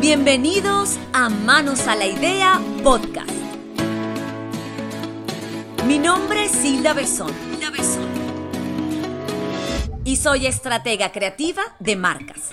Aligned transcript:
Bienvenidos 0.00 0.96
a 1.12 1.28
Manos 1.28 1.88
a 1.88 1.96
la 1.96 2.06
Idea 2.06 2.60
Podcast. 2.84 3.32
Mi 5.86 5.98
nombre 5.98 6.44
es 6.44 6.64
Hilda 6.64 6.92
Besón. 6.92 7.32
Y 10.04 10.16
soy 10.16 10.46
estratega 10.46 11.10
creativa 11.10 11.62
de 11.80 11.96
marcas. 11.96 12.50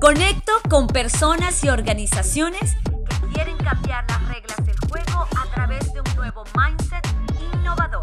Conecto 0.00 0.52
con 0.70 0.86
personas 0.86 1.64
y 1.64 1.68
organizaciones 1.68 2.76
que 3.20 3.26
quieren 3.34 3.56
cambiar 3.56 4.04
las 4.08 4.28
reglas 4.28 4.64
del 4.64 4.76
juego 4.88 5.26
a 5.36 5.50
través 5.52 5.92
de 5.92 6.00
un 6.00 6.16
nuevo 6.16 6.44
mindset 6.56 7.04
innovador. 7.52 8.00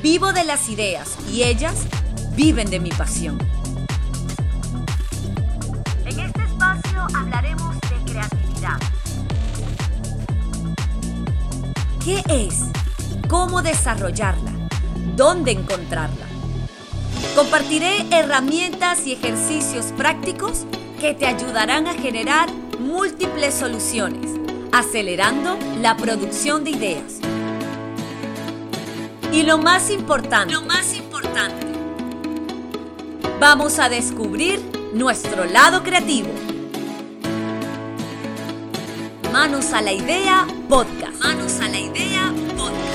Vivo 0.00 0.32
de 0.32 0.44
las 0.44 0.68
ideas 0.68 1.18
y 1.32 1.42
ellas 1.42 1.88
viven 2.36 2.68
de 2.70 2.80
mi 2.80 2.90
pasión. 2.90 3.38
En 6.04 6.20
este 6.20 6.42
espacio 6.42 7.06
hablaremos 7.14 7.76
de 7.80 8.12
creatividad. 8.12 8.78
¿Qué 12.04 12.22
es? 12.28 12.64
¿Cómo 13.28 13.62
desarrollarla? 13.62 14.52
¿Dónde 15.16 15.52
encontrarla? 15.52 16.26
Compartiré 17.34 18.06
herramientas 18.10 19.06
y 19.06 19.12
ejercicios 19.12 19.86
prácticos 19.96 20.66
que 21.00 21.14
te 21.14 21.26
ayudarán 21.26 21.86
a 21.86 21.94
generar 21.94 22.48
múltiples 22.80 23.54
soluciones, 23.54 24.30
acelerando 24.72 25.56
la 25.80 25.96
producción 25.96 26.64
de 26.64 26.70
ideas. 26.70 27.20
Y 29.32 29.42
lo 29.42 29.58
más 29.58 29.90
importante, 29.90 30.54
lo 30.54 30.62
más 30.62 30.94
importante, 30.94 31.63
Vamos 33.40 33.80
a 33.80 33.88
descubrir 33.88 34.60
nuestro 34.92 35.44
lado 35.44 35.82
creativo. 35.82 36.28
Manos 39.32 39.72
a 39.72 39.82
la 39.82 39.92
idea 39.92 40.46
podcast. 40.68 41.20
Manos 41.20 41.60
a 41.60 41.68
la 41.68 41.78
idea 41.78 42.32
podcast. 42.56 42.94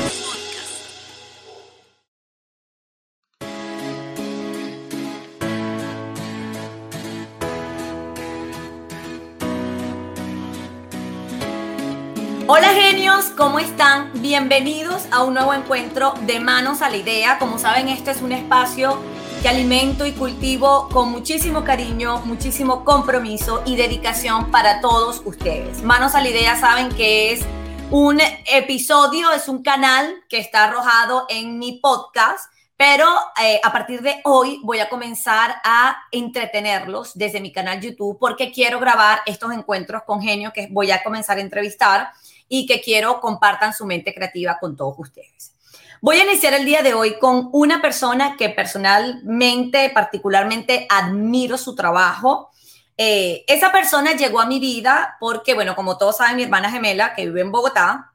Hola 12.47 12.69
genios, 12.69 13.25
¿cómo 13.37 13.59
están? 13.59 14.09
Bienvenidos 14.21 15.03
a 15.11 15.23
un 15.23 15.33
nuevo 15.33 15.53
encuentro 15.53 16.13
de 16.21 16.39
Manos 16.39 16.81
a 16.81 16.89
la 16.89 16.97
Idea. 16.97 17.37
Como 17.37 17.59
saben, 17.59 17.89
este 17.89 18.09
es 18.09 18.21
un 18.21 18.31
espacio 18.31 18.97
que 19.41 19.47
alimento 19.47 20.05
y 20.05 20.11
cultivo 20.11 20.89
con 20.89 21.11
muchísimo 21.11 21.63
cariño, 21.63 22.19
muchísimo 22.25 22.83
compromiso 22.83 23.63
y 23.65 23.77
dedicación 23.77 24.51
para 24.51 24.81
todos 24.81 25.21
ustedes. 25.23 25.81
Manos 25.81 26.13
a 26.15 26.21
la 26.21 26.29
idea 26.29 26.59
saben 26.59 26.89
que 26.89 27.31
es 27.31 27.45
un 27.89 28.19
episodio, 28.51 29.31
es 29.31 29.47
un 29.47 29.63
canal 29.63 30.13
que 30.27 30.39
está 30.39 30.65
arrojado 30.65 31.25
en 31.29 31.57
mi 31.57 31.79
podcast, 31.79 32.51
pero 32.75 33.05
eh, 33.41 33.61
a 33.63 33.71
partir 33.71 34.01
de 34.01 34.19
hoy 34.25 34.59
voy 34.63 34.79
a 34.79 34.89
comenzar 34.89 35.55
a 35.63 35.95
entretenerlos 36.11 37.17
desde 37.17 37.39
mi 37.39 37.53
canal 37.53 37.79
YouTube 37.79 38.17
porque 38.19 38.51
quiero 38.51 38.79
grabar 38.79 39.21
estos 39.25 39.53
encuentros 39.53 40.03
con 40.03 40.21
genios 40.21 40.51
que 40.51 40.67
voy 40.69 40.91
a 40.91 41.01
comenzar 41.01 41.37
a 41.37 41.41
entrevistar 41.41 42.09
y 42.49 42.65
que 42.65 42.81
quiero 42.81 43.21
compartan 43.21 43.73
su 43.73 43.85
mente 43.85 44.13
creativa 44.13 44.57
con 44.59 44.75
todos 44.75 44.95
ustedes. 44.97 45.53
Voy 46.01 46.17
a 46.17 46.23
iniciar 46.23 46.53
el 46.53 46.63
día 46.63 46.81
de 46.81 46.93
hoy 46.93 47.19
con 47.19 47.49
una 47.51 47.81
persona 47.81 48.37
que 48.37 48.49
personalmente, 48.49 49.89
particularmente, 49.89 50.87
admiro 50.89 51.57
su 51.57 51.75
trabajo. 51.75 52.51
Eh, 52.95 53.43
esa 53.47 53.73
persona 53.73 54.13
llegó 54.13 54.39
a 54.39 54.45
mi 54.45 54.61
vida 54.61 55.17
porque, 55.19 55.53
bueno, 55.55 55.75
como 55.75 55.97
todos 55.97 56.17
saben, 56.17 56.37
mi 56.37 56.43
hermana 56.43 56.71
gemela, 56.71 57.13
que 57.15 57.25
vive 57.25 57.41
en 57.41 57.51
Bogotá, 57.51 58.13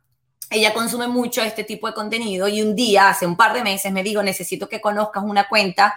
ella 0.49 0.73
consume 0.73 1.09
mucho 1.09 1.43
este 1.43 1.63
tipo 1.63 1.87
de 1.87 1.93
contenido 1.93 2.49
y 2.49 2.63
un 2.63 2.75
día, 2.75 3.11
hace 3.11 3.27
un 3.27 3.37
par 3.37 3.53
de 3.53 3.63
meses, 3.63 3.93
me 3.93 4.03
dijo, 4.03 4.23
necesito 4.23 4.67
que 4.67 4.81
conozcas 4.81 5.23
una 5.23 5.47
cuenta 5.47 5.95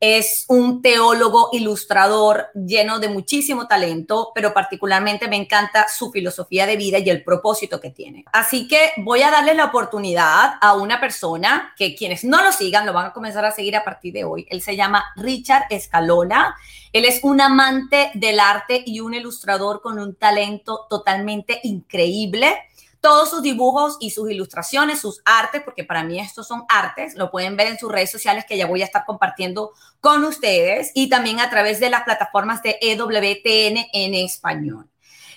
es 0.00 0.46
un 0.48 0.80
teólogo 0.80 1.50
ilustrador 1.52 2.48
lleno 2.54 2.98
de 2.98 3.10
muchísimo 3.10 3.68
talento, 3.68 4.32
pero 4.34 4.54
particularmente 4.54 5.28
me 5.28 5.36
encanta 5.36 5.88
su 5.88 6.10
filosofía 6.10 6.64
de 6.64 6.76
vida 6.76 6.98
y 6.98 7.10
el 7.10 7.22
propósito 7.22 7.80
que 7.80 7.90
tiene. 7.90 8.24
Así 8.32 8.66
que 8.66 8.92
voy 8.96 9.20
a 9.20 9.30
darle 9.30 9.52
la 9.52 9.66
oportunidad 9.66 10.54
a 10.62 10.74
una 10.74 11.00
persona 11.00 11.74
que 11.76 11.94
quienes 11.94 12.24
no 12.24 12.42
lo 12.42 12.50
sigan 12.50 12.86
lo 12.86 12.94
van 12.94 13.06
a 13.06 13.12
comenzar 13.12 13.44
a 13.44 13.52
seguir 13.52 13.76
a 13.76 13.84
partir 13.84 14.14
de 14.14 14.24
hoy. 14.24 14.46
Él 14.48 14.62
se 14.62 14.74
llama 14.74 15.04
Richard 15.16 15.64
Escalona. 15.68 16.56
Él 16.94 17.04
es 17.04 17.20
un 17.22 17.42
amante 17.42 18.10
del 18.14 18.40
arte 18.40 18.82
y 18.84 19.00
un 19.00 19.12
ilustrador 19.12 19.82
con 19.82 19.98
un 19.98 20.14
talento 20.14 20.86
totalmente 20.88 21.60
increíble 21.62 22.56
todos 23.00 23.30
sus 23.30 23.42
dibujos 23.42 23.96
y 24.00 24.10
sus 24.10 24.30
ilustraciones, 24.30 25.00
sus 25.00 25.22
artes, 25.24 25.62
porque 25.64 25.84
para 25.84 26.04
mí 26.04 26.20
estos 26.20 26.46
son 26.46 26.64
artes, 26.68 27.14
lo 27.14 27.30
pueden 27.30 27.56
ver 27.56 27.68
en 27.68 27.78
sus 27.78 27.90
redes 27.90 28.10
sociales 28.10 28.44
que 28.46 28.56
ya 28.56 28.66
voy 28.66 28.82
a 28.82 28.84
estar 28.84 29.04
compartiendo 29.04 29.72
con 30.00 30.24
ustedes 30.24 30.92
y 30.94 31.08
también 31.08 31.40
a 31.40 31.50
través 31.50 31.80
de 31.80 31.90
las 31.90 32.02
plataformas 32.02 32.62
de 32.62 32.78
EWTN 32.80 33.86
en 33.92 34.14
español. 34.14 34.88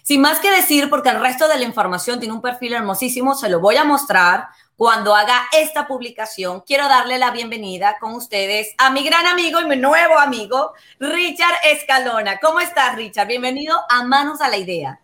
Sin 0.03 0.19
más 0.19 0.39
que 0.41 0.51
decir, 0.51 0.89
porque 0.89 1.09
el 1.09 1.21
resto 1.21 1.47
de 1.47 1.57
la 1.57 1.63
información 1.63 2.19
tiene 2.19 2.35
un 2.35 2.41
perfil 2.41 2.73
hermosísimo, 2.73 3.35
se 3.35 3.47
lo 3.47 3.61
voy 3.61 3.77
a 3.77 3.85
mostrar 3.85 4.47
cuando 4.75 5.15
haga 5.15 5.43
esta 5.53 5.87
publicación. 5.87 6.61
Quiero 6.67 6.89
darle 6.89 7.17
la 7.17 7.31
bienvenida 7.31 7.95
con 8.01 8.13
ustedes 8.13 8.75
a 8.77 8.89
mi 8.89 9.05
gran 9.05 9.25
amigo 9.27 9.61
y 9.61 9.65
mi 9.65 9.77
nuevo 9.77 10.19
amigo, 10.19 10.73
Richard 10.99 11.55
Escalona. 11.63 12.39
¿Cómo 12.39 12.59
estás, 12.59 12.97
Richard? 12.97 13.27
Bienvenido 13.27 13.79
a 13.89 14.03
Manos 14.03 14.41
a 14.41 14.49
la 14.49 14.57
Idea. 14.57 15.02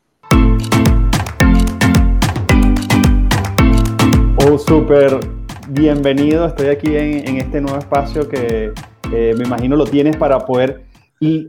Oh, 4.46 4.58
súper 4.58 5.20
bienvenido. 5.68 6.46
Estoy 6.46 6.68
aquí 6.68 6.96
en, 6.96 7.38
este 7.38 7.60
nuevo 7.60 7.78
espacio 7.78 8.28
que 8.30 8.72
eh, 9.12 9.36
me 9.38 9.44
imagino 9.44 9.76
lo 9.76 9.86
tienes 9.86 10.16
para 10.16 10.40
poder 10.40 10.86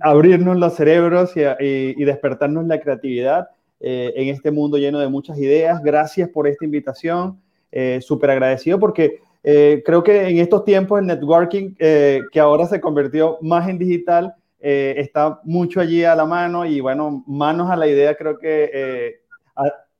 abrirnos 0.00 0.56
los 0.56 0.74
cerebros 0.74 1.32
y, 1.36 2.04
despertarnos 2.04 2.66
la 2.66 2.80
creatividad 2.80 3.48
eh, 3.78 4.12
en 4.16 4.28
este 4.28 4.50
mundo 4.50 4.76
lleno 4.76 4.98
de 4.98 5.08
muchas 5.08 5.38
ideas. 5.38 5.80
Gracias 5.82 6.28
por 6.30 6.48
esta 6.48 6.64
invitación. 6.64 7.40
Eh, 7.70 8.00
súper 8.02 8.30
agradecido 8.30 8.80
porque 8.80 9.20
creo 9.42 10.02
que 10.02 10.28
en 10.28 10.38
estos 10.38 10.64
tiempos 10.64 10.98
el 10.98 11.06
networking, 11.06 11.74
que 11.76 12.40
ahora 12.40 12.66
se 12.66 12.80
convirtió 12.80 13.38
más 13.40 13.68
en 13.68 13.78
digital, 13.78 14.34
está 14.58 15.40
mucho 15.44 15.80
allí 15.80 16.02
a 16.04 16.16
la 16.16 16.26
mano 16.26 16.66
y 16.66 16.80
bueno, 16.80 17.22
manos 17.26 17.70
a 17.70 17.76
la 17.76 17.86
idea, 17.86 18.16
creo 18.16 18.36
que 18.36 19.20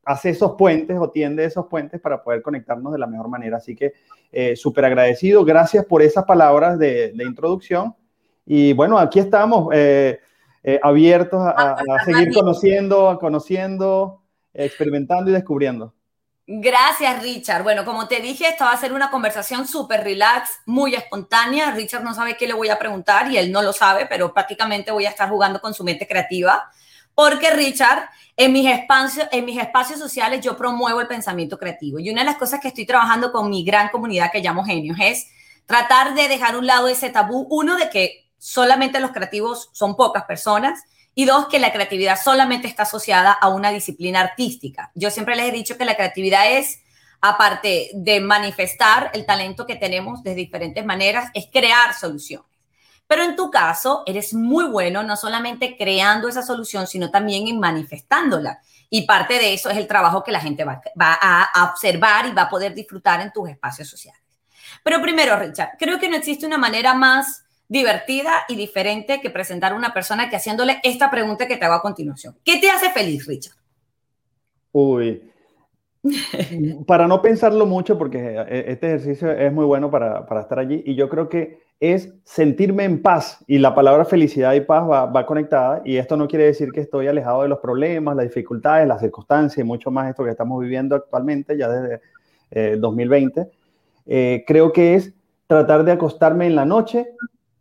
hace 0.04 0.30
esos 0.30 0.52
puentes 0.56 0.96
o 0.98 1.10
tiende 1.10 1.44
esos 1.44 1.66
puentes 1.66 2.00
para 2.00 2.22
poder 2.22 2.42
conectarnos 2.42 2.92
de 2.92 2.98
la 2.98 3.06
mejor 3.06 3.28
manera. 3.28 3.58
Así 3.58 3.76
que 3.76 3.92
eh, 4.32 4.56
súper 4.56 4.84
agradecido. 4.84 5.44
Gracias 5.44 5.84
por 5.84 6.02
esas 6.02 6.24
palabras 6.24 6.78
de, 6.78 7.12
introducción. 7.18 7.94
Y 8.46 8.72
bueno, 8.72 8.98
aquí 8.98 9.18
estamos 9.18 9.68
eh, 9.72 10.20
eh, 10.62 10.80
abiertos 10.82 11.40
a, 11.42 11.76
seguir 12.04 12.32
conociendo, 12.32 13.18
conociendo, 13.20 14.22
experimentando 14.54 15.30
y 15.30 15.34
descubriendo. 15.34 15.94
Gracias, 16.52 17.22
Richard. 17.22 17.62
Bueno, 17.62 17.84
como 17.84 18.08
te 18.08 18.20
dije, 18.20 18.48
esta 18.48 18.64
va 18.64 18.72
a 18.72 18.76
ser 18.76 18.92
una 18.92 19.08
conversación 19.08 19.68
súper 19.68 20.02
relax, 20.02 20.50
muy 20.66 20.96
espontánea. 20.96 21.70
Richard 21.70 22.02
no 22.02 22.12
sabe 22.12 22.36
qué 22.36 22.48
le 22.48 22.54
voy 22.54 22.68
a 22.70 22.78
preguntar 22.78 23.30
y 23.30 23.36
él 23.36 23.52
no 23.52 23.62
lo 23.62 23.72
sabe, 23.72 24.06
pero 24.06 24.34
prácticamente 24.34 24.90
voy 24.90 25.06
a 25.06 25.10
estar 25.10 25.28
jugando 25.28 25.60
con 25.60 25.74
su 25.74 25.84
mente 25.84 26.08
creativa. 26.08 26.68
Porque 27.14 27.50
Richard 27.50 28.08
en 28.36 28.52
mis, 28.52 28.66
espacios, 28.66 29.28
en 29.32 29.44
mis 29.44 29.58
espacios 29.58 29.98
sociales 29.98 30.40
yo 30.40 30.56
promuevo 30.56 31.00
el 31.00 31.06
pensamiento 31.06 31.58
creativo 31.58 31.98
y 31.98 32.08
una 32.08 32.22
de 32.22 32.26
las 32.26 32.36
cosas 32.38 32.58
que 32.60 32.68
estoy 32.68 32.86
trabajando 32.86 33.32
con 33.32 33.50
mi 33.50 33.64
gran 33.64 33.90
comunidad 33.90 34.32
que 34.32 34.40
llamo 34.40 34.64
genios 34.64 34.96
es 34.98 35.26
tratar 35.66 36.14
de 36.14 36.26
dejar 36.26 36.56
un 36.56 36.66
lado 36.66 36.88
ese 36.88 37.10
tabú, 37.10 37.46
uno 37.50 37.76
de 37.76 37.90
que 37.90 38.30
solamente 38.38 38.98
los 38.98 39.10
creativos 39.10 39.68
son 39.72 39.94
pocas 39.94 40.24
personas 40.24 40.82
y 41.14 41.26
dos, 41.26 41.48
que 41.48 41.58
la 41.58 41.72
creatividad 41.72 42.18
solamente 42.22 42.66
está 42.66 42.84
asociada 42.84 43.32
a 43.32 43.48
una 43.48 43.70
disciplina 43.70 44.20
artística. 44.20 44.90
Yo 44.94 45.10
siempre 45.10 45.36
les 45.36 45.48
he 45.48 45.52
dicho 45.52 45.76
que 45.76 45.84
la 45.84 45.96
creatividad 45.96 46.50
es, 46.50 46.80
aparte 47.20 47.90
de 47.92 48.20
manifestar 48.20 49.10
el 49.12 49.26
talento 49.26 49.66
que 49.66 49.76
tenemos 49.76 50.22
de 50.22 50.34
diferentes 50.34 50.84
maneras, 50.84 51.30
es 51.34 51.46
crear 51.52 51.94
soluciones. 51.94 52.49
Pero 53.10 53.24
en 53.24 53.34
tu 53.34 53.50
caso, 53.50 54.04
eres 54.06 54.32
muy 54.34 54.66
bueno 54.66 55.02
no 55.02 55.16
solamente 55.16 55.76
creando 55.76 56.28
esa 56.28 56.42
solución, 56.42 56.86
sino 56.86 57.10
también 57.10 57.48
en 57.48 57.58
manifestándola. 57.58 58.60
Y 58.88 59.04
parte 59.04 59.34
de 59.34 59.52
eso 59.52 59.68
es 59.68 59.78
el 59.78 59.88
trabajo 59.88 60.22
que 60.22 60.30
la 60.30 60.38
gente 60.38 60.62
va, 60.64 60.80
a 60.96 61.70
observar 61.72 62.26
y 62.26 62.32
va 62.32 62.42
a 62.42 62.48
poder 62.48 62.72
disfrutar 62.72 63.20
en 63.20 63.32
tus 63.32 63.48
espacios 63.48 63.88
sociales. 63.88 64.22
Pero 64.84 65.02
primero, 65.02 65.36
Richard, 65.36 65.70
creo 65.76 65.98
que 65.98 66.08
no 66.08 66.14
existe 66.14 66.46
una 66.46 66.56
manera 66.56 66.94
más 66.94 67.44
divertida 67.66 68.44
y 68.48 68.54
diferente 68.54 69.20
que 69.20 69.30
presentar 69.30 69.72
a 69.72 69.76
una 69.76 69.92
persona 69.92 70.30
que 70.30 70.36
haciéndole 70.36 70.78
esta 70.84 71.10
pregunta 71.10 71.48
que 71.48 71.56
te 71.56 71.64
hago 71.64 71.74
a 71.74 71.82
continuación. 71.82 72.38
¿Qué 72.44 72.58
te 72.58 72.70
hace 72.70 72.92
feliz, 72.92 73.26
Richard? 73.26 73.56
Uy, 74.70 75.20
para 76.86 77.08
no 77.08 77.20
pensarlo 77.20 77.66
mucho, 77.66 77.98
porque 77.98 78.36
eh, 78.48 78.66
este 78.68 78.86
ejercicio 78.86 79.32
es 79.32 79.52
muy 79.52 79.64
bueno 79.64 79.90
para, 79.90 80.24
para, 80.26 80.42
estar 80.42 80.60
allí, 80.60 80.80
y 80.86 80.94
yo 80.94 81.08
creo 81.08 81.28
que 81.28 81.69
es 81.80 82.12
sentirme 82.24 82.84
en 82.84 83.00
paz, 83.00 83.42
y 83.46 83.58
la 83.58 83.74
palabra 83.74 84.04
felicidad 84.04 84.52
y 84.52 84.60
paz 84.60 84.88
va, 84.88 85.06
va, 85.06 85.24
conectada, 85.24 85.80
y 85.82 85.96
esto 85.96 86.14
no 86.18 86.28
quiere 86.28 86.44
decir 86.44 86.70
que 86.72 86.80
estoy 86.80 87.06
alejado 87.06 87.42
de 87.42 87.48
los 87.48 87.58
problemas, 87.58 88.14
las 88.14 88.26
dificultades, 88.26 88.86
las 88.86 89.00
circunstancias, 89.00 89.64
y 89.64 89.66
mucho 89.66 89.90
más 89.90 90.10
esto 90.10 90.22
que 90.22 90.30
estamos 90.30 90.60
viviendo 90.60 90.94
actualmente, 90.94 91.56
ya 91.56 91.70
desde 91.70 92.00
eh, 92.50 92.76
2020. 92.78 93.48
Eh, 94.06 94.44
creo 94.46 94.72
que 94.72 94.94
es 94.94 95.14
tratar 95.46 95.84
de 95.84 95.92
acostarme 95.92 96.46
en 96.46 96.54
la 96.54 96.66
noche 96.66 97.08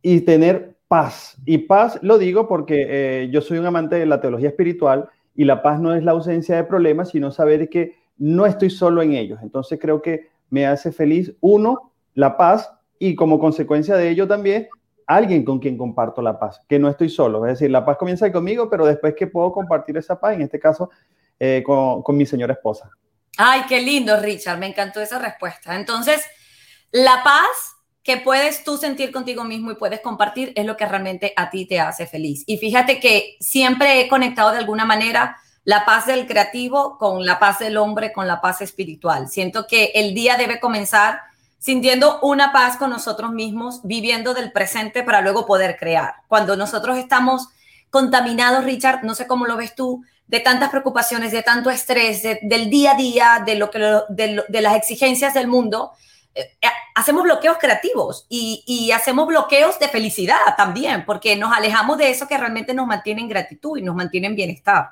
y 0.01 0.21
tener 0.21 0.75
paz. 0.89 1.37
Y 1.45 1.59
paz 1.59 1.97
lo 2.01 2.17
digo 2.17 2.47
porque 2.47 2.87
eh, 2.89 3.29
yo 3.31 3.39
soy 3.41 3.57
un 3.57 3.65
amante 3.67 3.95
de 3.95 4.05
la 4.05 4.19
teología 4.19 4.49
espiritual, 4.49 5.07
y 5.33 5.45
la 5.45 5.61
paz 5.61 5.79
no 5.79 5.93
es 5.93 6.03
la 6.03 6.11
ausencia 6.11 6.57
de 6.57 6.65
problemas, 6.65 7.11
sino 7.11 7.31
saber 7.31 7.69
que 7.69 7.95
no 8.17 8.45
estoy 8.45 8.69
solo 8.69 9.01
en 9.01 9.13
ellos. 9.13 9.39
Entonces 9.41 9.79
creo 9.81 10.01
que 10.01 10.27
me 10.49 10.67
hace 10.67 10.91
feliz, 10.91 11.33
uno, 11.39 11.93
la 12.15 12.35
paz 12.35 12.69
y 12.99 13.15
como 13.15 13.39
consecuencia 13.39 13.95
de 13.95 14.09
ello 14.09 14.27
también 14.27 14.67
alguien 15.07 15.43
con 15.43 15.57
quien 15.57 15.75
comparto 15.75 16.21
la 16.21 16.37
paz, 16.37 16.61
que 16.69 16.77
no 16.77 16.87
estoy 16.87 17.09
solo. 17.09 17.43
Es 17.47 17.53
decir, 17.53 17.71
la 17.71 17.83
paz 17.83 17.97
comienza 17.97 18.31
conmigo, 18.31 18.69
pero 18.69 18.85
después 18.85 19.15
que 19.17 19.25
puedo 19.25 19.51
compartir 19.51 19.97
esa 19.97 20.19
paz, 20.19 20.35
en 20.35 20.43
este 20.43 20.59
caso, 20.59 20.91
eh, 21.39 21.63
con, 21.65 22.03
con 22.03 22.15
mi 22.15 22.27
señora 22.27 22.53
esposa. 22.53 22.91
Ay, 23.35 23.63
qué 23.67 23.81
lindo, 23.81 24.19
Richard, 24.19 24.59
me 24.59 24.67
encantó 24.67 25.01
esa 25.01 25.17
respuesta. 25.17 25.75
Entonces, 25.75 26.23
la 26.91 27.23
paz 27.23 27.47
que 28.03 28.17
puedes 28.17 28.63
tú 28.63 28.77
sentir 28.77 29.11
contigo 29.11 29.43
mismo 29.43 29.71
y 29.71 29.75
puedes 29.75 30.01
compartir 30.01 30.51
es 30.55 30.65
lo 30.65 30.77
que 30.77 30.85
realmente 30.85 31.33
a 31.35 31.49
ti 31.49 31.65
te 31.65 31.79
hace 31.79 32.05
feliz. 32.05 32.43
Y 32.45 32.57
fíjate 32.57 32.99
que 32.99 33.37
siempre 33.39 34.01
he 34.01 34.07
conectado 34.07 34.51
de 34.51 34.57
alguna 34.57 34.85
manera 34.85 35.37
la 35.63 35.85
paz 35.85 36.05
del 36.05 36.25
creativo 36.25 36.97
con 36.97 37.25
la 37.25 37.39
paz 37.39 37.59
del 37.59 37.77
hombre, 37.77 38.13
con 38.13 38.27
la 38.27 38.41
paz 38.41 38.61
espiritual. 38.61 39.27
Siento 39.27 39.67
que 39.67 39.91
el 39.95 40.13
día 40.13 40.37
debe 40.37 40.59
comenzar 40.59 41.21
sintiendo 41.59 42.19
una 42.21 42.51
paz 42.51 42.77
con 42.77 42.89
nosotros 42.89 43.31
mismos, 43.31 43.81
viviendo 43.83 44.33
del 44.33 44.51
presente 44.51 45.03
para 45.03 45.21
luego 45.21 45.45
poder 45.45 45.77
crear. 45.77 46.15
Cuando 46.27 46.55
nosotros 46.55 46.97
estamos 46.97 47.49
contaminados, 47.89 48.63
Richard, 48.63 49.03
no 49.03 49.13
sé 49.13 49.27
cómo 49.27 49.45
lo 49.45 49.57
ves 49.57 49.75
tú, 49.75 50.03
de 50.27 50.39
tantas 50.39 50.69
preocupaciones, 50.69 51.31
de 51.31 51.43
tanto 51.43 51.69
estrés, 51.69 52.23
del 52.23 52.69
día 52.69 52.91
a 52.91 52.95
día, 52.95 53.43
de, 53.45 53.55
lo 53.55 53.69
que, 53.69 53.79
de, 54.09 54.61
las 54.61 54.75
exigencias 54.75 55.33
del 55.33 55.47
mundo, 55.47 55.91
eh, 56.35 56.51
eh, 56.61 56.67
hacemos 56.95 57.23
bloqueos 57.23 57.57
creativos 57.57 58.27
y, 58.29 58.63
y, 58.67 58.91
hacemos 58.91 59.27
bloqueos 59.27 59.79
de 59.79 59.87
felicidad 59.87 60.37
también, 60.55 61.03
porque 61.03 61.35
nos 61.35 61.51
alejamos 61.51 61.97
de 61.97 62.11
eso 62.11 62.27
que 62.27 62.37
realmente 62.37 62.75
nos 62.75 62.85
mantiene 62.85 63.21
en 63.21 63.27
gratitud 63.27 63.77
y 63.77 63.81
nos 63.81 63.95
mantiene 63.95 64.27
en 64.27 64.35
bienestar. 64.35 64.91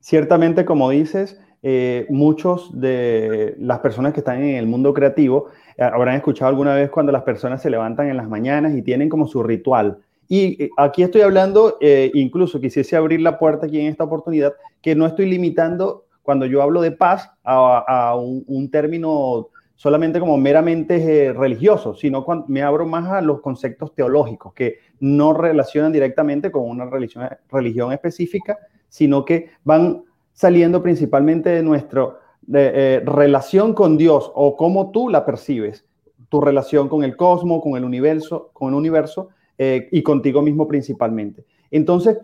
Ciertamente, 0.00 0.66
como 0.66 0.90
dices, 0.90 1.38
eh, 1.66 2.04
muchos 2.10 2.78
de 2.78 3.56
las 3.58 3.78
personas 3.78 4.12
que 4.12 4.20
están 4.20 4.42
en 4.42 4.56
el 4.56 4.66
mundo 4.66 4.92
creativo 4.92 5.46
eh, 5.78 5.82
habrán 5.82 6.16
escuchado 6.16 6.50
alguna 6.50 6.74
vez 6.74 6.90
cuando 6.90 7.10
las 7.10 7.22
personas 7.22 7.62
se 7.62 7.70
levantan 7.70 8.10
en 8.10 8.18
las 8.18 8.28
mañanas 8.28 8.76
y 8.76 8.82
tienen 8.82 9.08
como 9.08 9.26
su 9.26 9.42
ritual. 9.42 9.96
Y 10.28 10.62
eh, 10.62 10.70
aquí 10.76 11.02
estoy 11.02 11.22
hablando, 11.22 11.78
incluso 11.80 12.60
quisiese 12.60 12.96
abrir 12.96 13.22
la 13.22 13.38
puerta 13.38 13.64
aquí 13.64 13.80
en 13.80 13.86
esta 13.86 14.04
oportunidad, 14.04 14.52
que 14.82 14.94
no 14.94 15.06
estoy 15.06 15.24
limitando 15.24 16.04
cuando 16.22 16.44
yo 16.44 16.60
hablo 16.60 16.82
de 16.82 16.92
paz 16.92 17.30
a, 17.42 18.14
un, 18.14 18.70
término 18.70 19.48
solamente 19.74 20.20
como 20.20 20.36
meramente 20.36 21.32
religioso, 21.32 21.94
sino 21.94 22.26
cuando 22.26 22.44
me 22.46 22.60
abro 22.60 22.84
más 22.84 23.10
a 23.10 23.22
los 23.22 23.40
conceptos 23.40 23.94
teológicos 23.94 24.52
que 24.52 24.80
no 25.00 25.32
relacionan 25.32 25.92
directamente 25.92 26.52
con 26.52 26.68
una 26.68 26.84
religión, 26.84 27.26
religión 27.50 27.90
específica, 27.90 28.58
sino 28.90 29.24
que 29.24 29.48
van 29.64 30.02
saliendo 30.34 30.82
principalmente 30.82 31.48
de 31.48 31.62
nuestra 31.62 32.18
eh, 32.52 33.00
relación 33.06 33.72
con 33.72 33.96
Dios 33.96 34.30
o 34.34 34.56
cómo 34.56 34.90
tú 34.90 35.08
la 35.08 35.24
percibes, 35.24 35.86
tu 36.28 36.40
relación 36.40 36.88
con 36.88 37.04
el 37.04 37.16
cosmos, 37.16 37.62
con 37.62 37.76
el 37.76 37.84
universo, 37.84 38.50
con 38.52 38.68
el 38.68 38.74
universo 38.74 39.30
eh, 39.56 39.88
y 39.90 40.02
contigo 40.02 40.42
mismo 40.42 40.68
principalmente. 40.68 41.46
Entonces, 41.70 42.18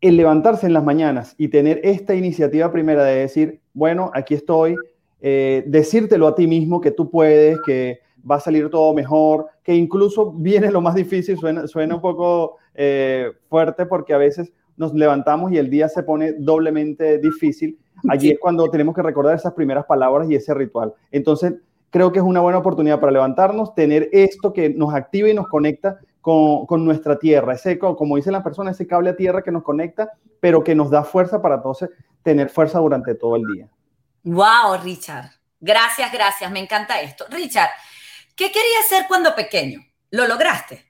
el 0.00 0.16
levantarse 0.16 0.66
en 0.66 0.74
las 0.74 0.84
mañanas 0.84 1.34
y 1.38 1.48
tener 1.48 1.80
esta 1.82 2.14
iniciativa 2.14 2.70
primera 2.70 3.02
de 3.02 3.20
decir, 3.20 3.60
bueno, 3.72 4.10
aquí 4.14 4.34
estoy, 4.34 4.76
eh, 5.20 5.64
decírtelo 5.66 6.28
a 6.28 6.34
ti 6.34 6.46
mismo 6.46 6.80
que 6.80 6.90
tú 6.90 7.10
puedes, 7.10 7.58
que 7.64 8.00
va 8.30 8.36
a 8.36 8.40
salir 8.40 8.68
todo 8.68 8.92
mejor, 8.92 9.46
que 9.64 9.74
incluso 9.74 10.30
viene 10.36 10.70
lo 10.70 10.82
más 10.82 10.94
difícil, 10.94 11.38
suena, 11.38 11.66
suena 11.66 11.96
un 11.96 12.02
poco 12.02 12.58
fuerte 13.48 13.86
porque 13.86 14.12
a 14.12 14.18
veces 14.18 14.52
nos 14.76 14.94
levantamos 14.94 15.52
y 15.52 15.58
el 15.58 15.70
día 15.70 15.88
se 15.88 16.02
pone 16.02 16.32
doblemente 16.32 17.18
difícil. 17.18 17.78
Allí 18.08 18.30
es 18.30 18.38
cuando 18.38 18.68
tenemos 18.70 18.94
que 18.94 19.02
recordar 19.02 19.34
esas 19.34 19.54
primeras 19.54 19.86
palabras 19.86 20.30
y 20.30 20.34
ese 20.34 20.52
ritual. 20.54 20.92
Entonces, 21.10 21.54
creo 21.90 22.12
que 22.12 22.18
es 22.18 22.24
una 22.24 22.40
buena 22.40 22.58
oportunidad 22.58 23.00
para 23.00 23.12
levantarnos, 23.12 23.74
tener 23.74 24.08
esto 24.12 24.52
que 24.52 24.68
nos 24.68 24.94
activa 24.94 25.28
y 25.28 25.34
nos 25.34 25.48
conecta 25.48 25.98
con, 26.20 26.66
con 26.66 26.84
nuestra 26.84 27.18
tierra, 27.18 27.54
ese, 27.54 27.78
como 27.78 28.16
dice 28.16 28.32
la 28.32 28.42
persona, 28.42 28.72
ese 28.72 28.86
cable 28.86 29.10
a 29.10 29.16
tierra 29.16 29.42
que 29.42 29.52
nos 29.52 29.62
conecta, 29.62 30.10
pero 30.40 30.62
que 30.62 30.74
nos 30.74 30.90
da 30.90 31.04
fuerza 31.04 31.40
para 31.40 31.56
entonces 31.56 31.90
tener 32.22 32.50
fuerza 32.50 32.80
durante 32.80 33.14
todo 33.14 33.36
el 33.36 33.42
día. 33.54 33.68
Wow, 34.24 34.82
Richard. 34.82 35.30
Gracias, 35.60 36.12
gracias. 36.12 36.50
Me 36.50 36.60
encanta 36.60 37.00
esto. 37.00 37.24
Richard, 37.30 37.70
¿qué 38.34 38.46
querías 38.46 38.84
hacer 38.84 39.04
cuando 39.08 39.34
pequeño? 39.34 39.80
¿Lo 40.10 40.26
lograste? 40.26 40.84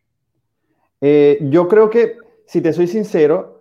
Eh, 1.00 1.38
yo 1.42 1.68
creo 1.68 1.90
que, 1.90 2.16
si 2.46 2.60
te 2.60 2.72
soy 2.72 2.86
sincero, 2.86 3.55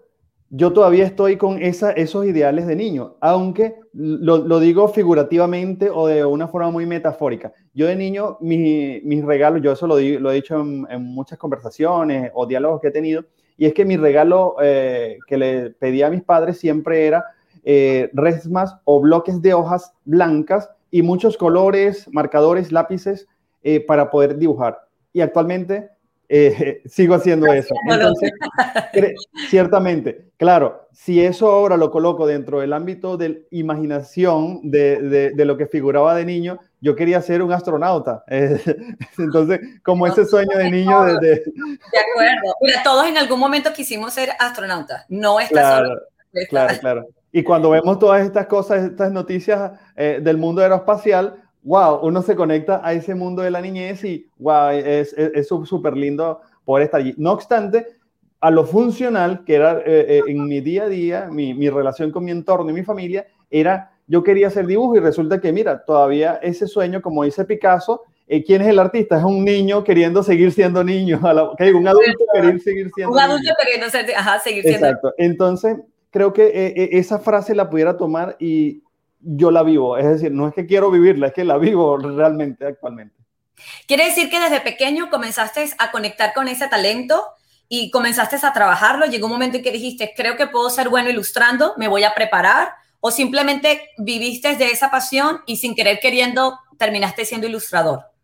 yo 0.49 0.73
todavía 0.73 1.05
estoy 1.05 1.37
con 1.37 1.61
esos 1.61 2.25
ideales 2.25 2.67
de 2.67 2.75
niño, 2.75 3.15
aunque 3.19 3.75
lo, 3.93 4.59
digo 4.59 4.87
figurativamente 4.87 5.89
o 5.89 6.07
de 6.07 6.23
una 6.23 6.47
forma 6.47 6.69
muy 6.69 6.85
metafórica. 6.85 7.51
Yo 7.73 7.87
de 7.87 7.95
niño, 7.95 8.37
mis 8.41 9.25
regalos, 9.25 9.61
yo 9.61 9.71
eso 9.71 9.87
lo, 9.87 9.99
lo 9.99 10.31
he 10.31 10.35
dicho 10.35 10.59
en, 10.59 11.03
muchas 11.03 11.39
conversaciones 11.39 12.31
o 12.33 12.45
diálogos 12.45 12.79
que 12.79 12.89
he 12.89 12.91
tenido, 12.91 13.25
y 13.57 13.65
es 13.65 13.73
que 13.73 13.85
mi 13.85 13.97
regalo 13.97 14.57
eh, 14.61 15.17
que 15.27 15.37
le 15.37 15.69
pedí 15.71 16.03
a 16.03 16.09
mis 16.09 16.21
padres 16.21 16.59
siempre 16.59 17.07
era 17.07 17.25
eh, 17.63 18.09
resmas 18.13 18.75
o 18.83 19.01
bloques 19.01 19.41
de 19.41 19.53
hojas 19.53 19.93
blancas 20.03 20.69
y 20.91 21.01
muchos 21.01 21.37
colores, 21.37 22.07
marcadores, 22.11 22.71
lápices 22.71 23.27
eh, 23.63 23.79
para 23.79 24.11
poder 24.11 24.37
dibujar. 24.37 24.77
Y 25.11 25.21
actualmente 25.21 25.89
eh, 26.29 26.81
sigo 26.85 27.15
haciendo 27.15 27.51
eso. 27.51 27.75
Entonces, 27.89 28.31
ciertamente, 29.49 30.29
claro, 30.37 30.87
si 30.91 31.23
eso 31.23 31.51
ahora 31.51 31.77
lo 31.77 31.91
coloco 31.91 32.25
dentro 32.25 32.59
del 32.59 32.73
ámbito 32.73 33.17
de 33.17 33.47
imaginación 33.51 34.59
de, 34.63 35.31
de, 35.35 35.45
lo 35.45 35.57
que 35.57 35.67
figuraba 35.67 36.15
de 36.15 36.25
niño, 36.25 36.59
yo 36.81 36.95
quería 36.95 37.21
ser 37.21 37.41
un 37.41 37.51
astronauta. 37.51 38.23
entonces, 39.17 39.59
como 39.83 40.07
ese 40.07 40.25
sueño 40.25 40.57
de 40.57 40.71
niño 40.71 41.03
desde... 41.05 41.43
De 41.45 41.99
acuerdo. 41.99 42.55
Mira, 42.61 42.83
todos 42.83 43.07
en 43.07 43.17
algún 43.17 43.39
momento 43.39 43.73
quisimos 43.73 44.13
ser 44.13 44.29
astronautas. 44.39 45.05
No 45.09 45.39
está 45.39 45.53
claro, 45.53 46.01
Claro, 46.49 46.79
claro. 46.79 47.07
Y 47.31 47.43
cuando 47.43 47.69
vemos 47.69 47.99
todas 47.99 48.25
estas 48.25 48.47
cosas, 48.47 48.83
estas 48.83 49.11
noticias 49.11 49.73
eh, 49.97 50.19
del 50.21 50.37
mundo 50.37 50.61
aeroespacial, 50.61 51.44
wow, 51.65 51.99
uno 52.03 52.21
se 52.21 52.35
conecta 52.35 52.79
a 52.83 52.93
ese 52.93 53.15
mundo 53.15 53.41
de 53.41 53.51
la 53.51 53.59
niñez 53.59 54.03
y 54.05 54.27
wow, 54.37 54.69
es 54.69 55.13
súper 55.65 55.97
lindo 55.97 56.39
poder 56.63 56.85
estar 56.85 57.01
allí. 57.01 57.13
No 57.17 57.33
obstante, 57.33 57.87
a 58.39 58.51
lo 58.51 58.63
funcional, 58.63 59.43
que 59.43 59.55
era 59.55 59.79
eh, 59.79 60.05
eh, 60.07 60.21
en 60.27 60.47
mi 60.47 60.61
día 60.61 60.83
a 60.83 60.87
día, 60.87 61.27
mi, 61.31 61.55
mi, 61.55 61.67
relación 61.67 62.11
con 62.11 62.23
mi 62.23 62.29
entorno 62.31 62.69
y 62.69 62.73
mi 62.73 62.83
familia, 62.83 63.25
era, 63.49 63.91
yo 64.05 64.23
quería 64.23 64.47
hacer 64.47 64.67
dibujo 64.67 64.95
y 64.95 64.99
resulta 64.99 65.41
que, 65.41 65.51
mira, 65.51 65.83
todavía 65.83 66.39
ese 66.43 66.67
sueño, 66.67 67.01
como 67.01 67.23
dice 67.23 67.43
Picasso, 67.45 68.03
eh, 68.27 68.43
¿quién 68.43 68.61
es 68.61 68.67
el 68.67 68.77
artista? 68.77 69.17
Es 69.17 69.23
un 69.23 69.43
niño 69.43 69.83
queriendo 69.83 70.21
seguir 70.21 70.51
siendo 70.51 70.83
niño, 70.83 71.19
un 71.21 71.87
adulto 71.87 72.25
queriendo 72.33 72.61
seguir 72.61 72.91
siendo 72.93 73.13
Un 73.13 73.19
adulto 73.19 73.51
queriendo 73.59 73.87
ajá, 74.15 74.39
seguir 74.39 74.61
siendo 74.61 74.85
Exacto. 74.85 75.13
Entonces, 75.17 75.77
creo 76.11 76.31
que 76.31 76.89
esa 76.91 77.17
frase 77.17 77.55
la 77.55 77.67
pudiera 77.69 77.97
tomar 77.97 78.35
y 78.39 78.83
yo 79.25 79.51
la 79.51 79.63
vivo. 79.63 79.97
Es 79.97 80.05
decir, 80.05 80.31
no 80.31 80.47
es 80.47 80.53
que 80.53 80.65
quiero 80.65 80.91
vivirla, 80.91 81.27
es 81.27 81.33
que 81.33 81.43
la 81.43 81.57
vivo 81.57 81.97
realmente 81.97 82.65
actualmente. 82.65 83.15
Quiere 83.87 84.05
decir 84.05 84.29
que 84.29 84.39
desde 84.39 84.61
pequeño 84.61 85.09
comenzaste 85.09 85.65
a 85.77 85.91
conectar 85.91 86.33
con 86.33 86.47
ese 86.47 86.67
talento 86.67 87.23
y 87.67 87.89
comenzaste 87.91 88.37
a 88.41 88.53
trabajarlo. 88.53 89.05
Llegó 89.05 89.25
un 89.25 89.33
momento 89.33 89.57
en 89.57 89.63
que 89.63 89.71
dijiste, 89.71 90.13
creo 90.15 90.37
que 90.37 90.47
puedo 90.47 90.69
ser 90.69 90.89
bueno 90.89 91.09
ilustrando, 91.09 91.73
me 91.77 91.87
voy 91.87 92.03
a 92.03 92.13
preparar. 92.13 92.73
O 92.99 93.11
simplemente 93.11 93.89
viviste 93.97 94.55
de 94.55 94.65
esa 94.67 94.89
pasión 94.89 95.41
y 95.45 95.57
sin 95.57 95.75
querer 95.75 95.99
queriendo 95.99 96.59
terminaste 96.77 97.25
siendo 97.25 97.47
ilustrador. 97.47 98.14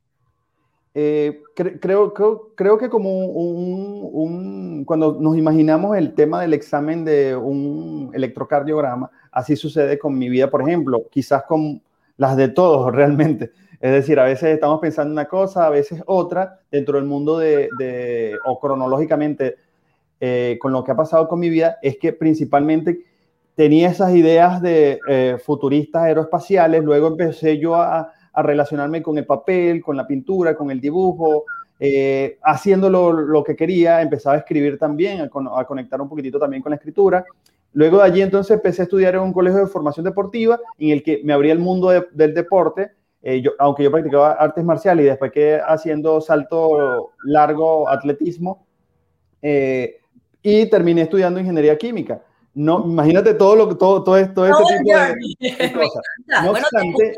Eh, 0.94 1.42
creo, 1.56 2.14
creo, 2.14 2.52
creo, 2.54 2.78
que 2.78 2.90
como 2.90 3.26
un, 3.26 4.84
cuando 4.86 5.18
nos 5.22 5.38
imaginamos 5.38 5.96
el 5.96 6.14
tema 6.14 6.42
del 6.42 6.54
examen 6.54 7.06
de 7.06 7.36
un 7.36 8.12
electrocardiograma, 8.14 9.10
así 9.32 9.56
sucede 9.56 9.98
con 9.98 10.18
mi 10.18 10.28
vida, 10.30 10.50
por 10.50 10.62
ejemplo, 10.62 11.04
quizás 11.10 11.44
con 11.44 11.82
las 12.18 12.36
de 12.36 12.50
todos 12.50 12.92
realmente. 12.96 13.52
Es 13.80 13.92
decir, 13.92 14.20
a 14.20 14.26
veces 14.26 14.54
estamos 14.54 14.80
pensando 14.80 15.12
una 15.12 15.26
cosa, 15.26 15.66
a 15.66 15.70
veces 15.70 16.04
otra, 16.06 16.60
dentro 16.70 16.98
del 16.98 17.08
mundo 17.08 17.40
de, 17.40 18.38
o 18.46 18.60
cronológicamente, 18.60 19.56
eh, 20.20 20.60
con 20.62 20.72
lo 20.72 20.84
que 20.84 20.92
ha 20.92 20.96
pasado 20.96 21.28
con 21.28 21.40
mi 21.40 21.50
vida, 21.50 21.78
es 21.82 21.98
que 21.98 22.14
principalmente 22.14 23.06
tenía 23.56 23.90
esas 23.90 24.14
ideas 24.14 24.62
de 24.62 25.00
eh, 25.08 25.38
futuristas 25.44 26.04
aeroespaciales, 26.04 26.84
luego 26.84 27.08
empecé 27.08 27.58
yo 27.58 27.76
a, 27.76 28.14
relacionarme 28.36 29.02
con 29.02 29.18
el 29.18 29.26
papel, 29.26 29.82
con 29.82 29.98
la 29.98 30.08
pintura, 30.08 30.56
con 30.56 30.72
el 30.72 30.80
dibujo, 30.80 31.46
eh, 31.80 32.38
haciendo 32.44 32.90
lo, 32.90 33.44
que 33.44 33.56
quería, 33.56 34.02
empezaba 34.02 34.36
a 34.36 34.40
escribir 34.40 34.78
también, 34.78 35.22
a, 35.22 35.66
conectar 35.66 36.00
un 36.00 36.08
poquitito 36.08 36.40
también 36.40 36.62
con 36.62 36.70
la 36.70 36.76
escritura. 36.76 37.26
Luego 37.74 37.98
de 37.98 38.04
allí 38.04 38.22
entonces 38.22 38.56
empecé 38.56 38.84
a 38.84 38.86
estudiar 38.86 39.16
en 39.16 39.22
un 39.22 39.34
colegio 39.34 39.62
de 39.62 39.68
formación 39.68 40.06
deportiva 40.06 40.60
en 40.78 40.90
el 40.92 41.04
que 41.04 41.22
me 41.24 41.34
abría 41.34 41.54
el 41.54 41.60
mundo 41.60 41.90
del 41.90 42.34
deporte, 42.34 42.92
eh, 43.24 43.42
yo, 43.42 43.52
aunque 43.60 43.84
yo 43.84 43.92
practicaba 43.92 44.34
artes 44.34 44.64
marciales 44.64 45.06
y 45.06 45.10
después 45.10 45.32
que 45.32 45.60
haciendo 45.66 46.22
salto 46.22 47.12
largo, 47.24 47.88
atletismo, 47.90 48.66
y 49.42 50.66
terminé 50.68 51.02
estudiando 51.02 51.40
ingeniería 51.40 51.78
química. 51.78 52.22
No, 52.54 52.84
imagínate 52.86 53.34
todo 53.34 53.56
lo 53.56 53.78
todo, 53.78 54.04
todo, 54.04 54.14
todo 54.34 54.46
este 54.46 54.78
tipo 54.78 54.98
de, 54.98 55.74
cosas. 55.74 56.04
No 56.44 56.52
obstante, 56.52 57.18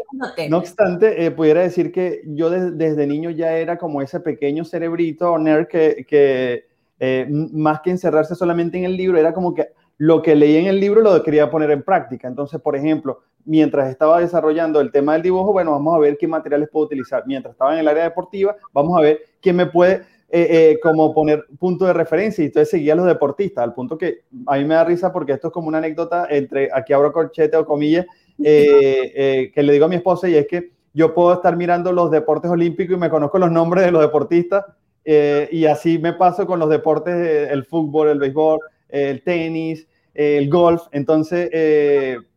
no 0.50 0.58
obstante 0.58 1.26
eh, 1.26 1.32
pudiera 1.32 1.62
decir 1.62 1.92
que 1.92 2.22
yo 2.28 2.52
desde 2.52 3.08
niño 3.08 3.32
ya 3.32 3.54
era 3.54 3.78
como 3.78 4.02
ese 4.02 4.20
pequeño 4.20 4.64
cerebrito 4.64 5.38
nerd 5.40 5.68
que, 5.68 6.06
que 6.08 6.68
eh, 7.00 7.28
más 7.30 7.82
que 7.82 7.90
encerrarse 7.90 8.36
solamente 8.36 8.78
en 8.78 8.86
el 8.86 8.96
libro, 8.96 9.18
era 9.18 9.34
como 9.34 9.56
que 9.56 9.70
lo 9.98 10.22
que 10.22 10.36
leí 10.36 10.58
en 10.58 10.68
el 10.68 10.80
libro 10.80 11.02
lo 11.02 11.24
quería 11.24 11.50
poner 11.50 11.72
en 11.72 11.84
práctica. 11.84 12.28
Entonces, 12.28 12.62
por 12.62 12.76
ejemplo, 12.76 13.22
mientras 13.46 13.90
estaba 13.90 14.20
desarrollando 14.20 14.80
el 14.82 14.92
tema 14.92 15.14
del 15.14 15.22
dibujo, 15.22 15.52
bueno, 15.52 15.72
vamos 15.72 15.96
a 15.96 16.00
ver 16.00 16.18
qué 16.18 16.28
materiales 16.28 16.70
puedo 16.72 16.86
utilizar. 16.86 17.24
Mientras 17.26 17.54
estaba 17.54 17.74
en 17.74 17.80
el 17.80 17.88
área 17.88 18.04
deportiva, 18.04 18.56
vamos 18.72 18.98
a 18.98 19.02
ver 19.02 19.20
quién 19.42 19.56
me 19.56 19.66
puede 19.66 20.04
eh, 20.36 20.72
eh, 20.72 20.80
como 20.82 21.14
poner 21.14 21.46
punto 21.60 21.86
de 21.86 21.94
referencia 21.94 22.42
y 22.42 22.48
entonces 22.48 22.72
seguía 22.72 22.94
a 22.94 22.96
los 22.96 23.06
deportistas, 23.06 23.64
al 23.64 23.76
punto 23.76 24.00
que 24.00 24.22
a 24.48 24.58
mí 24.58 24.66
me 24.66 24.74
da 24.74 24.84
risa 24.84 25.14
porque 25.14 25.34
esto 25.34 25.50
es 25.50 25.54
como 25.54 25.68
una 25.68 25.78
anécdota 25.78 26.26
entre, 26.28 26.70
aquí 26.74 26.92
abro 26.92 27.14
corchete 27.14 27.56
o 27.56 27.68
comillas, 27.68 28.08
eh, 28.44 29.52
que 29.54 29.62
le 29.62 29.74
digo 29.74 29.86
a 29.86 29.90
mi 29.90 29.98
esposa 29.98 30.28
y 30.28 30.34
es 30.34 30.48
que 30.48 30.72
yo 30.92 31.14
puedo 31.14 31.34
estar 31.34 31.56
mirando 31.56 31.92
los 31.92 32.10
deportes 32.10 32.50
olímpicos 32.50 32.98
y 32.98 33.00
me 33.00 33.12
conozco 33.12 33.38
los 33.38 33.52
nombres 33.52 33.86
de 33.86 33.92
los 33.92 34.02
deportistas 34.02 34.66
y 35.06 35.66
así 35.66 36.00
me 36.00 36.14
paso 36.14 36.48
con 36.48 36.58
los 36.58 36.70
deportes, 36.72 37.52
el 37.52 37.64
fútbol, 37.66 38.08
el 38.08 38.18
béisbol, 38.18 38.58
el 38.90 39.22
tenis, 39.22 39.88
el 40.16 40.50
golf, 40.50 40.82
entonces 40.94 41.52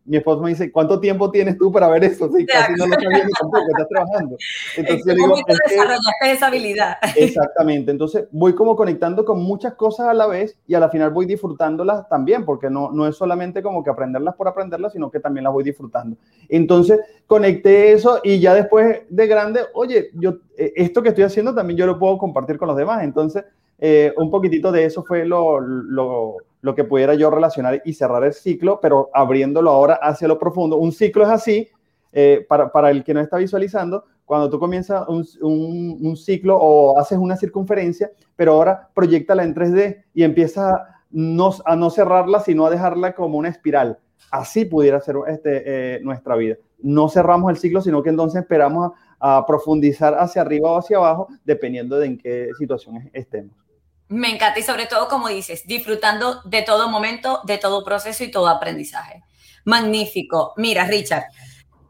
mi 0.06 0.18
esposo 0.18 0.40
me 0.40 0.50
dice, 0.50 0.70
¿cuánto 0.70 1.00
tiempo 1.00 1.30
tienes 1.30 1.58
tú 1.58 1.70
para 1.72 1.88
ver 1.88 2.04
eso? 2.04 2.30
Sí, 2.32 2.46
casi 2.46 2.72
no 2.72 2.86
lo 2.86 2.92
estás 2.94 3.08
viendo 3.08 3.32
tampoco, 3.38 3.64
estás 3.68 3.88
trabajando. 3.88 4.36
Entonces, 4.76 5.04
yo 5.06 5.14
digo, 5.14 5.36
es 5.36 5.58
desarrollaste 5.68 6.30
esa 6.32 6.46
habilidad? 6.46 6.96
Exactamente, 7.16 7.90
entonces 7.90 8.26
voy 8.30 8.54
como 8.54 8.76
conectando 8.76 9.24
con 9.24 9.42
muchas 9.42 9.74
cosas 9.74 10.08
a 10.08 10.14
la 10.14 10.26
vez 10.26 10.56
y 10.66 10.74
a 10.74 10.80
la 10.80 10.88
final 10.88 11.10
voy 11.10 11.26
disfrutándolas 11.26 12.08
también, 12.08 12.44
porque 12.44 12.70
no, 12.70 12.90
no 12.92 13.06
es 13.06 13.16
solamente 13.16 13.62
como 13.62 13.82
que 13.82 13.90
aprenderlas 13.90 14.34
por 14.34 14.48
aprenderlas, 14.48 14.92
sino 14.92 15.10
que 15.10 15.20
también 15.20 15.44
las 15.44 15.52
voy 15.52 15.64
disfrutando. 15.64 16.16
Entonces 16.48 17.00
conecté 17.26 17.92
eso 17.92 18.20
y 18.22 18.40
ya 18.40 18.54
después 18.54 19.02
de 19.08 19.26
grande, 19.26 19.60
oye, 19.74 20.10
yo 20.14 20.38
eh, 20.56 20.72
esto 20.76 21.02
que 21.02 21.10
estoy 21.10 21.24
haciendo 21.24 21.54
también 21.54 21.78
yo 21.78 21.86
lo 21.86 21.98
puedo 21.98 22.18
compartir 22.18 22.58
con 22.58 22.68
los 22.68 22.76
demás. 22.76 23.02
Entonces, 23.02 23.44
eh, 23.78 24.12
un 24.16 24.30
poquitito 24.30 24.72
de 24.72 24.84
eso 24.84 25.04
fue 25.04 25.26
lo, 25.26 25.60
lo 25.60 26.36
lo 26.60 26.74
que 26.74 26.84
pudiera 26.84 27.14
yo 27.14 27.30
relacionar 27.30 27.82
y 27.84 27.92
cerrar 27.92 28.24
el 28.24 28.32
ciclo, 28.32 28.80
pero 28.80 29.10
abriéndolo 29.12 29.70
ahora 29.70 29.94
hacia 29.94 30.28
lo 30.28 30.38
profundo. 30.38 30.76
Un 30.76 30.92
ciclo 30.92 31.24
es 31.24 31.30
así, 31.30 31.68
eh, 32.12 32.46
para, 32.48 32.90
el 32.90 33.04
que 33.04 33.14
no 33.14 33.20
está 33.20 33.36
visualizando, 33.36 34.04
cuando 34.24 34.48
tú 34.48 34.58
comienzas 34.58 35.06
un, 35.06 36.16
ciclo 36.16 36.56
o 36.58 36.98
haces 36.98 37.18
una 37.18 37.36
circunferencia, 37.36 38.10
pero 38.34 38.52
ahora 38.52 38.88
proyectala 38.94 39.44
en 39.44 39.54
3D 39.54 40.04
y 40.14 40.24
empieza 40.24 41.02
no, 41.10 41.52
a 41.64 41.76
no 41.76 41.90
cerrarla, 41.90 42.40
sino 42.40 42.66
a 42.66 42.70
dejarla 42.70 43.14
como 43.14 43.38
una 43.38 43.48
espiral. 43.48 43.98
Así 44.30 44.64
pudiera 44.64 45.00
ser 45.00 45.16
este, 45.28 45.62
eh, 45.96 46.00
nuestra 46.02 46.36
vida. 46.36 46.56
No 46.78 47.08
cerramos 47.08 47.50
el 47.50 47.58
ciclo, 47.58 47.80
sino 47.80 48.02
que 48.02 48.10
entonces 48.10 48.40
esperamos 48.40 48.92
a, 49.20 49.36
a 49.36 49.46
profundizar 49.46 50.14
hacia 50.14 50.42
arriba 50.42 50.72
o 50.72 50.78
hacia 50.78 50.96
abajo, 50.96 51.28
dependiendo 51.44 51.98
de 51.98 52.06
en 52.06 52.18
qué 52.18 52.48
situación 52.58 53.08
estemos. 53.12 53.65
Me 54.08 54.30
encanta 54.30 54.60
y 54.60 54.62
sobre 54.62 54.86
todo, 54.86 55.08
como 55.08 55.28
dices, 55.28 55.66
disfrutando 55.66 56.40
de 56.44 56.62
todo 56.62 56.88
momento, 56.88 57.40
de 57.44 57.58
todo 57.58 57.84
proceso 57.84 58.22
y 58.22 58.30
todo 58.30 58.48
aprendizaje. 58.48 59.24
Magnífico. 59.64 60.54
Mira, 60.56 60.84
Richard, 60.84 61.24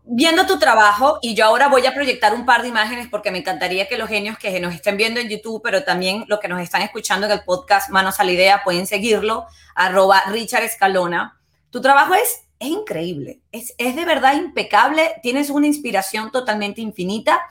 viendo 0.03 0.47
tu 0.47 0.59
trabajo, 0.59 1.19
y 1.21 1.35
yo 1.35 1.45
ahora 1.45 1.69
voy 1.69 1.85
a 1.85 1.93
proyectar 1.93 2.33
un 2.33 2.47
par 2.47 2.63
de 2.63 2.69
imágenes 2.69 3.09
porque 3.11 3.31
me 3.31 3.39
encantaría 3.39 3.87
que 3.87 3.99
los 3.99 4.09
genios 4.09 4.39
que 4.39 4.59
nos 4.61 4.75
estén 4.75 4.97
viendo 4.97 5.21
en 5.21 5.29
YouTube, 5.29 5.61
pero 5.63 5.85
también 5.85 6.25
los 6.29 6.39
que 6.39 6.49
nos 6.49 6.63
están 6.63 6.83
escuchando 6.83 7.27
en 7.27 7.33
el 7.33 7.45
podcast 7.45 7.91
Manos 7.91 8.19
a 8.19 8.25
la 8.25 8.33
Idea, 8.33 8.63
pueden 8.65 8.87
seguirlo, 8.87 9.47
arroba 9.75 10.23
Richard 10.29 10.63
Escalona. 10.63 11.39
Tu 11.69 11.83
trabajo 11.83 12.15
es, 12.15 12.45
es 12.59 12.69
increíble, 12.69 13.41
es, 13.53 13.75
es 13.77 13.95
de 13.95 14.05
verdad 14.07 14.37
impecable, 14.37 15.17
tienes 15.23 15.51
una 15.51 15.67
inspiración 15.67 16.31
totalmente 16.31 16.81
infinita. 16.81 17.43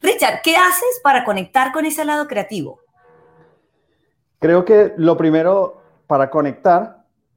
Richard, 0.00 0.42
¿qué 0.42 0.56
haces 0.56 1.00
para 1.02 1.24
conectar 1.24 1.72
con 1.72 1.86
ese 1.86 2.04
lado 2.04 2.28
creativo? 2.28 2.85
Creo 4.38 4.64
que 4.64 4.92
lo 4.96 5.16
primero 5.16 5.80
para 6.06 6.30
conectar 6.30 6.96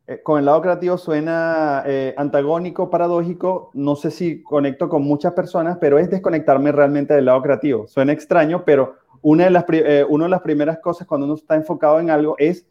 eh, 0.09 0.21
con 0.23 0.39
el 0.39 0.45
lado 0.45 0.59
creativo 0.63 0.97
suena 0.97 1.83
eh, 1.85 2.15
antagónico, 2.17 2.89
paradójico. 2.89 3.69
No 3.75 3.95
sé 3.95 4.09
si 4.09 4.41
conecto 4.41 4.89
con 4.89 5.03
muchas 5.03 5.33
personas, 5.33 5.77
pero 5.79 5.99
es 5.99 6.09
desconectarme 6.09 6.71
realmente 6.71 7.13
del 7.13 7.25
lado 7.25 7.43
creativo. 7.43 7.87
Suena 7.87 8.11
extraño, 8.11 8.63
pero 8.65 8.95
una 9.21 9.43
de 9.43 9.51
las, 9.51 9.65
eh, 9.69 10.03
una 10.09 10.23
de 10.23 10.31
las 10.31 10.41
primeras 10.41 10.79
cosas 10.79 11.05
cuando 11.05 11.27
uno 11.27 11.35
está 11.35 11.55
enfocado 11.55 11.99
en 11.99 12.09
algo 12.09 12.35
es 12.39 12.65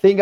think 0.00 0.20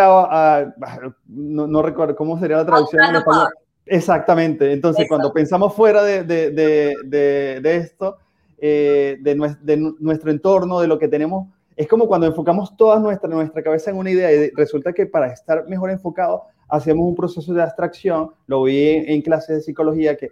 no, 1.29 1.83
recuerdo 1.83 2.17
cómo 2.17 2.41
sería 2.41 2.57
la 2.57 2.67
traducción 2.67 3.05
en 3.05 3.17
español. 3.17 3.49
Exactamente. 3.87 4.73
Entonces, 4.73 5.07
cuando 5.09 5.33
pensamos 5.33 5.75
fuera 5.75 6.03
de, 6.03 6.25
de, 6.25 6.51
de, 6.51 7.61
de 7.61 7.77
esto, 7.77 8.19
de, 8.59 9.95
nuestro 10.01 10.31
entorno, 10.33 10.81
de 10.81 10.89
lo 10.89 10.99
que 10.99 11.07
tenemos 11.07 11.49
es 11.81 11.89
como 11.89 12.07
cuando 12.07 12.27
enfocamos 12.27 12.77
toda 12.77 12.99
nuestra, 12.99 13.27
nuestra 13.27 13.63
cabeza 13.63 13.91
en 13.91 13.97
una 13.97 14.11
idea 14.11 14.31
y 14.31 14.51
resulta 14.51 14.93
que 14.93 15.07
para 15.07 15.29
estar 15.33 15.67
mejor 15.67 15.91
enfocado 15.91 16.43
hacemos 16.69 17.09
un 17.09 17.15
proceso 17.15 17.55
de 17.55 17.63
abstracción, 17.63 18.33
lo 18.47 18.65
vi 18.65 18.87
en, 18.87 19.23
clases 19.23 19.57
de 19.57 19.63
psicología, 19.63 20.15
que 20.15 20.29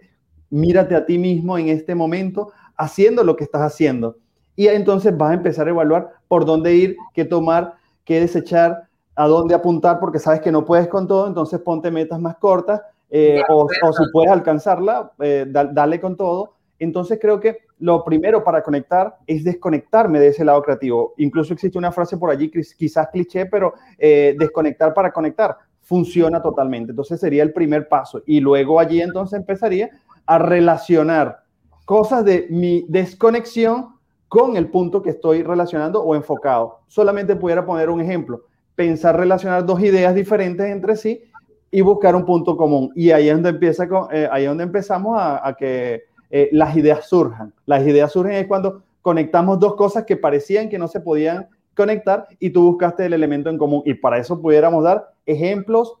mírate 0.51 0.95
a 0.95 1.07
ti 1.07 1.17
mismo 1.17 1.57
en 1.57 1.69
este 1.69 1.95
momento 1.95 2.51
haciendo 2.77 3.23
lo 3.23 3.35
que 3.35 3.45
estás 3.45 3.63
haciendo. 3.63 4.17
Y 4.55 4.67
entonces 4.67 5.17
vas 5.17 5.31
a 5.31 5.33
empezar 5.33 5.65
a 5.65 5.71
evaluar 5.71 6.11
por 6.27 6.45
dónde 6.45 6.75
ir, 6.75 6.95
qué 7.15 7.25
tomar, 7.25 7.73
qué 8.05 8.19
desechar, 8.19 8.83
a 9.15 9.27
dónde 9.27 9.55
apuntar, 9.55 9.99
porque 9.99 10.19
sabes 10.19 10.41
que 10.41 10.51
no 10.51 10.65
puedes 10.65 10.87
con 10.87 11.07
todo, 11.07 11.25
entonces 11.25 11.59
ponte 11.61 11.89
metas 11.89 12.19
más 12.21 12.37
cortas 12.37 12.79
eh, 13.09 13.41
o, 13.49 13.67
si 13.67 14.03
puedes 14.13 14.29
alcanzarla, 14.29 15.13
eh, 15.17 15.47
dale 15.49 15.99
con 15.99 16.15
todo. 16.15 16.58
Entonces 16.79 17.19
creo 17.21 17.39
que 17.39 17.59
lo 17.79 18.03
primero 18.03 18.43
para 18.43 18.63
conectar 18.63 19.17
es 19.27 19.43
desconectarme 19.43 20.19
de 20.19 20.27
ese 20.27 20.45
lado 20.45 20.61
creativo. 20.61 21.13
Incluso 21.17 21.53
existe 21.53 21.77
una 21.77 21.91
frase 21.91 22.17
por 22.17 22.29
allí, 22.29 22.49
quizás 22.49 23.09
cliché, 23.11 23.45
pero 23.45 23.73
eh, 23.97 24.35
desconectar 24.39 24.93
para 24.93 25.11
conectar 25.11 25.57
funciona 25.81 26.41
totalmente. 26.41 26.91
Entonces 26.91 27.19
sería 27.19 27.43
el 27.43 27.51
primer 27.51 27.87
paso. 27.87 28.21
Y 28.25 28.39
luego 28.39 28.79
allí 28.79 29.01
entonces 29.01 29.39
empezaría 29.39 29.89
a 30.25 30.37
relacionar 30.37 31.43
cosas 31.85 32.23
de 32.23 32.47
mi 32.49 32.85
desconexión 32.87 33.95
con 34.27 34.55
el 34.55 34.69
punto 34.69 35.01
que 35.01 35.09
estoy 35.09 35.41
relacionando 35.41 36.03
o 36.03 36.15
enfocado. 36.15 36.81
Solamente 36.87 37.35
pudiera 37.35 37.65
poner 37.65 37.89
un 37.89 37.99
ejemplo. 37.99 38.43
Pensar 38.75 39.17
relacionar 39.17 39.65
dos 39.65 39.81
ideas 39.81 40.13
diferentes 40.13 40.67
entre 40.67 40.95
sí 40.95 41.23
y 41.71 41.81
buscar 41.81 42.15
un 42.15 42.25
punto 42.25 42.55
común. 42.55 42.91
Y 42.95 43.09
ahí 43.11 43.27
es 43.27 43.33
donde, 43.33 43.49
empieza, 43.49 43.87
eh, 44.11 44.29
ahí 44.31 44.43
es 44.43 44.49
donde 44.49 44.63
empezamos 44.63 45.17
a 45.19 45.55
que 45.57 46.08
eh, 46.29 46.49
las 46.51 46.75
ideas 46.75 47.07
surjan. 47.07 47.53
Las 47.65 47.85
ideas 47.85 48.11
surgen 48.11 48.33
es 48.33 48.47
cuando 48.47 48.83
conectamos 49.01 49.59
dos 49.59 49.75
cosas 49.75 50.05
que 50.05 50.17
parecían 50.17 50.69
que 50.69 50.77
no 50.77 50.87
se 50.87 50.99
podían 50.99 51.47
conectar 51.75 52.27
y 52.39 52.49
tú 52.49 52.63
buscaste 52.63 53.05
el 53.05 53.13
elemento 53.13 53.49
en 53.49 53.57
común. 53.57 53.81
Y 53.85 53.93
para 53.93 54.17
eso 54.17 54.41
pudiéramos 54.41 54.83
dar 54.83 55.13
ejemplos 55.25 55.93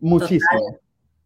muchísimos. 0.00 0.76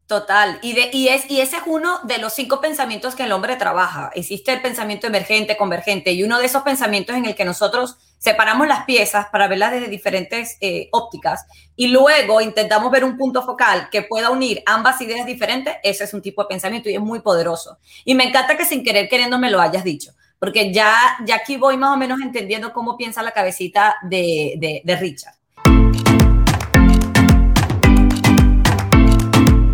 Total. 0.06 0.58
Y, 0.62 0.72
de, 0.72 0.88
y, 0.92 1.08
es, 1.08 1.30
y 1.30 1.40
ese 1.40 1.56
es 1.56 1.62
uno 1.66 1.98
de 2.04 2.16
los 2.16 2.32
cinco 2.32 2.62
pensamientos 2.62 3.14
que 3.14 3.24
el 3.24 3.32
hombre 3.32 3.56
trabaja. 3.56 4.10
Existe 4.14 4.52
el 4.54 4.62
pensamiento 4.62 5.06
emergente, 5.06 5.58
convergente, 5.58 6.12
y 6.12 6.24
uno 6.24 6.38
de 6.38 6.46
esos 6.46 6.62
pensamientos 6.62 7.14
en 7.14 7.26
el 7.26 7.34
que 7.34 7.44
nosotros 7.44 7.98
separamos 8.18 8.66
las 8.66 8.84
piezas 8.84 9.26
para 9.30 9.48
verlas 9.48 9.72
desde 9.72 9.88
diferentes 9.88 10.58
eh, 10.60 10.88
ópticas 10.92 11.46
y 11.76 11.88
luego 11.88 12.40
intentamos 12.40 12.90
ver 12.90 13.04
un 13.04 13.16
punto 13.16 13.42
focal 13.42 13.88
que 13.90 14.02
pueda 14.02 14.30
unir 14.30 14.62
ambas 14.66 15.00
ideas 15.00 15.24
diferentes, 15.24 15.76
ese 15.82 16.04
es 16.04 16.14
un 16.14 16.22
tipo 16.22 16.42
de 16.42 16.48
pensamiento 16.48 16.88
y 16.88 16.94
es 16.94 17.00
muy 17.00 17.20
poderoso. 17.20 17.78
Y 18.04 18.14
me 18.14 18.24
encanta 18.24 18.56
que 18.56 18.64
sin 18.64 18.84
querer 18.84 19.08
queriendo 19.08 19.38
me 19.38 19.50
lo 19.50 19.60
hayas 19.60 19.84
dicho, 19.84 20.12
porque 20.38 20.72
ya, 20.72 20.94
ya 21.24 21.36
aquí 21.36 21.56
voy 21.56 21.76
más 21.76 21.94
o 21.94 21.96
menos 21.96 22.20
entendiendo 22.20 22.72
cómo 22.72 22.96
piensa 22.96 23.22
la 23.22 23.32
cabecita 23.32 23.96
de, 24.02 24.54
de, 24.58 24.82
de 24.84 24.96
Richard. 24.96 25.34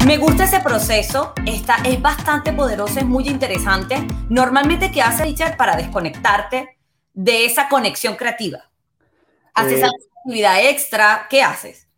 Me 0.06 0.18
gusta 0.18 0.44
ese 0.44 0.60
proceso, 0.60 1.32
está, 1.46 1.76
es 1.76 2.00
bastante 2.00 2.52
poderoso, 2.52 2.98
es 2.98 3.06
muy 3.06 3.26
interesante. 3.26 4.06
Normalmente, 4.28 4.92
¿qué 4.92 5.00
hace 5.00 5.24
Richard 5.24 5.56
para 5.56 5.76
desconectarte 5.76 6.76
de 7.14 7.46
esa 7.46 7.68
conexión 7.68 8.16
creativa? 8.16 8.64
¿Haces 9.54 9.80
eh, 9.80 9.84
alguna 9.84 10.04
actividad 10.18 10.68
extra? 10.68 11.26
¿Qué 11.30 11.42
haces? 11.42 11.88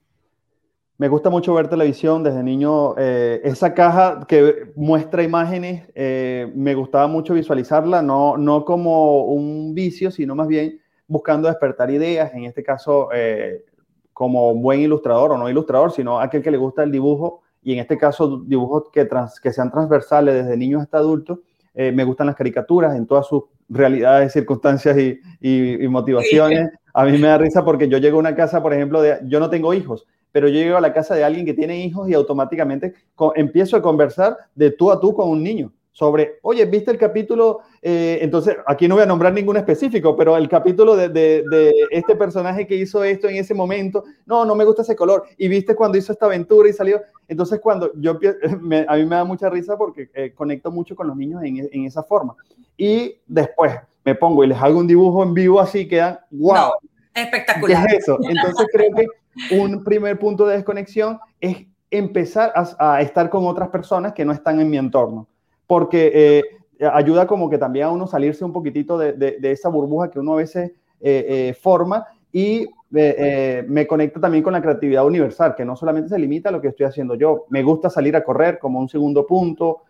Me 0.98 1.08
gusta 1.08 1.28
mucho 1.28 1.52
ver 1.52 1.68
televisión 1.68 2.22
desde 2.22 2.42
niño. 2.42 2.94
Eh, 2.96 3.40
esa 3.44 3.74
caja 3.74 4.24
que 4.26 4.72
muestra 4.76 5.22
imágenes, 5.22 5.90
eh, 5.94 6.50
me 6.54 6.74
gustaba 6.74 7.06
mucho 7.06 7.34
visualizarla, 7.34 8.00
no, 8.00 8.36
no 8.36 8.64
como 8.64 9.24
un 9.24 9.74
vicio, 9.74 10.10
sino 10.10 10.34
más 10.34 10.48
bien 10.48 10.80
buscando 11.06 11.48
despertar 11.48 11.90
ideas, 11.90 12.32
en 12.34 12.44
este 12.44 12.62
caso 12.62 13.08
como 14.12 14.54
buen 14.54 14.80
ilustrador 14.80 15.32
o 15.32 15.38
no 15.38 15.48
ilustrador, 15.48 15.92
sino 15.92 16.18
aquel 16.18 16.42
que 16.42 16.50
le 16.50 16.56
gusta 16.56 16.82
el 16.82 16.90
dibujo, 16.90 17.42
y 17.62 17.74
en 17.74 17.78
este 17.78 17.96
caso 17.96 18.42
dibujos 18.44 18.84
que, 18.90 19.06
que 19.42 19.52
sean 19.52 19.70
transversales 19.70 20.34
desde 20.34 20.56
niños 20.56 20.82
hasta 20.82 20.98
adultos. 20.98 21.40
me 21.74 22.02
gustan 22.02 22.26
las 22.26 22.34
caricaturas 22.34 22.96
en 22.96 23.06
todas 23.06 23.28
sus 23.28 23.44
realidades, 23.68 24.32
circunstancias 24.32 24.96
y, 24.98 25.20
y 25.40 25.88
motivaciones. 25.88 26.70
A 26.94 27.04
mí 27.04 27.18
me 27.18 27.28
da 27.28 27.38
risa 27.38 27.64
porque 27.64 27.88
yo 27.88 27.98
llego 27.98 28.16
a 28.16 28.20
una 28.20 28.34
casa, 28.34 28.62
por 28.62 28.72
ejemplo, 28.72 29.02
de, 29.02 29.18
yo 29.24 29.38
no 29.38 29.50
tengo 29.50 29.74
hijos, 29.74 30.06
pero 30.32 30.48
yo 30.48 30.54
llego 30.54 30.76
a 30.76 30.80
la 30.80 30.92
casa 30.92 31.14
de 31.14 31.24
alguien 31.24 31.44
que 31.44 31.54
tiene 31.54 31.84
hijos 31.84 32.08
y 32.08 32.14
automáticamente 32.14 32.94
empiezo 33.34 33.76
a 33.76 33.82
conversar 33.82 34.36
de 34.54 34.70
tú 34.70 34.90
a 34.90 35.00
tú 35.00 35.14
con 35.14 35.28
un 35.28 35.42
niño 35.42 35.72
sobre, 35.92 36.38
oye, 36.42 36.66
¿viste 36.66 36.90
el 36.90 36.98
capítulo? 36.98 37.60
Eh, 37.88 38.18
entonces, 38.20 38.56
aquí 38.66 38.88
no 38.88 38.96
voy 38.96 39.04
a 39.04 39.06
nombrar 39.06 39.32
ningún 39.32 39.56
específico, 39.56 40.16
pero 40.16 40.36
el 40.36 40.48
capítulo 40.48 40.96
de, 40.96 41.08
de, 41.08 41.72
este 41.92 42.16
personaje 42.16 42.66
que 42.66 42.74
hizo 42.74 43.04
esto 43.04 43.28
en 43.28 43.36
ese 43.36 43.54
momento, 43.54 44.02
no, 44.26 44.44
no 44.44 44.56
me 44.56 44.64
gusta 44.64 44.82
ese 44.82 44.96
color. 44.96 45.22
Y 45.38 45.46
viste 45.46 45.76
cuando 45.76 45.96
hizo 45.96 46.12
esta 46.12 46.26
aventura 46.26 46.68
y 46.68 46.72
salió. 46.72 47.00
Entonces, 47.28 47.60
cuando 47.60 47.92
yo, 47.94 48.18
a 48.88 48.96
mí 48.96 49.04
me 49.04 49.14
da 49.14 49.22
mucha 49.22 49.48
risa 49.48 49.78
porque 49.78 50.10
eh, 50.14 50.32
conecto 50.34 50.72
mucho 50.72 50.96
con 50.96 51.06
los 51.06 51.16
niños 51.16 51.44
en, 51.44 51.68
en, 51.70 51.84
esa 51.84 52.02
forma. 52.02 52.34
Y 52.76 53.20
después 53.24 53.72
me 54.04 54.16
pongo 54.16 54.42
y 54.42 54.48
les 54.48 54.60
hago 54.60 54.80
un 54.80 54.88
dibujo 54.88 55.22
en 55.22 55.32
vivo 55.32 55.60
así, 55.60 55.86
quedan, 55.86 56.18
wow. 56.32 56.72
espectacular. 57.14 57.86
¿Qué 57.86 57.98
es 57.98 58.02
eso? 58.02 58.18
Entonces, 58.20 58.66
creo 58.72 58.90
que 58.96 59.06
un 59.56 59.84
primer 59.84 60.18
punto 60.18 60.44
de 60.44 60.56
desconexión 60.56 61.20
es 61.40 61.58
empezar 61.92 62.52
a, 62.56 63.00
estar 63.00 63.30
con 63.30 63.46
otras 63.46 63.68
personas 63.68 64.12
que 64.12 64.24
no 64.24 64.32
están 64.32 64.58
en 64.58 64.68
mi 64.68 64.76
entorno, 64.76 65.28
porque 65.68 66.10
eh, 66.12 66.42
ayuda 66.92 67.26
como 67.26 67.48
que 67.48 67.58
también 67.58 67.86
a 67.86 67.90
uno 67.90 68.06
salirse 68.06 68.44
un 68.44 68.52
poquitito 68.52 68.98
de, 68.98 69.38
esa 69.42 69.68
burbuja 69.68 70.10
que 70.10 70.18
uno 70.18 70.34
a 70.34 70.36
veces 70.36 70.72
eh, 71.00 71.26
eh, 71.28 71.54
forma 71.54 72.06
y 72.32 72.66
me 72.90 73.86
conecta 73.86 74.20
también 74.20 74.44
con 74.44 74.52
la 74.52 74.62
creatividad 74.62 75.04
universal, 75.04 75.54
que 75.54 75.64
no 75.64 75.76
solamente 75.76 76.08
se 76.08 76.18
limita 76.18 76.48
a 76.48 76.52
lo 76.52 76.60
que 76.60 76.68
estoy 76.68 76.86
haciendo 76.86 77.14
yo. 77.14 77.44
Me 77.50 77.62
gusta 77.62 77.90
salir 77.90 78.14
a 78.16 78.24
correr 78.24 78.58
como 78.58 78.78
un 78.78 78.88
segundo 78.88 79.26
punto, 79.26 79.82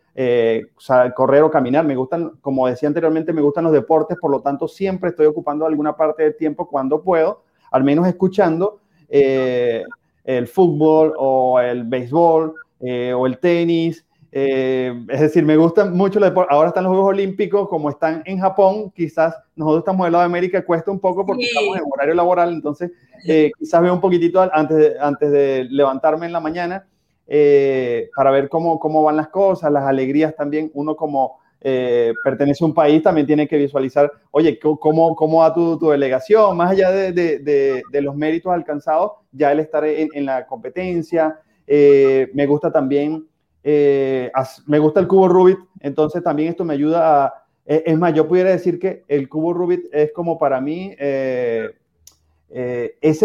correr 1.14 1.42
o 1.42 1.50
caminar. 1.50 1.84
Me 1.84 1.94
gustan, 1.94 2.32
como 2.40 2.66
decía 2.66 2.88
anteriormente, 2.88 3.32
me 3.32 3.42
gustan 3.42 3.64
los 3.64 3.72
deportes, 3.72 4.16
por 4.18 4.30
lo 4.30 4.40
tanto 4.40 4.66
siempre 4.66 5.10
estoy 5.10 5.26
ocupando 5.26 5.66
alguna 5.66 5.96
parte 5.96 6.22
del 6.22 6.36
tiempo 6.36 6.68
cuando 6.68 7.02
puedo, 7.02 7.42
al 7.70 7.84
menos 7.84 8.06
escuchando 8.06 8.80
eh, 9.08 9.84
el 10.24 10.48
fútbol 10.48 11.14
o 11.16 11.60
el 11.60 11.84
béisbol 11.84 12.54
eh, 12.80 13.12
o 13.12 13.26
el 13.26 13.38
tenis. 13.38 14.04
Eh, 14.32 15.04
es 15.08 15.20
decir, 15.20 15.44
me 15.44 15.56
gustan 15.56 15.96
mucho 15.96 16.20
los 16.20 16.28
deportes. 16.28 16.54
Ahora 16.54 16.68
están 16.68 16.84
los 16.84 16.92
Juegos 16.92 17.10
Olímpicos, 17.10 17.68
como 17.68 17.90
están 17.90 18.22
en 18.26 18.38
Japón, 18.38 18.90
quizás 18.94 19.34
nosotros 19.54 19.80
estamos 19.80 20.04
del 20.04 20.12
lado 20.12 20.22
de 20.22 20.26
América, 20.26 20.64
cuesta 20.64 20.90
un 20.90 21.00
poco 21.00 21.24
porque 21.24 21.44
estamos 21.44 21.76
en 21.76 21.84
horario 21.90 22.14
laboral, 22.14 22.52
entonces 22.52 22.90
quizás 23.58 23.82
veo 23.82 23.94
un 23.94 24.00
poquitito 24.00 24.40
antes 24.52 24.76
de, 24.76 24.94
antes 25.00 25.30
de 25.30 25.66
levantarme 25.70 26.26
en 26.26 26.32
la 26.32 26.40
mañana 26.40 26.86
para 28.14 28.30
ver 28.30 28.48
cómo, 28.48 28.78
cómo 28.78 29.02
van 29.02 29.16
las 29.16 29.28
cosas, 29.28 29.72
las 29.72 29.84
alegrías 29.84 30.36
también. 30.36 30.70
Uno 30.74 30.96
como 30.96 31.38
eh, 31.60 32.14
pertenece 32.22 32.62
a 32.62 32.66
un 32.68 32.74
país, 32.74 33.02
también 33.02 33.26
tiene 33.26 33.48
que 33.48 33.56
visualizar, 33.56 34.12
oye, 34.30 34.58
¿cómo, 34.58 35.16
cómo 35.16 35.40
va 35.40 35.52
tu, 35.52 35.78
tu 35.78 35.90
delegación? 35.90 36.56
Más 36.56 36.70
allá 36.70 36.90
de, 36.90 37.12
de, 37.12 37.82
de, 37.90 38.00
los 38.02 38.14
méritos 38.14 38.52
alcanzados, 38.52 39.12
ya 39.32 39.50
el 39.50 39.60
estar 39.60 39.84
en, 39.84 40.08
en 40.12 40.26
la 40.26 40.46
competencia. 40.46 41.40
Eh, 41.66 42.28
me 42.34 42.46
gusta 42.46 42.70
también, 42.70 43.26
eh, 43.68 44.30
me 44.66 44.78
gusta 44.78 45.00
el 45.00 45.08
cubo 45.08 45.26
Rubik, 45.28 45.58
entonces 45.80 46.22
también 46.22 46.50
esto 46.50 46.64
me 46.64 46.74
ayuda 46.74 47.24
a... 47.24 47.34
Es 47.64 47.98
más, 47.98 48.14
yo 48.14 48.28
pudiera 48.28 48.50
decir 48.50 48.78
que 48.78 49.02
el 49.08 49.28
cubo 49.28 49.52
Rubik 49.52 49.88
es 49.90 50.12
como 50.12 50.38
para 50.38 50.60
mí 50.60 50.94
ese 50.98 51.68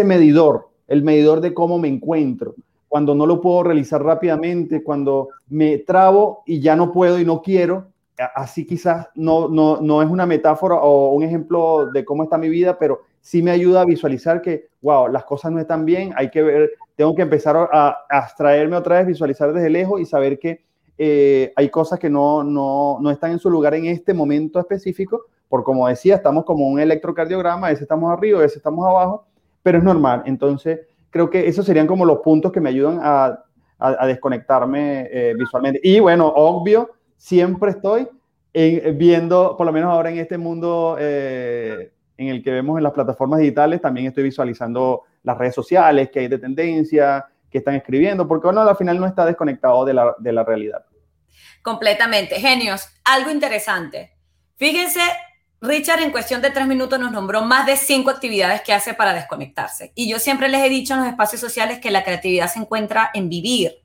medidor, 0.04 0.70
el 0.88 1.04
medidor 1.04 1.40
de 1.40 1.54
cómo 1.54 1.78
me 1.78 1.86
encuentro 1.86 2.56
cuando 2.92 3.14
no 3.14 3.24
lo 3.24 3.40
puedo 3.40 3.62
realizar 3.62 4.02
rápidamente, 4.02 4.82
cuando 4.82 5.30
me 5.48 5.78
trabo 5.78 6.42
y 6.44 6.60
ya 6.60 6.76
no 6.76 6.92
puedo 6.92 7.18
y 7.18 7.24
no 7.24 7.40
quiero, 7.40 7.86
así 8.34 8.66
quizás 8.66 9.08
no, 9.14 9.48
no, 9.48 9.80
no 9.80 10.02
es 10.02 10.10
una 10.10 10.26
metáfora 10.26 10.74
o 10.74 11.12
un 11.12 11.22
ejemplo 11.22 11.86
de 11.86 12.04
cómo 12.04 12.24
está 12.24 12.36
mi 12.36 12.50
vida, 12.50 12.78
pero 12.78 13.00
sí 13.22 13.42
me 13.42 13.50
ayuda 13.50 13.80
a 13.80 13.86
visualizar 13.86 14.42
que, 14.42 14.68
wow, 14.82 15.08
las 15.08 15.24
cosas 15.24 15.52
no 15.52 15.58
están 15.58 15.86
bien, 15.86 16.12
hay 16.16 16.30
que 16.30 16.42
ver, 16.42 16.72
tengo 17.02 17.16
que 17.16 17.22
empezar 17.22 17.56
a, 17.56 18.06
abstraerme 18.08 18.76
otra 18.76 18.98
vez, 18.98 19.08
visualizar 19.08 19.52
desde 19.52 19.68
lejos 19.68 20.00
y 20.00 20.06
saber 20.06 20.38
que 20.38 20.62
eh, 20.96 21.52
hay 21.56 21.68
cosas 21.68 21.98
que 21.98 22.08
no, 22.08 22.44
no, 22.44 22.98
no, 23.00 23.10
están 23.10 23.32
en 23.32 23.40
su 23.40 23.50
lugar 23.50 23.74
en 23.74 23.86
este 23.86 24.14
momento 24.14 24.60
específico, 24.60 25.24
por 25.48 25.64
como 25.64 25.88
decía, 25.88 26.14
estamos 26.14 26.44
como 26.44 26.68
un 26.68 26.78
electrocardiograma, 26.78 27.66
a 27.66 27.70
veces 27.70 27.82
estamos 27.82 28.12
arriba, 28.12 28.38
a 28.38 28.42
veces 28.42 28.58
estamos 28.58 28.86
abajo, 28.86 29.26
pero 29.64 29.78
es 29.78 29.84
normal. 29.84 30.22
Entonces, 30.26 30.82
creo 31.10 31.28
que 31.28 31.48
esos 31.48 31.66
serían 31.66 31.88
como 31.88 32.04
los 32.04 32.20
puntos 32.20 32.52
que 32.52 32.60
me 32.60 32.68
ayudan 32.68 33.00
a, 33.02 33.36
desconectarme 34.06 35.08
eh, 35.10 35.34
visualmente. 35.36 35.80
Y 35.82 35.98
bueno, 35.98 36.28
obvio, 36.28 36.88
siempre 37.16 37.72
estoy 37.72 38.06
viendo, 38.94 39.56
por 39.56 39.66
lo 39.66 39.72
menos 39.72 39.90
ahora 39.90 40.08
en 40.08 40.18
este 40.18 40.38
mundo 40.38 40.96
eh, 41.00 41.90
en 42.16 42.28
el 42.28 42.44
que 42.44 42.52
vemos 42.52 42.78
en 42.78 42.84
las 42.84 42.92
plataformas 42.92 43.40
digitales, 43.40 43.80
también 43.80 44.06
estoy 44.06 44.22
visualizando 44.22 45.02
las 45.22 45.38
redes 45.38 45.54
sociales, 45.54 46.10
que 46.10 46.20
hay 46.20 46.28
de 46.28 46.38
tendencia, 46.38 47.26
que 47.50 47.58
están 47.58 47.74
escribiendo, 47.74 48.26
porque 48.26 48.46
bueno, 48.46 48.62
al 48.62 48.76
final 48.76 48.98
no 48.98 49.06
está 49.06 49.24
desconectado 49.26 49.84
de 49.84 49.94
la, 49.94 50.14
de 50.18 50.32
la 50.32 50.44
realidad. 50.44 50.84
Completamente. 51.62 52.40
Genios, 52.40 52.88
algo 53.04 53.30
interesante. 53.30 54.16
Fíjense, 54.56 55.00
Richard 55.60 56.02
en 56.02 56.10
cuestión 56.10 56.42
de 56.42 56.50
tres 56.50 56.66
minutos 56.66 56.98
nos 56.98 57.12
nombró 57.12 57.42
más 57.42 57.66
de 57.66 57.76
cinco 57.76 58.10
actividades 58.10 58.62
que 58.62 58.72
hace 58.72 58.94
para 58.94 59.12
desconectarse. 59.12 59.92
Y 59.94 60.10
yo 60.10 60.18
siempre 60.18 60.48
les 60.48 60.64
he 60.64 60.68
dicho 60.68 60.94
en 60.94 61.00
los 61.00 61.08
espacios 61.08 61.40
sociales 61.40 61.78
que 61.78 61.90
la 61.90 62.02
creatividad 62.02 62.48
se 62.48 62.58
encuentra 62.58 63.10
en 63.14 63.28
vivir, 63.28 63.81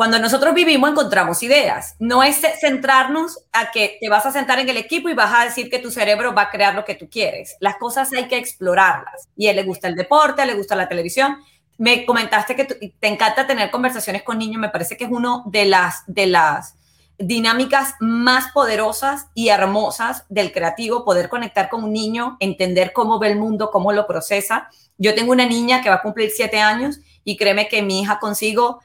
cuando 0.00 0.18
nosotros 0.18 0.54
vivimos 0.54 0.88
encontramos 0.88 1.42
ideas. 1.42 1.94
No 1.98 2.22
es 2.22 2.40
centrarnos 2.58 3.44
a 3.52 3.70
que 3.70 3.98
te 4.00 4.08
vas 4.08 4.24
a 4.24 4.32
sentar 4.32 4.58
en 4.58 4.70
el 4.70 4.78
equipo 4.78 5.10
y 5.10 5.14
vas 5.14 5.30
a 5.38 5.44
decir 5.44 5.68
que 5.68 5.78
tu 5.78 5.90
cerebro 5.90 6.34
va 6.34 6.44
a 6.44 6.48
crear 6.48 6.74
lo 6.74 6.86
que 6.86 6.94
tú 6.94 7.10
quieres. 7.10 7.58
Las 7.60 7.76
cosas 7.76 8.10
hay 8.14 8.26
que 8.26 8.38
explorarlas. 8.38 9.28
Y 9.36 9.46
a 9.46 9.50
él 9.50 9.56
le 9.56 9.62
gusta 9.62 9.88
el 9.88 9.96
deporte, 9.96 10.46
le 10.46 10.54
gusta 10.54 10.74
la 10.74 10.88
televisión. 10.88 11.36
Me 11.76 12.06
comentaste 12.06 12.56
que 12.56 12.64
te 12.64 13.06
encanta 13.08 13.46
tener 13.46 13.70
conversaciones 13.70 14.22
con 14.22 14.38
niños. 14.38 14.58
Me 14.58 14.70
parece 14.70 14.96
que 14.96 15.04
es 15.04 15.10
una 15.10 15.42
de 15.44 15.66
las, 15.66 16.02
de 16.06 16.28
las 16.28 16.76
dinámicas 17.18 17.94
más 18.00 18.52
poderosas 18.52 19.26
y 19.34 19.48
hermosas 19.48 20.24
del 20.30 20.50
creativo, 20.50 21.04
poder 21.04 21.28
conectar 21.28 21.68
con 21.68 21.84
un 21.84 21.92
niño, 21.92 22.38
entender 22.40 22.94
cómo 22.94 23.18
ve 23.18 23.32
el 23.32 23.38
mundo, 23.38 23.70
cómo 23.70 23.92
lo 23.92 24.06
procesa. 24.06 24.70
Yo 24.96 25.14
tengo 25.14 25.32
una 25.32 25.44
niña 25.44 25.82
que 25.82 25.90
va 25.90 25.96
a 25.96 26.02
cumplir 26.02 26.30
siete 26.30 26.58
años 26.58 27.00
y 27.22 27.36
créeme 27.36 27.68
que 27.68 27.82
mi 27.82 28.00
hija 28.00 28.18
consigo 28.18 28.80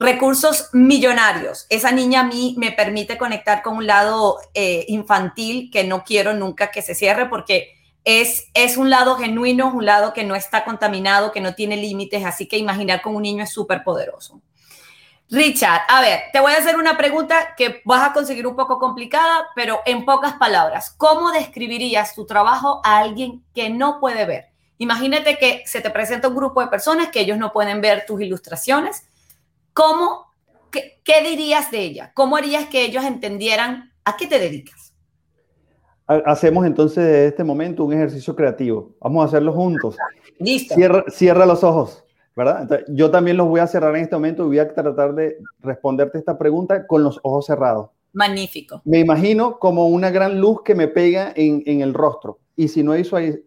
recursos 0.00 0.70
millonarios. 0.72 1.66
Esa 1.68 1.92
niña 1.92 2.20
a 2.20 2.24
mí 2.24 2.54
me 2.58 2.72
permite 2.72 3.18
conectar 3.18 3.62
con 3.62 3.76
un 3.76 3.86
lado 3.86 4.38
eh, 4.54 4.86
infantil 4.88 5.70
que 5.70 5.84
no 5.84 6.04
quiero 6.04 6.32
nunca 6.32 6.70
que 6.70 6.80
se 6.80 6.94
cierre 6.94 7.28
porque 7.28 7.74
es, 8.04 8.48
es 8.54 8.78
un 8.78 8.88
lado 8.88 9.16
genuino, 9.16 9.70
un 9.72 9.84
lado 9.84 10.14
que 10.14 10.24
no 10.24 10.34
está 10.34 10.64
contaminado, 10.64 11.32
que 11.32 11.42
no 11.42 11.54
tiene 11.54 11.76
límites, 11.76 12.24
así 12.24 12.48
que 12.48 12.56
imaginar 12.56 13.02
con 13.02 13.14
un 13.14 13.22
niño 13.22 13.44
es 13.44 13.52
súper 13.52 13.84
poderoso. 13.84 14.40
Richard, 15.28 15.82
a 15.86 16.00
ver, 16.00 16.22
te 16.32 16.40
voy 16.40 16.52
a 16.52 16.56
hacer 16.56 16.76
una 16.76 16.96
pregunta 16.96 17.54
que 17.56 17.82
vas 17.84 18.08
a 18.08 18.12
conseguir 18.14 18.46
un 18.46 18.56
poco 18.56 18.78
complicada, 18.78 19.48
pero 19.54 19.80
en 19.84 20.06
pocas 20.06 20.32
palabras, 20.32 20.94
¿cómo 20.96 21.30
describirías 21.30 22.14
tu 22.14 22.24
trabajo 22.24 22.80
a 22.84 22.98
alguien 22.98 23.44
que 23.54 23.68
no 23.68 24.00
puede 24.00 24.24
ver? 24.24 24.46
Imagínate 24.78 25.36
que 25.36 25.62
se 25.66 25.82
te 25.82 25.90
presenta 25.90 26.28
un 26.28 26.34
grupo 26.34 26.62
de 26.62 26.68
personas 26.68 27.10
que 27.10 27.20
ellos 27.20 27.36
no 27.36 27.52
pueden 27.52 27.82
ver 27.82 28.06
tus 28.06 28.20
ilustraciones, 28.22 29.04
¿Cómo, 29.72 30.26
qué, 30.70 31.22
dirías 31.22 31.70
de 31.70 31.82
ella? 31.82 32.12
¿Cómo 32.14 32.36
harías 32.36 32.66
que 32.66 32.84
ellos 32.84 33.04
entendieran 33.04 33.92
a 34.04 34.16
qué 34.16 34.26
te 34.26 34.38
dedicas? 34.38 34.94
Hacemos 36.06 36.66
entonces 36.66 37.04
de 37.04 37.26
este 37.28 37.44
momento 37.44 37.84
un 37.84 37.92
ejercicio 37.92 38.34
creativo. 38.34 38.96
Vamos 39.00 39.22
a 39.22 39.28
hacerlo 39.28 39.52
juntos. 39.52 39.96
Listo. 40.38 40.74
Cierra, 41.08 41.46
los 41.46 41.62
ojos, 41.62 42.04
¿verdad? 42.34 42.82
yo 42.88 43.12
también 43.12 43.36
los 43.36 43.46
voy 43.46 43.60
a 43.60 43.68
cerrar 43.68 43.94
en 43.94 44.02
este 44.02 44.16
momento 44.16 44.44
y 44.44 44.48
voy 44.48 44.58
a 44.58 44.74
tratar 44.74 45.14
de 45.14 45.38
responderte 45.60 46.18
esta 46.18 46.36
pregunta 46.36 46.86
con 46.86 47.04
los 47.04 47.20
ojos 47.22 47.46
cerrados. 47.46 47.90
Magnífico. 48.12 48.82
Me 48.84 48.98
imagino 48.98 49.60
como 49.60 49.86
una 49.86 50.10
gran 50.10 50.40
luz 50.40 50.62
que 50.64 50.74
me 50.74 50.88
pega 50.88 51.32
en, 51.36 51.62
en 51.66 51.80
el 51.80 51.94
rostro. 51.94 52.40
Y 52.56 52.66
si 52.68 52.82
no 52.82 52.92
he 52.94 53.04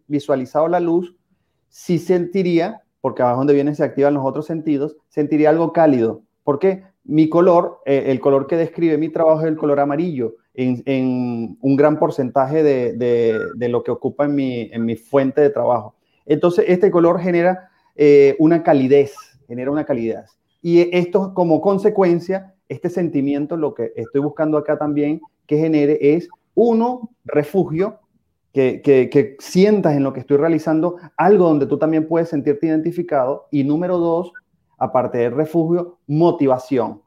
visualizado 0.07 0.69
la 0.69 0.79
luz, 0.79 1.13
sí 1.67 1.99
sentiría 1.99 2.82
porque 3.03 3.21
abajo 3.21 3.39
donde 3.39 3.53
vienen 3.53 3.75
se 3.75 3.83
activan 3.83 4.13
los 4.13 4.25
otros 4.25 4.45
sentidos, 4.45 4.95
sentiría 5.09 5.49
algo 5.49 5.73
cálido. 5.73 6.21
porque 6.45 6.83
Mi 7.03 7.27
color, 7.27 7.81
eh, 7.85 8.05
el 8.07 8.21
color 8.21 8.47
que 8.47 8.55
describe 8.55 8.97
mi 8.97 9.09
trabajo 9.09 9.41
es 9.41 9.47
el 9.47 9.57
color 9.57 9.81
amarillo, 9.81 10.35
en, 10.53 11.57
un 11.59 11.75
gran 11.75 11.99
porcentaje 11.99 12.63
de, 12.63 13.67
lo 13.67 13.83
que 13.83 13.91
ocupa 13.91 14.23
en 14.23 14.35
mi, 14.35 14.69
en 14.71 14.85
mi, 14.85 14.95
fuente 14.95 15.41
de 15.41 15.49
trabajo. 15.49 15.95
Entonces, 16.25 16.63
este 16.69 16.91
color 16.91 17.19
genera 17.19 17.69
eh, 17.97 18.37
una 18.39 18.63
calidez 18.63 19.13
genera 19.49 19.69
una 19.69 19.85
calidez. 19.85 20.39
Y 20.61 20.95
esto 20.95 21.33
como 21.33 21.59
consecuencia, 21.59 22.55
este 22.69 22.89
sentimiento, 22.89 23.57
lo 23.57 23.73
que 23.73 23.91
estoy 23.97 24.21
buscando 24.21 24.57
acá 24.57 24.77
también 24.77 25.19
que 25.45 25.57
genere 25.57 25.97
es, 26.15 26.29
uno, 26.55 27.09
refugio, 27.25 27.99
que, 28.53 29.35
sientas 29.39 29.95
en 29.95 30.03
lo 30.03 30.13
que 30.13 30.19
estoy 30.19 30.37
realizando 30.37 30.97
algo 31.17 31.45
donde 31.45 31.65
tú 31.65 31.77
también 31.77 32.07
puedes 32.07 32.29
sentirte 32.29 32.67
identificado. 32.67 33.47
Y 33.51 33.63
número 33.63 33.97
dos, 33.97 34.31
aparte 34.77 35.17
del 35.17 35.33
refugio, 35.33 35.97
motivación. 36.07 37.01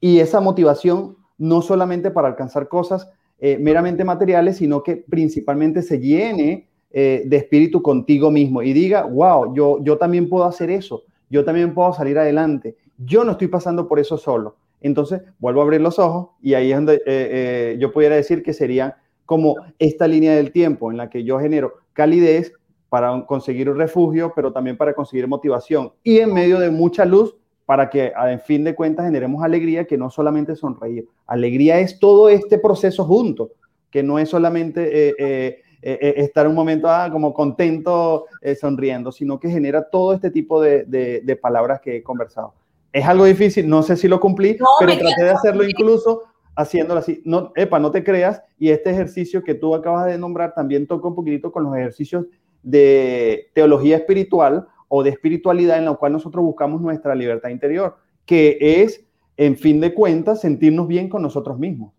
Y 0.00 0.20
esa 0.20 0.40
motivación 0.40 1.16
no 1.36 1.62
solamente 1.62 2.10
para 2.10 2.28
alcanzar 2.28 2.68
cosas 2.68 3.10
eh, 3.40 3.58
meramente 3.58 4.04
materiales, 4.04 4.58
sino 4.58 4.82
que 4.82 4.96
principalmente 4.96 5.82
se 5.82 5.98
llene 5.98 6.68
eh, 6.92 7.24
de 7.26 7.36
espíritu 7.36 7.82
contigo 7.82 8.30
mismo 8.30 8.62
y 8.62 8.72
diga, 8.72 9.02
wow, 9.02 9.52
yo, 9.54 9.82
yo 9.82 9.98
también 9.98 10.28
puedo 10.28 10.44
hacer 10.44 10.70
eso, 10.70 11.02
yo 11.28 11.44
también 11.44 11.74
puedo 11.74 11.92
salir 11.92 12.16
adelante, 12.18 12.76
yo 12.98 13.24
no 13.24 13.32
estoy 13.32 13.48
pasando 13.48 13.88
por 13.88 13.98
eso 13.98 14.16
solo. 14.16 14.56
Entonces, 14.80 15.22
vuelvo 15.40 15.60
a 15.60 15.64
abrir 15.64 15.80
los 15.80 15.98
ojos 15.98 16.28
y 16.40 16.54
ahí 16.54 16.70
es 16.70 16.76
donde 16.76 17.02
eh, 17.06 17.76
yo 17.80 17.90
pudiera 17.90 18.14
decir 18.14 18.42
que 18.42 18.52
sería 18.52 18.98
como 19.26 19.56
esta 19.78 20.06
línea 20.06 20.34
del 20.34 20.52
tiempo 20.52 20.90
en 20.90 20.96
la 20.96 21.10
que 21.10 21.24
yo 21.24 21.38
genero 21.38 21.74
calidez 21.92 22.52
para 22.88 23.24
conseguir 23.26 23.68
un 23.68 23.78
refugio, 23.78 24.32
pero 24.36 24.52
también 24.52 24.76
para 24.76 24.94
conseguir 24.94 25.26
motivación 25.26 25.92
y 26.02 26.18
en 26.18 26.32
medio 26.32 26.60
de 26.60 26.70
mucha 26.70 27.04
luz 27.04 27.34
para 27.66 27.88
que 27.88 28.12
en 28.16 28.40
fin 28.40 28.64
de 28.64 28.74
cuentas 28.74 29.06
generemos 29.06 29.42
alegría, 29.42 29.86
que 29.86 29.96
no 29.96 30.10
solamente 30.10 30.54
sonreír. 30.54 31.08
Alegría 31.26 31.80
es 31.80 31.98
todo 31.98 32.28
este 32.28 32.58
proceso 32.58 33.04
junto, 33.04 33.52
que 33.90 34.02
no 34.02 34.18
es 34.18 34.28
solamente 34.28 34.82
eh, 34.82 35.14
eh, 35.18 35.58
eh, 35.82 36.14
estar 36.18 36.46
un 36.46 36.54
momento 36.54 36.88
ah, 36.88 37.08
como 37.10 37.32
contento, 37.32 38.26
sonriendo, 38.60 39.10
sino 39.12 39.40
que 39.40 39.48
genera 39.48 39.88
todo 39.88 40.12
este 40.12 40.30
tipo 40.30 40.60
de, 40.60 40.84
de, 40.84 41.36
palabras 41.36 41.80
que 41.80 41.96
he 41.96 42.02
conversado. 42.02 42.54
Es 42.92 43.04
algo 43.06 43.24
difícil, 43.24 43.68
no 43.68 43.82
sé 43.82 43.96
si 43.96 44.06
lo 44.06 44.20
cumplí, 44.20 44.56
pero 44.78 44.96
traté 44.98 45.24
de 45.24 45.30
hacerlo 45.30 45.64
incluso 45.64 46.22
haciéndolo 46.56 47.00
así. 47.00 47.22
No, 47.24 47.52
epa, 47.56 47.78
no 47.78 47.90
te 47.90 48.04
creas. 48.04 48.42
Y 48.58 48.70
este 48.70 48.90
ejercicio 48.90 49.42
que 49.42 49.54
tú 49.54 49.74
acabas 49.74 50.06
de 50.06 50.18
nombrar 50.18 50.54
también 50.54 50.86
toca 50.86 51.08
un 51.08 51.14
poquitito 51.14 51.52
con 51.52 51.64
los 51.64 51.76
ejercicios 51.76 52.26
de 52.62 53.50
teología 53.54 53.96
espiritual 53.96 54.66
o 54.88 55.02
de 55.02 55.10
espiritualidad 55.10 55.78
en 55.78 55.86
la 55.86 55.94
cual 55.94 56.12
nosotros 56.12 56.44
buscamos 56.44 56.80
nuestra 56.80 57.14
libertad 57.14 57.50
interior, 57.50 57.96
que 58.24 58.58
es, 58.60 59.04
en 59.36 59.56
fin 59.56 59.80
de 59.80 59.92
cuentas, 59.92 60.40
sentirnos 60.40 60.88
bien 60.88 61.08
con 61.08 61.22
nosotros 61.22 61.58
mismos. 61.58 61.92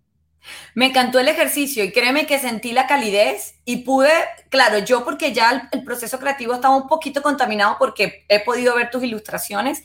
Me 0.73 0.87
encantó 0.87 1.19
el 1.19 1.27
ejercicio 1.27 1.83
y 1.83 1.91
créeme 1.91 2.27
que 2.27 2.39
sentí 2.39 2.71
la 2.71 2.87
calidez 2.87 3.55
y 3.65 3.77
pude, 3.77 4.11
claro, 4.49 4.79
yo 4.79 5.03
porque 5.03 5.33
ya 5.33 5.69
el, 5.71 5.83
proceso 5.83 6.19
creativo 6.19 6.53
estaba 6.53 6.75
un 6.75 6.87
poquito 6.87 7.21
contaminado 7.21 7.77
porque 7.79 8.25
he 8.29 8.43
podido 8.43 8.75
ver 8.75 8.89
tus 8.89 9.03
ilustraciones, 9.03 9.83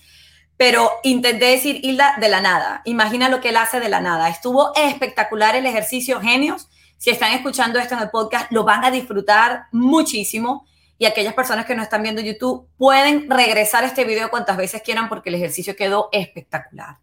pero 0.61 0.91
intenté 1.05 1.47
decir 1.47 1.81
Hilda 1.83 2.17
de 2.21 2.29
la 2.29 2.43
nada. 2.43 2.83
Imagina 2.85 3.31
lo 3.31 3.41
que 3.41 3.49
él 3.49 3.57
hace 3.57 3.81
de 3.81 3.89
la 3.89 4.03
nada. 4.03 4.29
Estuvo 4.29 4.75
espectacular 4.77 5.57
el 5.57 5.65
ejercicio, 5.65 6.21
genios. 6.21 6.69
Si 6.99 7.09
están 7.09 7.33
escuchando 7.33 7.79
esto 7.79 7.95
en 7.95 8.03
el 8.03 8.11
podcast, 8.11 8.53
lo 8.53 8.63
van 8.63 8.85
a 8.85 8.91
disfrutar 8.91 9.69
muchísimo. 9.73 10.67
Y 10.99 11.07
aquellas 11.07 11.33
personas 11.33 11.65
que 11.65 11.75
no 11.75 11.83
están 11.83 12.03
viendo 12.03 12.21
YouTube 12.21 12.69
pueden 12.77 13.31
regresar 13.31 13.85
a 13.85 13.87
este 13.87 14.05
video 14.05 14.29
cuantas 14.29 14.59
veces 14.59 14.83
quieran 14.83 15.09
porque 15.09 15.31
el 15.31 15.37
ejercicio 15.37 15.75
quedó 15.75 16.11
espectacular. 16.13 16.99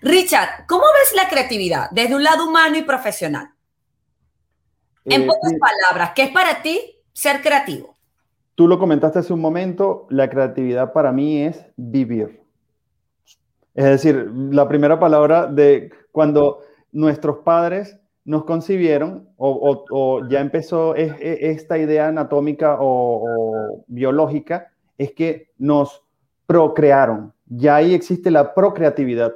Richard, 0.00 0.64
¿cómo 0.66 0.84
ves 0.84 1.14
la 1.14 1.28
creatividad 1.28 1.90
desde 1.90 2.14
un 2.14 2.24
lado 2.24 2.48
humano 2.48 2.78
y 2.78 2.82
profesional? 2.84 3.50
En 5.04 5.24
eh, 5.24 5.26
pocas 5.26 5.52
palabras, 5.60 6.12
¿qué 6.16 6.22
es 6.22 6.30
para 6.30 6.62
ti 6.62 7.02
ser 7.12 7.42
creativo? 7.42 7.98
Tú 8.54 8.66
lo 8.66 8.78
comentaste 8.78 9.18
hace 9.18 9.34
un 9.34 9.42
momento, 9.42 10.06
la 10.08 10.30
creatividad 10.30 10.94
para 10.94 11.12
mí 11.12 11.42
es 11.42 11.66
vivir. 11.76 12.43
Es 13.74 13.84
decir, 13.84 14.30
la 14.50 14.68
primera 14.68 14.98
palabra 14.98 15.46
de 15.46 15.90
cuando 16.12 16.60
nuestros 16.92 17.38
padres 17.38 17.98
nos 18.24 18.44
concibieron 18.44 19.28
o, 19.36 20.26
ya 20.28 20.40
empezó 20.40 20.94
esta 20.94 21.76
idea 21.76 22.08
anatómica 22.08 22.78
o, 22.80 23.84
biológica, 23.86 24.72
es 24.96 25.12
que 25.12 25.50
nos 25.58 26.02
procrearon. 26.46 27.32
Ya 27.46 27.76
ahí 27.76 27.94
existe 27.94 28.30
la 28.30 28.54
procreatividad. 28.54 29.34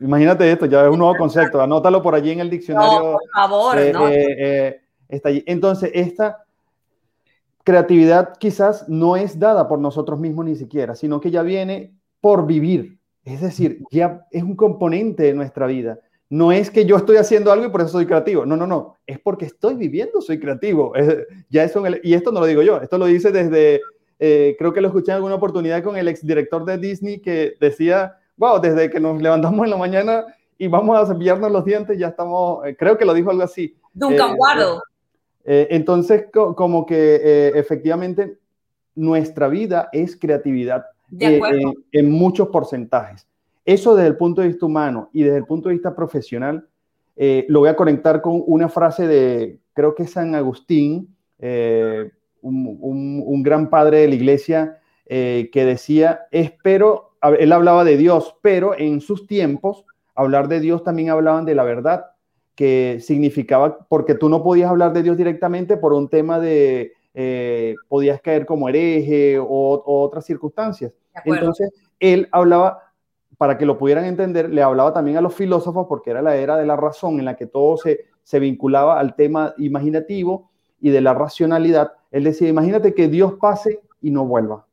Imagínate 0.00 0.50
esto, 0.50 0.66
ya 0.66 0.84
es 0.84 0.90
un 0.90 0.98
nuevo 0.98 1.16
concepto, 1.16 1.60
anótalo 1.60 2.02
por 2.02 2.14
allí 2.14 2.30
en 2.30 2.40
el 2.40 2.50
diccionario. 2.50 2.98
No, 2.98 3.12
por 3.12 3.30
favor, 3.32 3.78
eh, 3.78 3.92
no. 3.92 4.08
Eh, 4.08 4.36
eh, 4.38 4.80
está 5.08 5.28
allí. 5.28 5.44
Entonces, 5.46 5.90
esta 5.94 6.44
creatividad 7.62 8.36
quizás 8.38 8.88
no 8.88 9.16
es 9.16 9.38
dada 9.38 9.68
por 9.68 9.78
nosotros 9.78 10.18
mismos 10.18 10.46
ni 10.46 10.56
siquiera, 10.56 10.96
sino 10.96 11.20
que 11.20 11.30
ya 11.30 11.42
viene 11.42 11.94
por 12.20 12.46
vivir. 12.46 12.98
Es 13.24 13.40
decir, 13.40 13.82
ya 13.90 14.26
es 14.30 14.42
un 14.42 14.54
componente 14.54 15.22
de 15.22 15.34
nuestra 15.34 15.66
vida. 15.66 15.98
No 16.28 16.52
es 16.52 16.70
que 16.70 16.84
yo 16.84 16.96
estoy 16.96 17.16
haciendo 17.16 17.52
algo 17.52 17.66
y 17.66 17.70
por 17.70 17.80
eso 17.80 17.90
soy 17.90 18.06
creativo. 18.06 18.44
No, 18.44 18.56
no, 18.56 18.66
no. 18.66 18.96
Es 19.06 19.18
porque 19.18 19.46
estoy 19.46 19.74
viviendo, 19.74 20.20
soy 20.20 20.38
creativo. 20.38 20.92
ya 21.48 21.64
eso 21.64 21.82
y 22.02 22.14
esto 22.14 22.32
no 22.32 22.40
lo 22.40 22.46
digo 22.46 22.62
yo. 22.62 22.80
Esto 22.80 22.98
lo 22.98 23.06
dice 23.06 23.32
desde, 23.32 23.80
eh, 24.18 24.56
creo 24.58 24.72
que 24.72 24.80
lo 24.80 24.88
escuché 24.88 25.12
en 25.12 25.16
alguna 25.16 25.36
oportunidad 25.36 25.82
con 25.82 25.96
el 25.96 26.08
exdirector 26.08 26.64
de 26.64 26.78
Disney 26.78 27.20
que 27.20 27.54
decía, 27.60 28.16
wow, 28.36 28.60
desde 28.60 28.90
que 28.90 29.00
nos 29.00 29.20
levantamos 29.20 29.64
en 29.64 29.70
la 29.70 29.76
mañana 29.76 30.24
y 30.58 30.66
vamos 30.66 30.98
a 30.98 31.06
cepillarnos 31.06 31.50
los 31.50 31.64
dientes, 31.64 31.98
ya 31.98 32.08
estamos, 32.08 32.66
eh, 32.66 32.76
creo 32.76 32.98
que 32.98 33.04
lo 33.04 33.14
dijo 33.14 33.30
algo 33.30 33.42
así. 33.42 33.76
Duncan 33.92 34.32
eh, 34.32 34.36
Waddle. 34.38 34.80
entonces, 35.44 36.26
como 36.32 36.84
que 36.84 37.52
efectivamente 37.54 38.38
nuestra 38.94 39.48
vida 39.48 39.88
es 39.92 40.16
creatividad 40.16 40.84
eh, 41.18 41.40
en, 41.92 42.10
muchos 42.10 42.48
porcentajes. 42.48 43.26
Eso 43.64 43.94
desde 43.94 44.08
el 44.08 44.16
punto 44.16 44.40
de 44.40 44.48
vista 44.48 44.66
humano 44.66 45.10
y 45.12 45.22
desde 45.22 45.38
el 45.38 45.46
punto 45.46 45.68
de 45.68 45.74
vista 45.74 45.94
profesional, 45.94 46.66
eh, 47.16 47.46
lo 47.48 47.60
voy 47.60 47.68
a 47.68 47.76
conectar 47.76 48.20
con 48.20 48.42
una 48.46 48.68
frase 48.68 49.06
de, 49.06 49.58
creo 49.72 49.94
que 49.94 50.06
San 50.06 50.34
Agustín, 50.34 51.14
eh, 51.38 52.10
un, 52.42 53.42
gran 53.42 53.70
padre 53.70 54.00
de 54.00 54.08
la 54.08 54.14
iglesia, 54.14 54.80
que 55.06 55.50
decía, 55.52 56.22
espero, 56.30 57.16
él 57.38 57.52
hablaba 57.52 57.84
de 57.84 57.96
Dios, 57.96 58.36
pero 58.42 58.76
en 58.76 59.00
sus 59.00 59.26
tiempos, 59.26 59.84
hablar 60.14 60.48
de 60.48 60.60
Dios 60.60 60.82
también 60.82 61.10
hablaban 61.10 61.44
de 61.44 61.54
la 61.54 61.64
verdad, 61.64 62.06
que 62.54 62.98
significaba, 63.00 63.86
porque 63.88 64.14
tú 64.14 64.28
no 64.28 64.42
podías 64.42 64.70
hablar 64.70 64.92
de 64.92 65.02
Dios 65.02 65.16
directamente 65.16 65.76
por 65.76 65.92
un 65.92 66.08
tema 66.08 66.38
de, 66.38 66.92
podías 67.88 68.20
caer 68.20 68.44
como 68.44 68.68
hereje 68.68 69.38
o 69.38 69.82
otras 69.86 70.24
circunstancias. 70.24 70.92
Entonces, 71.24 71.70
él 72.00 72.28
hablaba, 72.32 72.92
para 73.38 73.56
que 73.56 73.66
lo 73.66 73.78
pudieran 73.78 74.04
entender, 74.04 74.50
le 74.50 74.62
hablaba 74.62 74.92
también 74.92 75.16
a 75.16 75.20
los 75.20 75.34
filósofos, 75.34 75.86
porque 75.88 76.10
era 76.10 76.22
la 76.22 76.36
era 76.36 76.56
de 76.56 76.66
la 76.66 76.76
razón 76.76 77.18
en 77.18 77.24
la 77.24 77.36
que 77.36 77.46
todo 77.46 77.76
se, 77.76 78.06
se 78.22 78.38
vinculaba 78.40 78.98
al 78.98 79.14
tema 79.14 79.54
imaginativo 79.58 80.50
y 80.80 80.90
de 80.90 81.00
la 81.00 81.14
racionalidad. 81.14 81.92
Él 82.10 82.24
decía, 82.24 82.48
imagínate 82.48 82.94
que 82.94 83.08
Dios 83.08 83.34
pase 83.40 83.80
y 84.00 84.10
no 84.10 84.26
vuelva. 84.26 84.66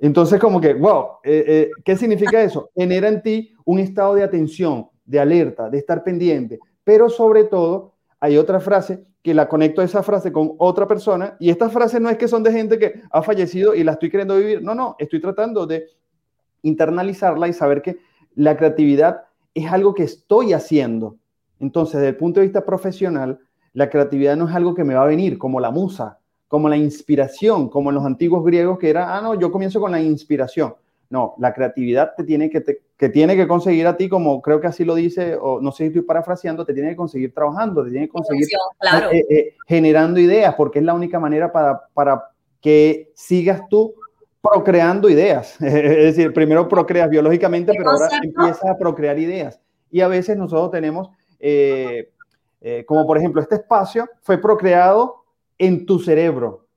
Entonces, 0.00 0.40
como 0.40 0.60
que, 0.60 0.72
wow, 0.74 1.18
eh, 1.22 1.44
eh, 1.46 1.70
¿qué 1.84 1.96
significa 1.96 2.42
eso? 2.42 2.70
Genera 2.74 3.08
en 3.08 3.22
ti 3.22 3.54
un 3.64 3.78
estado 3.78 4.14
de 4.14 4.22
atención, 4.22 4.88
de 5.04 5.20
alerta, 5.20 5.68
de 5.68 5.78
estar 5.78 6.02
pendiente, 6.02 6.58
pero 6.84 7.10
sobre 7.10 7.44
todo 7.44 7.92
hay 8.18 8.36
otra 8.38 8.60
frase 8.60 9.04
que 9.22 9.34
la 9.34 9.48
conecto 9.48 9.82
a 9.82 9.84
esa 9.84 10.02
frase 10.02 10.32
con 10.32 10.54
otra 10.58 10.86
persona 10.86 11.36
y 11.38 11.50
estas 11.50 11.72
frases 11.72 12.00
no 12.00 12.08
es 12.08 12.16
que 12.16 12.28
son 12.28 12.42
de 12.42 12.52
gente 12.52 12.78
que 12.78 13.02
ha 13.10 13.22
fallecido 13.22 13.74
y 13.74 13.84
la 13.84 13.92
estoy 13.92 14.10
queriendo 14.10 14.36
vivir, 14.36 14.62
no, 14.62 14.74
no, 14.74 14.96
estoy 14.98 15.20
tratando 15.20 15.66
de 15.66 15.88
internalizarla 16.62 17.48
y 17.48 17.52
saber 17.52 17.82
que 17.82 17.98
la 18.34 18.56
creatividad 18.56 19.24
es 19.54 19.70
algo 19.70 19.94
que 19.94 20.04
estoy 20.04 20.52
haciendo. 20.52 21.16
Entonces, 21.58 21.96
desde 21.96 22.08
el 22.08 22.16
punto 22.16 22.40
de 22.40 22.46
vista 22.46 22.64
profesional, 22.64 23.38
la 23.72 23.90
creatividad 23.90 24.36
no 24.36 24.48
es 24.48 24.54
algo 24.54 24.74
que 24.74 24.84
me 24.84 24.94
va 24.94 25.02
a 25.02 25.06
venir 25.06 25.36
como 25.36 25.60
la 25.60 25.70
musa, 25.70 26.18
como 26.48 26.68
la 26.68 26.76
inspiración, 26.76 27.68
como 27.68 27.90
en 27.90 27.96
los 27.96 28.04
antiguos 28.04 28.44
griegos 28.44 28.78
que 28.78 28.90
era, 28.90 29.16
ah, 29.16 29.20
no, 29.20 29.38
yo 29.38 29.52
comienzo 29.52 29.80
con 29.80 29.92
la 29.92 30.00
inspiración. 30.00 30.74
No, 31.10 31.34
la 31.38 31.52
creatividad 31.52 32.14
te 32.16 32.22
tiene 32.22 32.48
que, 32.48 32.62
que 32.96 33.08
tiene 33.08 33.34
que 33.34 33.48
conseguir 33.48 33.84
a 33.88 33.96
ti, 33.96 34.08
como 34.08 34.40
creo 34.40 34.60
que 34.60 34.68
así 34.68 34.84
lo 34.84 34.94
dice, 34.94 35.34
o 35.34 35.60
no 35.60 35.72
sé 35.72 35.78
si 35.78 35.86
estoy 35.88 36.02
parafraseando, 36.02 36.64
te 36.64 36.72
tiene 36.72 36.90
que 36.90 36.96
conseguir 36.96 37.34
trabajando, 37.34 37.82
te 37.82 37.90
tiene 37.90 38.06
que 38.06 38.12
conseguir 38.12 38.46
eh, 39.10 39.26
eh, 39.28 39.56
generando 39.66 40.20
ideas, 40.20 40.54
porque 40.54 40.78
es 40.78 40.84
la 40.84 40.94
única 40.94 41.18
manera 41.18 41.50
para, 41.50 41.80
para 41.94 42.30
que 42.60 43.10
sigas 43.16 43.68
tú 43.68 43.92
procreando 44.40 45.08
ideas. 45.08 45.56
es 45.60 46.14
decir, 46.16 46.32
primero 46.32 46.68
procreas 46.68 47.10
biológicamente, 47.10 47.72
pero 47.76 47.90
ahora 47.90 48.08
empiezas 48.22 48.70
a 48.70 48.78
procrear 48.78 49.18
ideas. 49.18 49.60
Y 49.90 50.02
a 50.02 50.06
veces 50.06 50.36
nosotros 50.36 50.70
tenemos, 50.70 51.10
eh, 51.40 52.08
como 52.86 53.04
por 53.04 53.18
ejemplo, 53.18 53.42
este 53.42 53.56
espacio 53.56 54.08
fue 54.22 54.38
procreado 54.38 55.24
en 55.58 55.84
tu 55.84 55.98
cerebro 55.98 56.69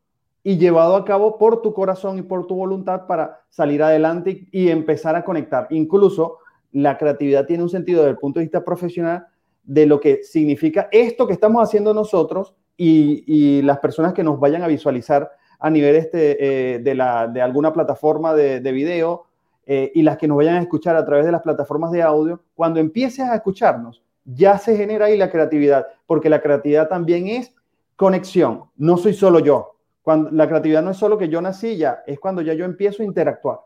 y 0.44 0.58
llevado 0.58 0.96
a 0.96 1.06
cabo 1.06 1.38
por 1.38 1.62
tu 1.62 1.74
corazón 1.74 2.20
y 2.20 2.22
por 2.22 2.46
tu 2.48 2.56
voluntad 2.56 3.08
para 3.08 3.42
salir 3.50 3.82
adelante 3.82 4.48
y, 4.52 4.70
empezar 4.70 5.16
a 5.16 5.24
conectar. 5.24 5.68
Incluso 5.70 6.40
la 6.72 6.98
creatividad 6.98 7.46
tiene 7.46 7.64
un 7.64 7.70
sentido 7.70 8.02
desde 8.02 8.12
el 8.12 8.18
punto 8.18 8.40
de 8.40 8.46
vista 8.46 8.66
profesional 8.66 9.28
de 9.64 9.86
lo 9.86 10.02
que 10.02 10.24
significa 10.24 10.90
esto 10.92 11.26
que 11.26 11.34
estamos 11.34 11.64
haciendo 11.64 11.94
nosotros 11.94 12.54
y, 12.76 13.62
las 13.62 13.80
personas 13.80 14.14
que 14.14 14.24
nos 14.24 14.40
vayan 14.40 14.64
a 14.64 14.68
visualizar 14.68 15.32
a 15.60 15.70
nivel 15.70 15.96
este, 15.96 16.76
eh, 16.76 16.80
de, 16.80 17.42
alguna 17.42 17.72
plataforma 17.72 18.34
de, 18.34 18.60
video 18.72 19.26
y 19.66 20.02
las 20.02 20.18
que 20.18 20.28
nos 20.28 20.36
vayan 20.36 20.56
a 20.56 20.62
escuchar 20.62 20.98
a 20.98 21.06
través 21.06 21.26
de 21.26 21.32
las 21.32 21.42
plataformas 21.42 21.92
de 21.92 22.02
audio, 22.02 22.42
cuando 22.54 22.82
empieces 22.82 23.22
a 23.22 23.36
escucharnos, 23.36 24.04
ya 24.26 24.58
se 24.58 24.76
genera 24.76 25.06
ahí 25.06 25.18
la 25.18 25.32
creatividad, 25.32 25.88
porque 26.06 26.30
la 26.30 26.42
creatividad 26.42 26.90
también 26.90 27.28
es 27.28 27.56
conexión, 27.96 28.66
no 28.76 28.98
soy 28.98 29.14
solo 29.14 29.40
yo. 29.40 29.73
Cuando, 30.04 30.30
la 30.32 30.48
creatividad 30.48 30.84
no 30.84 30.92
es 30.92 30.98
solo 30.98 31.18
que 31.18 31.30
yo 31.30 31.42
nací 31.42 31.78
ya, 31.78 32.04
es 32.06 32.20
cuando 32.20 32.42
ya 32.42 32.54
yo 32.54 32.66
empiezo 32.66 33.02
a 33.02 33.06
interactuar. 33.06 33.60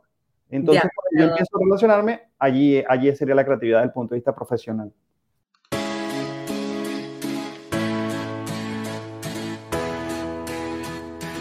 Entonces, 0.52 0.84
cuando 0.84 1.20
yo 1.20 1.32
empiezo 1.32 1.58
a 1.58 1.60
relacionarme, 1.64 2.22
allí, 2.38 2.84
allí 2.88 3.14
sería 3.16 3.34
la 3.34 3.44
creatividad 3.44 3.80
desde 3.80 3.88
el 3.88 3.94
punto 3.94 4.14
de 4.14 4.20
vista 4.20 4.36
profesional. 4.36 4.94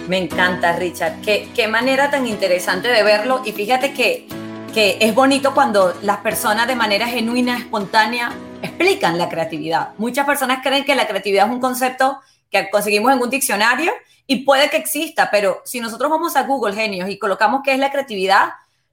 Me 0.09 0.17
encanta, 0.17 0.79
Richard. 0.79 1.21
Qué, 1.21 1.51
qué 1.55 1.69
manera 1.69 2.11
tan 2.11 2.27
interesante 2.27 2.89
de 2.89 3.03
verlo. 3.03 3.43
Y 3.45 3.53
fíjate 3.53 3.93
que, 3.93 4.27
que 4.73 4.97
es 4.99 5.15
bonito 5.15 5.53
cuando 5.53 5.93
las 6.03 6.19
personas 6.19 6.67
de 6.67 6.75
manera 6.75 7.07
genuina, 7.07 7.59
espontánea, 7.59 8.33
explican 8.63 9.19
la 9.19 9.29
creatividad. 9.29 9.91
Muchas 9.99 10.25
personas 10.25 10.61
creen 10.63 10.87
que 10.87 10.95
la 10.95 11.07
creatividad 11.07 11.49
es 11.49 11.53
un 11.53 11.61
concepto 11.61 12.19
que 12.51 12.71
conseguimos 12.71 13.13
en 13.13 13.21
un 13.21 13.31
diccionario 13.31 13.93
y 14.27 14.45
puede 14.45 14.71
que 14.71 14.77
exista, 14.77 15.31
pero 15.31 15.63
si 15.65 15.81
nosotros 15.81 16.11
vamos 16.11 16.37
a 16.37 16.43
Google 16.43 16.75
Genios 16.75 17.09
y 17.09 17.19
colocamos 17.19 17.61
qué 17.65 17.73
es 17.73 17.79
la 17.79 17.91
creatividad, 17.91 18.51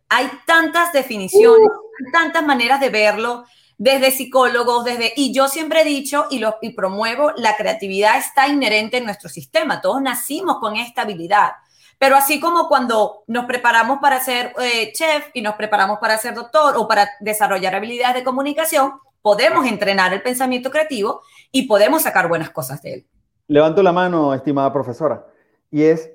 hay 0.09 0.29
tantas 0.45 0.93
definiciones, 0.93 1.67
uh. 1.67 2.11
tantas 2.11 2.43
maneras 2.43 2.79
de 2.79 2.89
verlo, 2.89 3.45
desde 3.77 4.11
psicólogos, 4.11 4.85
desde... 4.85 5.13
Y 5.15 5.33
yo 5.33 5.47
siempre 5.47 5.81
he 5.81 5.85
dicho 5.85 6.27
y, 6.29 6.39
lo, 6.39 6.57
y 6.61 6.71
promuevo, 6.71 7.31
la 7.35 7.55
creatividad 7.55 8.17
está 8.17 8.47
inherente 8.47 8.97
en 8.97 9.05
nuestro 9.05 9.29
sistema, 9.29 9.81
todos 9.81 10.01
nacimos 10.01 10.59
con 10.59 10.75
esta 10.75 11.01
habilidad. 11.01 11.53
Pero 11.97 12.15
así 12.15 12.39
como 12.39 12.67
cuando 12.67 13.23
nos 13.27 13.45
preparamos 13.45 13.99
para 14.01 14.19
ser 14.19 14.53
eh, 14.59 14.91
chef 14.93 15.27
y 15.33 15.41
nos 15.41 15.55
preparamos 15.55 15.99
para 15.99 16.17
ser 16.17 16.33
doctor 16.33 16.75
o 16.77 16.87
para 16.87 17.09
desarrollar 17.19 17.75
habilidades 17.75 18.15
de 18.15 18.23
comunicación, 18.23 18.93
podemos 19.21 19.65
entrenar 19.65 20.13
el 20.13 20.21
pensamiento 20.21 20.69
creativo 20.69 21.21
y 21.51 21.63
podemos 21.63 22.03
sacar 22.03 22.27
buenas 22.27 22.49
cosas 22.49 22.81
de 22.81 22.93
él. 22.93 23.07
Levanto 23.47 23.83
la 23.83 23.91
mano, 23.91 24.33
estimada 24.33 24.71
profesora. 24.71 25.25
Y 25.69 25.83
es... 25.83 26.11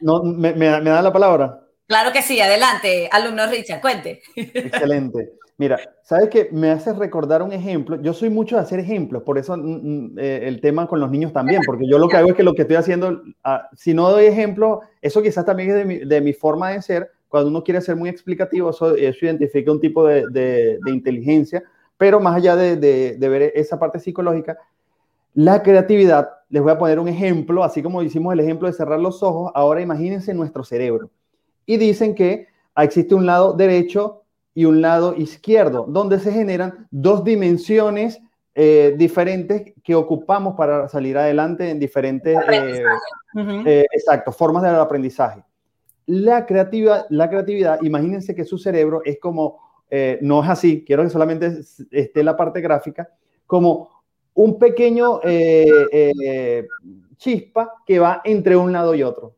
no, 0.00 0.22
me, 0.22 0.54
me, 0.54 0.66
da 0.66 1.02
la 1.02 1.12
palabra? 1.12 1.60
Claro 1.86 2.12
que 2.12 2.22
sí, 2.22 2.40
adelante, 2.40 3.08
alumno 3.12 3.46
Richard, 3.46 3.80
cuente. 3.80 4.22
Excelente. 4.34 5.34
Mira, 5.56 5.78
sabes 6.02 6.30
que 6.30 6.48
me 6.50 6.70
hace 6.70 6.92
recordar 6.94 7.42
un 7.42 7.52
ejemplo. 7.52 8.00
Yo 8.02 8.12
soy 8.12 8.28
mucho 8.28 8.56
de 8.56 8.62
hacer 8.62 8.80
ejemplos, 8.80 9.22
por 9.22 9.38
eso 9.38 9.56
mm, 9.56 9.60
mm, 9.60 10.18
eh, 10.18 10.40
el 10.44 10.60
tema 10.60 10.88
con 10.88 10.98
los 10.98 11.10
niños 11.10 11.32
también, 11.32 11.62
porque 11.64 11.86
yo 11.86 11.98
lo 11.98 12.08
que 12.08 12.16
hago 12.16 12.30
es 12.30 12.34
que 12.34 12.42
lo 12.42 12.54
que 12.54 12.62
estoy 12.62 12.76
haciendo, 12.76 13.22
ah, 13.44 13.68
si 13.76 13.94
no 13.94 14.10
doy 14.10 14.24
ejemplo, 14.24 14.80
eso 15.00 15.22
quizás 15.22 15.44
también 15.44 15.70
es 15.70 15.76
de 15.76 15.84
mi, 15.84 15.98
de 15.98 16.20
mi, 16.20 16.32
forma 16.32 16.70
de 16.70 16.82
ser. 16.82 17.10
Cuando 17.28 17.50
uno 17.50 17.62
quiere 17.62 17.80
ser 17.80 17.94
muy 17.94 18.08
explicativo, 18.08 18.70
eso, 18.70 18.96
identifica 18.96 19.70
un 19.70 19.80
tipo 19.80 20.06
de, 20.06 20.24
de, 20.30 20.78
inteligencia, 20.86 21.62
pero 21.96 22.20
más 22.20 22.36
allá 22.36 22.56
de, 22.56 22.76
de 22.76 23.28
ver 23.28 23.52
esa 23.54 23.78
parte 23.78 24.00
psicológica, 24.00 24.56
la 25.34 25.62
creatividad, 25.62 26.30
les 26.48 26.62
voy 26.62 26.72
a 26.72 26.78
poner 26.78 26.98
un 27.00 27.08
ejemplo, 27.08 27.64
así 27.64 27.82
como 27.82 28.02
hicimos 28.02 28.32
el 28.32 28.40
ejemplo 28.40 28.68
de 28.68 28.74
cerrar 28.74 29.00
los 29.00 29.22
ojos, 29.22 29.50
ahora 29.54 29.80
imagínense 29.80 30.32
nuestro 30.32 30.62
cerebro. 30.62 31.10
Y 31.66 31.76
dicen 31.76 32.14
que 32.14 32.46
existe 32.76 33.14
un 33.14 33.26
lado 33.26 33.52
derecho 33.52 34.22
y 34.54 34.64
un 34.64 34.80
lado 34.80 35.14
izquierdo, 35.16 35.84
donde 35.88 36.20
se 36.20 36.32
generan 36.32 36.86
dos 36.90 37.24
dimensiones 37.24 38.20
eh, 38.54 38.94
diferentes 38.96 39.72
que 39.82 39.96
ocupamos 39.96 40.54
para 40.54 40.88
salir 40.88 41.18
adelante 41.18 41.68
en 41.68 41.80
diferentes 41.80 42.38
eh, 42.48 42.84
eh, 43.66 43.86
exacto, 43.90 44.30
formas 44.30 44.62
del 44.62 44.76
aprendizaje. 44.76 45.42
La 46.06 46.46
creatividad, 46.46 47.06
la 47.10 47.28
creatividad, 47.28 47.82
imagínense 47.82 48.36
que 48.36 48.44
su 48.44 48.58
cerebro 48.58 49.02
es 49.04 49.18
como, 49.18 49.58
no 50.20 50.42
es 50.42 50.50
así, 50.50 50.84
quiero 50.86 51.02
que 51.02 51.10
solamente 51.10 51.60
esté 51.90 52.22
la 52.22 52.36
parte 52.36 52.60
gráfica, 52.60 53.08
como 53.46 53.88
un 54.34 54.58
pequeño 54.58 55.20
chispa 57.16 57.72
que 57.86 57.98
va 57.98 58.20
entre 58.24 58.56
un 58.56 58.72
lado 58.72 58.94
y 58.94 59.02
otro. 59.02 59.36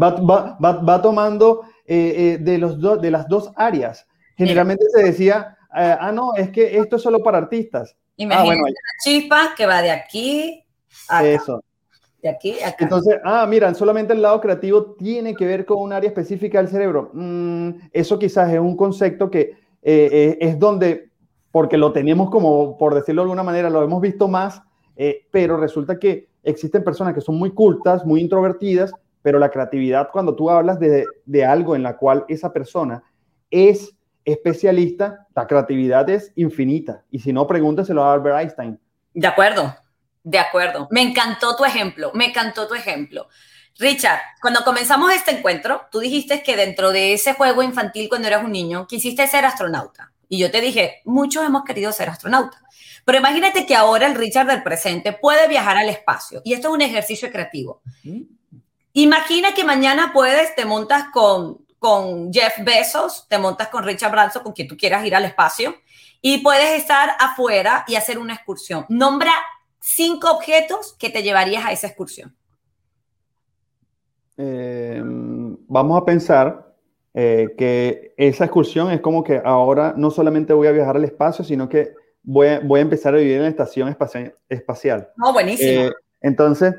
Va, 0.00 0.10
va, 0.10 0.56
va, 0.62 0.72
va 0.72 1.02
tomando 1.02 1.62
eh, 1.92 2.14
eh, 2.16 2.38
de, 2.38 2.56
los 2.56 2.80
de 3.00 3.10
las 3.10 3.26
dos 3.26 3.50
áreas. 3.56 4.06
Generalmente 4.36 4.84
se 4.94 5.02
decía, 5.02 5.58
eh, 5.76 5.96
ah, 5.98 6.12
no, 6.12 6.34
es 6.36 6.50
que 6.50 6.78
esto 6.78 6.94
es 6.94 7.02
solo 7.02 7.20
para 7.20 7.38
artistas. 7.38 7.96
Ah, 7.96 8.12
Imagínate 8.16 8.60
ah, 8.60 8.70
la 8.70 9.02
chispa 9.02 9.54
que 9.56 9.66
va 9.66 9.82
de 9.82 9.90
aquí 9.90 10.64
a 11.08 11.24
Eso. 11.24 11.64
De 12.22 12.28
aquí 12.28 12.60
a 12.60 12.68
acá. 12.68 12.84
Entonces, 12.84 13.16
ah, 13.24 13.44
miran, 13.46 13.74
solamente 13.74 14.12
el 14.12 14.22
lado 14.22 14.40
creativo 14.40 14.94
tiene 14.94 15.34
que 15.34 15.44
ver 15.44 15.64
con 15.64 15.78
un 15.78 15.92
área 15.92 16.06
específica 16.06 16.58
del 16.58 16.68
cerebro. 16.68 17.10
Mm, 17.12 17.70
eso 17.92 18.18
quizás 18.18 18.52
es 18.52 18.60
un 18.60 18.76
concepto 18.76 19.28
que 19.28 19.58
es 19.82 20.58
donde, 20.60 21.09
porque 21.52 21.76
lo 21.76 21.92
tenemos 21.92 22.30
como, 22.30 22.78
por 22.78 22.94
decirlo 22.94 23.22
de 23.22 23.24
alguna 23.24 23.42
manera, 23.42 23.70
lo 23.70 23.82
hemos 23.82 24.00
visto 24.00 24.28
más, 24.28 24.62
pero 25.30 25.56
resulta 25.56 25.98
que 25.98 26.28
existen 26.42 26.84
personas 26.84 27.14
que 27.14 27.20
son 27.20 27.36
muy 27.36 27.52
cultas, 27.52 28.04
muy 28.04 28.20
introvertidas, 28.20 28.92
pero 29.22 29.38
la 29.38 29.50
creatividad, 29.50 30.08
cuando 30.12 30.34
tú 30.34 30.50
hablas 30.50 30.78
de, 30.78 31.04
de 31.26 31.44
algo 31.44 31.76
en 31.76 31.82
la 31.82 31.96
cual 31.96 32.24
esa 32.28 32.52
persona 32.52 33.02
es 33.50 33.94
especialista, 34.24 35.26
la 35.34 35.46
creatividad 35.46 36.08
es 36.08 36.32
infinita. 36.36 37.04
Y 37.10 37.20
si 37.20 37.32
no, 37.32 37.46
pregúntaselo 37.46 38.02
a 38.04 38.12
Albert 38.12 38.38
Einstein. 38.38 38.80
De 39.12 39.26
acuerdo, 39.26 39.74
de 40.22 40.38
acuerdo. 40.38 40.88
Me 40.90 41.02
encantó 41.02 41.56
tu 41.56 41.64
ejemplo, 41.64 42.12
me 42.14 42.26
encantó 42.26 42.68
tu 42.68 42.74
ejemplo. 42.74 43.28
Richard, 43.78 44.20
cuando 44.42 44.62
comenzamos 44.62 45.12
este 45.12 45.30
encuentro, 45.32 45.82
tú 45.90 46.00
dijiste 46.00 46.42
que 46.42 46.56
dentro 46.56 46.92
de 46.92 47.14
ese 47.14 47.34
juego 47.34 47.62
infantil 47.62 48.08
cuando 48.08 48.28
eras 48.28 48.44
un 48.44 48.52
niño, 48.52 48.86
quisiste 48.86 49.26
ser 49.26 49.44
astronauta. 49.44 50.12
Y 50.32 50.38
yo 50.38 50.50
te 50.52 50.60
dije, 50.60 51.02
muchos 51.04 51.44
hemos 51.44 51.64
querido 51.64 51.90
ser 51.90 52.08
astronauta. 52.08 52.62
Pero 53.04 53.18
imagínate 53.18 53.66
que 53.66 53.74
ahora 53.74 54.06
el 54.06 54.14
Richard 54.14 54.46
del 54.46 54.62
presente 54.62 55.12
puede 55.12 55.48
viajar 55.48 55.76
al 55.76 55.88
espacio. 55.88 56.40
Y 56.44 56.52
esto 56.52 56.68
es 56.68 56.74
un 56.74 56.82
ejercicio 56.82 57.32
creativo. 57.32 57.82
Imagina 58.92 59.52
que 59.54 59.64
mañana 59.64 60.12
puedes, 60.14 60.54
te 60.54 60.64
montas 60.64 61.06
con, 61.12 61.66
con 61.80 62.32
Jeff 62.32 62.62
Bezos, 62.64 63.26
te 63.28 63.38
montas 63.38 63.68
con 63.68 63.82
Richard 63.82 64.12
Branson, 64.12 64.44
con 64.44 64.52
quien 64.52 64.68
tú 64.68 64.76
quieras 64.76 65.04
ir 65.04 65.16
al 65.16 65.24
espacio, 65.24 65.74
y 66.22 66.38
puedes 66.38 66.78
estar 66.78 67.16
afuera 67.18 67.84
y 67.88 67.96
hacer 67.96 68.16
una 68.16 68.34
excursión. 68.34 68.86
Nombra 68.88 69.32
cinco 69.80 70.30
objetos 70.30 70.94
que 70.96 71.10
te 71.10 71.24
llevarías 71.24 71.64
a 71.64 71.72
esa 71.72 71.88
excursión. 71.88 72.36
Eh, 74.36 75.02
vamos 75.02 76.00
a 76.00 76.04
pensar 76.04 76.69
eh, 77.22 77.54
que 77.58 78.14
esa 78.16 78.44
excursión 78.44 78.90
es 78.90 79.00
como 79.00 79.22
que 79.22 79.40
ahora 79.44 79.94
no 79.96 80.10
solamente 80.10 80.52
voy 80.52 80.68
a 80.68 80.72
viajar 80.72 80.96
al 80.96 81.04
espacio, 81.04 81.44
sino 81.44 81.68
que 81.68 81.92
voy 82.22 82.48
a, 82.48 82.60
voy 82.60 82.78
a 82.78 82.82
empezar 82.82 83.14
a 83.14 83.18
vivir 83.18 83.36
en 83.36 83.42
la 83.42 83.48
estación 83.48 83.94
espacial. 84.48 85.08
No, 85.16 85.32
buenísimo. 85.32 85.82
Eh, 85.82 85.92
entonces, 86.20 86.74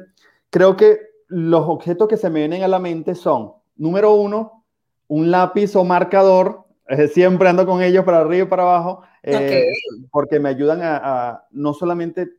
creo 0.49 0.75
que 0.75 0.99
los 1.27 1.67
objetos 1.67 2.07
que 2.07 2.17
se 2.17 2.29
me 2.29 2.39
vienen 2.39 2.63
a 2.63 2.67
la 2.67 2.79
mente 2.79 3.15
son, 3.15 3.53
número 3.75 4.13
uno, 4.13 4.65
un 5.07 5.29
lápiz 5.29 5.75
o 5.75 5.83
marcador. 5.83 6.65
siempre 7.13 7.49
ando 7.49 7.65
con 7.65 7.81
ellos 7.81 8.03
para 8.03 8.19
arriba 8.19 8.45
y 8.45 8.49
para 8.49 8.63
abajo, 8.63 9.03
eh, 9.23 9.67
porque 10.11 10.39
me 10.39 10.49
ayudan 10.49 10.79
a, 10.81 11.45
no 11.51 11.73
solamente 11.73 12.29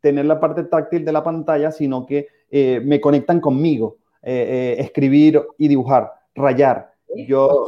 tener 0.00 0.24
la 0.24 0.40
parte 0.40 0.64
táctil 0.64 1.04
de 1.04 1.12
la 1.12 1.22
pantalla, 1.22 1.70
sino 1.70 2.06
que 2.06 2.28
eh, 2.50 2.80
me 2.84 3.00
conectan 3.00 3.40
conmigo, 3.40 3.98
eh, 4.22 4.76
escribir 4.78 5.40
y 5.58 5.68
dibujar, 5.68 6.12
rayar. 6.34 6.91
Yo 7.26 7.66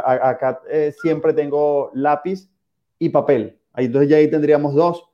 acá 0.00 0.60
siempre 1.02 1.32
tengo 1.32 1.90
lápiz 1.94 2.48
y 2.98 3.08
papel. 3.08 3.58
Entonces 3.76 4.10
ya 4.10 4.16
ahí 4.16 4.28
tendríamos 4.28 4.74
dos. 4.74 5.04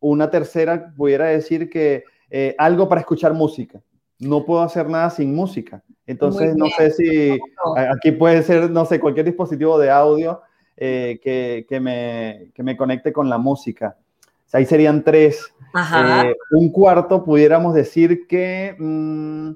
Una 0.00 0.30
tercera, 0.30 0.92
pudiera 0.96 1.26
decir 1.26 1.70
que 1.70 2.04
algo 2.58 2.88
para 2.88 3.00
escuchar 3.00 3.34
música 3.34 3.80
no 4.22 4.44
puedo 4.44 4.62
hacer 4.62 4.88
nada 4.88 5.10
sin 5.10 5.34
música. 5.34 5.82
Entonces, 6.06 6.54
no 6.56 6.66
sé 6.76 6.90
si 6.90 7.38
aquí 7.90 8.12
puede 8.12 8.42
ser, 8.42 8.70
no 8.70 8.84
sé, 8.84 9.00
cualquier 9.00 9.26
dispositivo 9.26 9.78
de 9.78 9.90
audio 9.90 10.40
eh, 10.76 11.20
que, 11.22 11.66
que, 11.68 11.80
me, 11.80 12.50
que, 12.54 12.62
me, 12.62 12.76
conecte 12.76 13.12
con 13.12 13.28
la 13.28 13.38
música. 13.38 13.96
ahí 14.52 14.64
serían 14.64 15.02
tres. 15.02 15.52
Eh, 15.74 16.36
un 16.52 16.70
cuarto, 16.70 17.24
pudiéramos 17.24 17.74
decir 17.74 18.26
que 18.26 18.76
mm, 18.78 19.50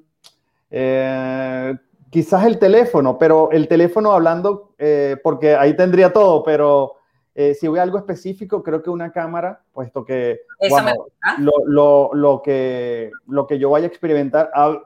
eh, 0.71 1.75
quizás 2.11 2.45
el 2.47 2.59
teléfono, 2.59 3.19
pero 3.19 3.51
el 3.51 3.69
teléfono 3.69 4.13
hablando, 4.13 4.75
porque 5.23 5.57
ahí 5.57 5.75
tendría 5.77 6.13
todo, 6.13 6.43
pero 6.43 6.97
eh, 7.39 7.55
si 7.55 7.69
voy 7.69 7.79
a 7.79 7.83
algo 7.83 7.99
específico, 7.99 8.63
creo 8.63 8.83
que 8.83 8.89
una 8.89 9.13
cámara, 9.13 9.61
puesto 9.71 10.07
que, 10.07 10.41
lo, 11.69 12.11
lo, 12.15 12.41
que 12.43 13.11
lo 13.27 13.47
que 13.47 13.59
yo 13.59 13.69
vaya 13.69 13.85
a 13.85 13.89
experimentar, 13.89 14.51
ah, 14.55 14.79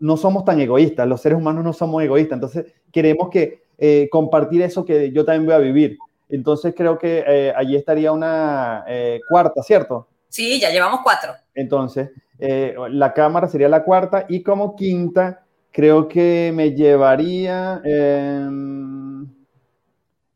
no 0.00 0.18
somos 0.18 0.44
tan 0.44 0.60
egoístas, 0.60 1.08
los 1.08 1.22
seres 1.22 1.38
humanos 1.38 1.64
no 1.64 1.72
somos 1.72 2.02
egoístas, 2.02 2.36
entonces 2.36 2.66
queremos 2.92 3.30
que 3.30 3.62
eh, 3.78 4.06
compartir 4.12 4.60
eso 4.60 4.84
que 4.84 5.12
yo 5.12 5.24
también 5.24 5.46
voy 5.46 5.54
a 5.54 5.58
vivir. 5.58 5.96
Entonces 6.28 6.74
creo 6.76 6.98
que 6.98 7.24
eh, 7.26 7.54
allí 7.56 7.74
estaría 7.74 8.12
una 8.12 8.84
cuarta, 9.30 9.62
¿cierto? 9.62 10.08
Sí, 10.28 10.60
ya 10.60 10.70
llevamos 10.70 11.00
cuatro. 11.02 11.32
Entonces, 11.54 12.10
la 12.38 13.14
cámara 13.14 13.48
sería 13.48 13.70
la 13.70 13.82
cuarta 13.82 14.26
y 14.28 14.42
como 14.42 14.76
quinta, 14.76 15.46
creo 15.72 16.08
que 16.08 16.52
me 16.54 16.72
llevaría, 16.72 17.80
em, 17.84 19.26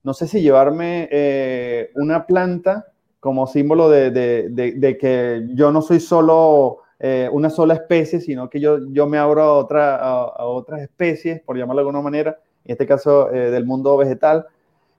no 0.02 0.14
sé 0.14 0.28
si 0.28 0.40
llevarme 0.40 1.08
eh, 1.10 1.90
una 1.94 2.26
planta 2.26 2.86
como 3.20 3.46
símbolo 3.46 3.88
de, 3.88 4.96
que 5.00 5.46
yo 5.54 5.72
no 5.72 5.80
soy 5.80 5.98
solo 5.98 6.78
eh, 7.00 7.28
una 7.32 7.48
sola 7.50 7.74
especie, 7.74 8.20
sino 8.20 8.50
que 8.50 8.60
yo, 8.60 8.78
yo 8.92 9.06
me 9.06 9.18
abro 9.18 9.42
a, 9.42 9.52
otra, 9.54 9.96
a, 9.96 10.44
otras 10.44 10.82
especies, 10.82 11.40
por 11.40 11.56
llamarlo 11.56 11.80
de 11.80 11.88
alguna 11.88 12.02
manera, 12.02 12.38
en 12.64 12.72
este 12.72 12.86
caso 12.86 13.32
eh, 13.32 13.50
del 13.50 13.64
mundo 13.64 13.96
vegetal. 13.96 14.46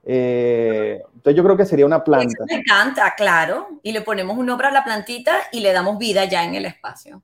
entonces 0.04 1.36
yo 1.36 1.44
creo 1.44 1.56
que 1.56 1.64
sería 1.64 1.86
una 1.86 2.02
planta. 2.02 2.44
me 2.48 2.56
encanta, 2.56 3.14
claro. 3.16 3.68
Y 3.82 3.92
le 3.92 4.02
ponemos 4.02 4.36
un 4.36 4.46
nombre 4.46 4.66
a 4.66 4.72
la 4.72 4.84
plantita 4.84 5.32
y 5.52 5.60
le 5.60 5.72
damos 5.72 5.98
vida 5.98 6.24
ya 6.24 6.44
en 6.44 6.56
el 6.56 6.66
espacio. 6.66 7.22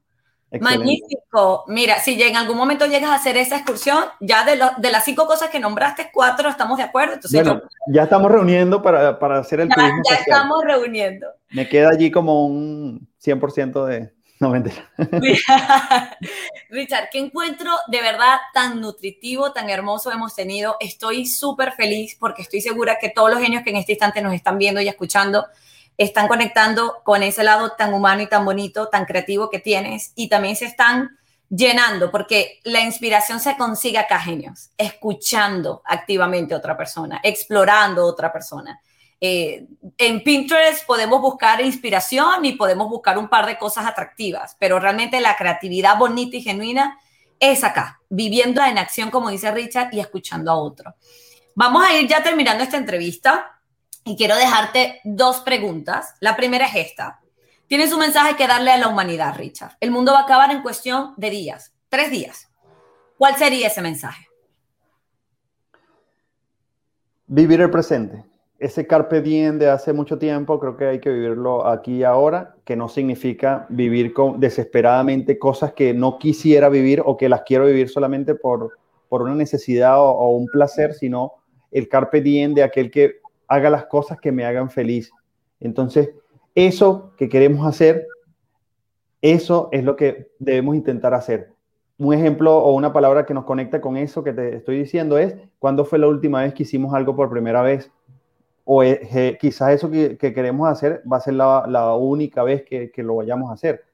Magnífico. 0.60 1.64
Mira, 1.68 1.98
si 1.98 2.20
en 2.22 2.36
algún 2.36 2.56
momento 2.56 2.86
llegas 2.86 3.10
a 3.10 3.14
hacer 3.14 3.36
esa 3.36 3.56
excursión, 3.56 4.04
ya 4.20 4.44
de, 4.44 4.60
de 4.76 4.90
las 4.90 5.04
cinco 5.04 5.26
cosas 5.26 5.50
que 5.50 5.58
nombraste, 5.58 6.10
cuatro 6.12 6.48
estamos 6.48 6.78
de 6.78 6.84
acuerdo. 6.84 7.14
Entonces 7.14 7.42
bueno, 7.42 7.62
ya 7.88 8.04
estamos 8.04 8.30
reuniendo 8.30 8.82
para, 8.82 9.18
para 9.18 9.38
hacer 9.38 9.60
el 9.60 9.68
ya, 9.68 9.90
Ya 10.08 10.16
estamos 10.16 10.62
reuniendo. 10.64 11.26
Me 11.50 11.68
queda 11.68 11.90
allí 11.90 12.10
como 12.10 12.46
un 12.46 13.08
100% 13.22 13.86
de... 13.86 14.12
No, 14.40 14.50
mentira. 14.50 14.90
Richard, 16.68 17.10
qué 17.12 17.18
encuentro 17.18 17.70
de 17.86 18.02
verdad 18.02 18.38
tan 18.52 18.80
nutritivo, 18.80 19.52
tan 19.52 19.70
hermoso 19.70 20.10
hemos 20.10 20.34
tenido. 20.34 20.76
Estoy 20.80 21.26
súper 21.26 21.72
feliz 21.72 22.16
porque 22.18 22.42
estoy 22.42 22.60
segura 22.60 22.98
que 23.00 23.10
todos 23.10 23.30
los 23.30 23.40
genios 23.40 23.62
que 23.62 23.70
en 23.70 23.76
este 23.76 23.92
instante 23.92 24.20
nos 24.20 24.34
están 24.34 24.58
viendo 24.58 24.80
y 24.80 24.88
escuchando 24.88 25.46
están 25.96 26.28
conectando 26.28 27.02
con 27.04 27.22
ese 27.22 27.44
lado 27.44 27.72
tan 27.72 27.94
humano 27.94 28.22
y 28.22 28.28
tan 28.28 28.44
bonito, 28.44 28.88
tan 28.88 29.04
creativo 29.04 29.50
que 29.50 29.58
tienes 29.58 30.12
y 30.14 30.28
también 30.28 30.56
se 30.56 30.66
están 30.66 31.10
llenando, 31.48 32.10
porque 32.10 32.60
la 32.64 32.80
inspiración 32.80 33.38
se 33.38 33.56
consigue 33.56 33.98
acá, 33.98 34.18
genios, 34.18 34.70
escuchando 34.78 35.82
activamente 35.84 36.54
a 36.54 36.56
otra 36.56 36.76
persona, 36.76 37.20
explorando 37.22 38.02
a 38.02 38.06
otra 38.06 38.32
persona. 38.32 38.80
Eh, 39.20 39.66
en 39.98 40.24
Pinterest 40.24 40.84
podemos 40.84 41.20
buscar 41.20 41.60
inspiración 41.60 42.44
y 42.44 42.52
podemos 42.52 42.88
buscar 42.88 43.18
un 43.18 43.28
par 43.28 43.46
de 43.46 43.58
cosas 43.58 43.86
atractivas, 43.86 44.56
pero 44.58 44.80
realmente 44.80 45.20
la 45.20 45.36
creatividad 45.36 45.96
bonita 45.96 46.36
y 46.38 46.42
genuina 46.42 46.98
es 47.38 47.62
acá, 47.64 48.00
viviendo 48.08 48.64
en 48.64 48.78
acción, 48.78 49.10
como 49.10 49.28
dice 49.28 49.50
Richard, 49.50 49.92
y 49.92 50.00
escuchando 50.00 50.50
a 50.50 50.56
otro. 50.56 50.94
Vamos 51.54 51.84
a 51.84 51.92
ir 51.94 52.08
ya 52.08 52.22
terminando 52.22 52.64
esta 52.64 52.78
entrevista. 52.78 53.60
Y 54.04 54.16
quiero 54.16 54.36
dejarte 54.36 55.00
dos 55.04 55.40
preguntas. 55.40 56.14
La 56.20 56.36
primera 56.36 56.66
es 56.66 56.74
esta. 56.74 57.20
Tienes 57.66 57.92
un 57.92 58.00
mensaje 58.00 58.36
que 58.36 58.46
darle 58.46 58.70
a 58.70 58.78
la 58.78 58.88
humanidad, 58.88 59.34
Richard. 59.36 59.76
El 59.80 59.92
mundo 59.92 60.12
va 60.12 60.20
a 60.20 60.22
acabar 60.24 60.50
en 60.50 60.62
cuestión 60.62 61.14
de 61.16 61.30
días, 61.30 61.72
tres 61.88 62.10
días. 62.10 62.50
¿Cuál 63.16 63.36
sería 63.36 63.68
ese 63.68 63.80
mensaje? 63.80 64.26
Vivir 67.26 67.60
el 67.60 67.70
presente. 67.70 68.24
Ese 68.58 68.86
carpe 68.86 69.22
diem 69.22 69.58
de 69.58 69.70
hace 69.70 69.92
mucho 69.92 70.18
tiempo, 70.18 70.60
creo 70.60 70.76
que 70.76 70.84
hay 70.84 71.00
que 71.00 71.10
vivirlo 71.10 71.66
aquí 71.66 71.98
y 71.98 72.04
ahora, 72.04 72.56
que 72.64 72.76
no 72.76 72.88
significa 72.88 73.66
vivir 73.70 74.12
con, 74.12 74.38
desesperadamente 74.38 75.38
cosas 75.38 75.72
que 75.72 75.94
no 75.94 76.18
quisiera 76.18 76.68
vivir 76.68 77.02
o 77.04 77.16
que 77.16 77.28
las 77.28 77.42
quiero 77.42 77.66
vivir 77.66 77.88
solamente 77.88 78.34
por, 78.34 78.78
por 79.08 79.22
una 79.22 79.34
necesidad 79.34 79.98
o, 80.00 80.10
o 80.10 80.36
un 80.36 80.46
placer, 80.46 80.92
sino 80.92 81.32
el 81.70 81.88
carpe 81.88 82.20
diem 82.20 82.52
de 82.54 82.64
aquel 82.64 82.90
que 82.90 83.21
haga 83.48 83.70
las 83.70 83.86
cosas 83.86 84.20
que 84.20 84.32
me 84.32 84.44
hagan 84.44 84.70
feliz. 84.70 85.10
Entonces, 85.60 86.10
eso 86.54 87.12
que 87.16 87.28
queremos 87.28 87.66
hacer, 87.66 88.06
eso 89.20 89.68
es 89.72 89.84
lo 89.84 89.96
que 89.96 90.30
debemos 90.38 90.76
intentar 90.76 91.14
hacer. 91.14 91.52
Un 91.98 92.14
ejemplo 92.14 92.56
o 92.56 92.74
una 92.74 92.92
palabra 92.92 93.24
que 93.24 93.34
nos 93.34 93.44
conecta 93.44 93.80
con 93.80 93.96
eso 93.96 94.24
que 94.24 94.32
te 94.32 94.56
estoy 94.56 94.78
diciendo 94.78 95.18
es, 95.18 95.36
¿cuándo 95.58 95.84
fue 95.84 95.98
la 95.98 96.08
última 96.08 96.42
vez 96.42 96.54
que 96.54 96.64
hicimos 96.64 96.94
algo 96.94 97.14
por 97.14 97.30
primera 97.30 97.62
vez? 97.62 97.90
O 98.64 98.82
eh, 98.82 99.38
quizás 99.40 99.72
eso 99.72 99.90
que, 99.90 100.16
queremos 100.18 100.68
hacer 100.68 101.02
va 101.10 101.18
a 101.18 101.20
ser 101.20 101.34
la, 101.34 101.94
única 101.96 102.42
vez 102.42 102.64
que, 102.64 102.90
que 102.90 103.02
lo 103.02 103.16
vayamos 103.16 103.50
a 103.50 103.54
hacer. 103.54 103.84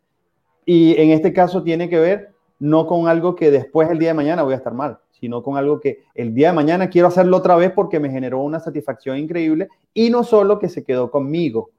Y 0.65 1.01
en 1.01 1.11
este 1.11 1.33
caso 1.33 1.63
tiene 1.63 1.89
que 1.89 1.99
ver 1.99 2.33
no 2.59 2.87
con 2.87 3.09
algo 3.09 3.35
que 3.35 3.51
después 3.51 3.89
el 3.91 3.99
día 3.99 4.09
de 4.09 4.15
mañana 4.15 4.43
voy 4.43 4.55
a 4.55 4.57
estar 4.57 4.75
mal, 4.75 4.99
sino 5.19 5.43
con 5.43 5.57
algo 5.57 5.81
que 5.81 6.05
el 6.15 6.35
día 6.35 6.49
de 6.49 6.55
mañana 6.55 6.89
quiero 6.89 7.09
hacerlo 7.09 7.37
otra 7.39 7.57
vez 7.57 7.73
porque 7.73 8.01
me 8.01 8.11
generó 8.11 8.41
una 8.41 8.61
satisfacción 8.61 9.19
increíble 9.19 9.69
y 9.93 10.11
no 10.11 10.25
solo 10.25 10.59
que 10.59 10.69
se 10.69 10.85
quedó 10.85 11.11
conmigo, 11.11 11.71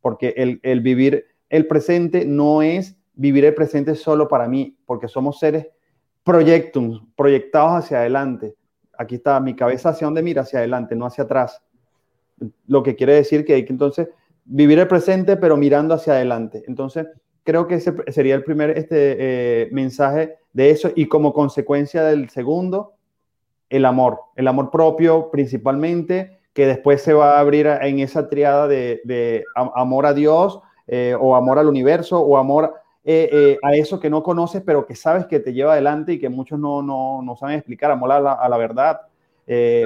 porque 0.00 0.34
el, 0.62 0.80
vivir 0.80 1.26
el 1.50 1.66
presente 1.66 2.24
no 2.24 2.62
es 2.62 2.96
vivir 3.14 3.44
el 3.44 3.54
presente 3.54 3.94
solo 3.94 4.28
para 4.28 4.48
mí, 4.48 4.76
porque 4.86 5.08
somos 5.08 5.38
seres 5.38 5.66
proyectum, 6.24 7.10
proyectados 7.16 7.84
hacia 7.84 7.98
adelante. 7.98 8.54
Aquí 8.96 9.16
está 9.16 9.40
mi 9.40 9.54
cabeza 9.54 9.90
hacia 9.90 10.06
donde 10.06 10.22
mira, 10.22 10.42
hacia 10.42 10.60
adelante, 10.60 10.94
no 10.94 11.06
hacia 11.06 11.24
atrás. 11.24 11.62
Lo 12.66 12.82
que 12.82 12.94
quiere 12.94 13.14
decir 13.14 13.44
que 13.44 13.54
hay 13.54 13.64
que 13.64 13.72
entonces 13.72 14.08
vivir 14.44 14.78
el 14.78 14.88
presente, 14.88 15.36
pero 15.36 15.56
mirando 15.56 15.94
hacia 15.94 16.14
adelante. 16.14 16.62
Entonces, 16.66 17.06
creo 17.44 17.66
que 17.66 17.76
ese 17.76 17.94
sería 18.08 18.34
el 18.34 18.44
primer 18.44 18.70
este, 18.70 19.16
eh, 19.18 19.68
mensaje 19.72 20.36
de 20.58 20.70
eso 20.70 20.90
y 20.94 21.06
como 21.06 21.32
consecuencia 21.32 22.02
del 22.02 22.28
segundo, 22.30 22.94
el 23.70 23.84
amor, 23.84 24.20
el 24.36 24.48
amor 24.48 24.70
propio 24.70 25.30
principalmente, 25.30 26.40
que 26.52 26.66
después 26.66 27.02
se 27.02 27.12
va 27.12 27.36
a 27.36 27.40
abrir 27.40 27.66
en 27.66 28.00
esa 28.00 28.28
triada 28.28 28.66
de, 28.66 29.44
amor 29.54 30.06
a 30.06 30.14
Dios 30.14 30.60
eh, 30.86 31.14
o 31.18 31.36
amor 31.36 31.58
al 31.58 31.68
universo 31.68 32.20
o 32.20 32.36
amor 32.36 32.74
eh, 33.04 33.56
a 33.62 33.74
eso 33.74 34.00
que 34.00 34.10
no 34.10 34.22
conoces 34.22 34.62
pero 34.66 34.84
que 34.84 34.94
sabes 34.94 35.26
que 35.26 35.40
te 35.40 35.52
lleva 35.52 35.72
adelante 35.72 36.14
y 36.14 36.18
que 36.18 36.28
muchos 36.28 36.58
no, 36.58 36.82
no, 36.82 37.22
no 37.22 37.36
saben 37.36 37.56
explicar, 37.56 37.90
amor 37.90 38.12
a 38.12 38.48
la, 38.48 38.56
verdad 38.56 39.02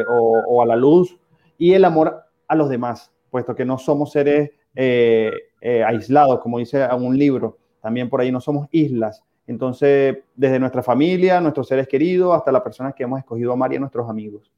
o, 0.08 0.42
o, 0.48 0.62
a 0.62 0.66
la 0.66 0.76
luz 0.76 1.18
y 1.58 1.74
el 1.74 1.84
amor 1.84 2.24
a 2.48 2.56
los 2.56 2.68
demás, 2.68 3.12
puesto 3.30 3.54
que 3.54 3.64
no 3.64 3.78
somos 3.78 4.12
seres 4.12 4.50
eh, 4.74 5.30
eh, 5.60 5.84
aislados, 5.84 6.40
como 6.40 6.58
dice 6.58 6.86
un 6.94 7.16
libro, 7.16 7.58
también 7.80 8.08
por 8.08 8.20
ahí 8.20 8.32
no 8.32 8.40
somos 8.40 8.68
islas. 8.72 9.22
Entonces, 9.46 10.18
desde 10.34 10.58
nuestra 10.58 10.82
familia, 10.82 11.40
nuestros 11.40 11.68
seres 11.68 11.88
queridos, 11.88 12.34
hasta 12.34 12.52
las 12.52 12.62
personas 12.62 12.94
que 12.94 13.02
hemos 13.02 13.18
escogido 13.18 13.52
amar 13.52 13.72
y 13.72 13.76
a 13.76 13.80
nuestros 13.80 14.08
amigos. 14.08 14.50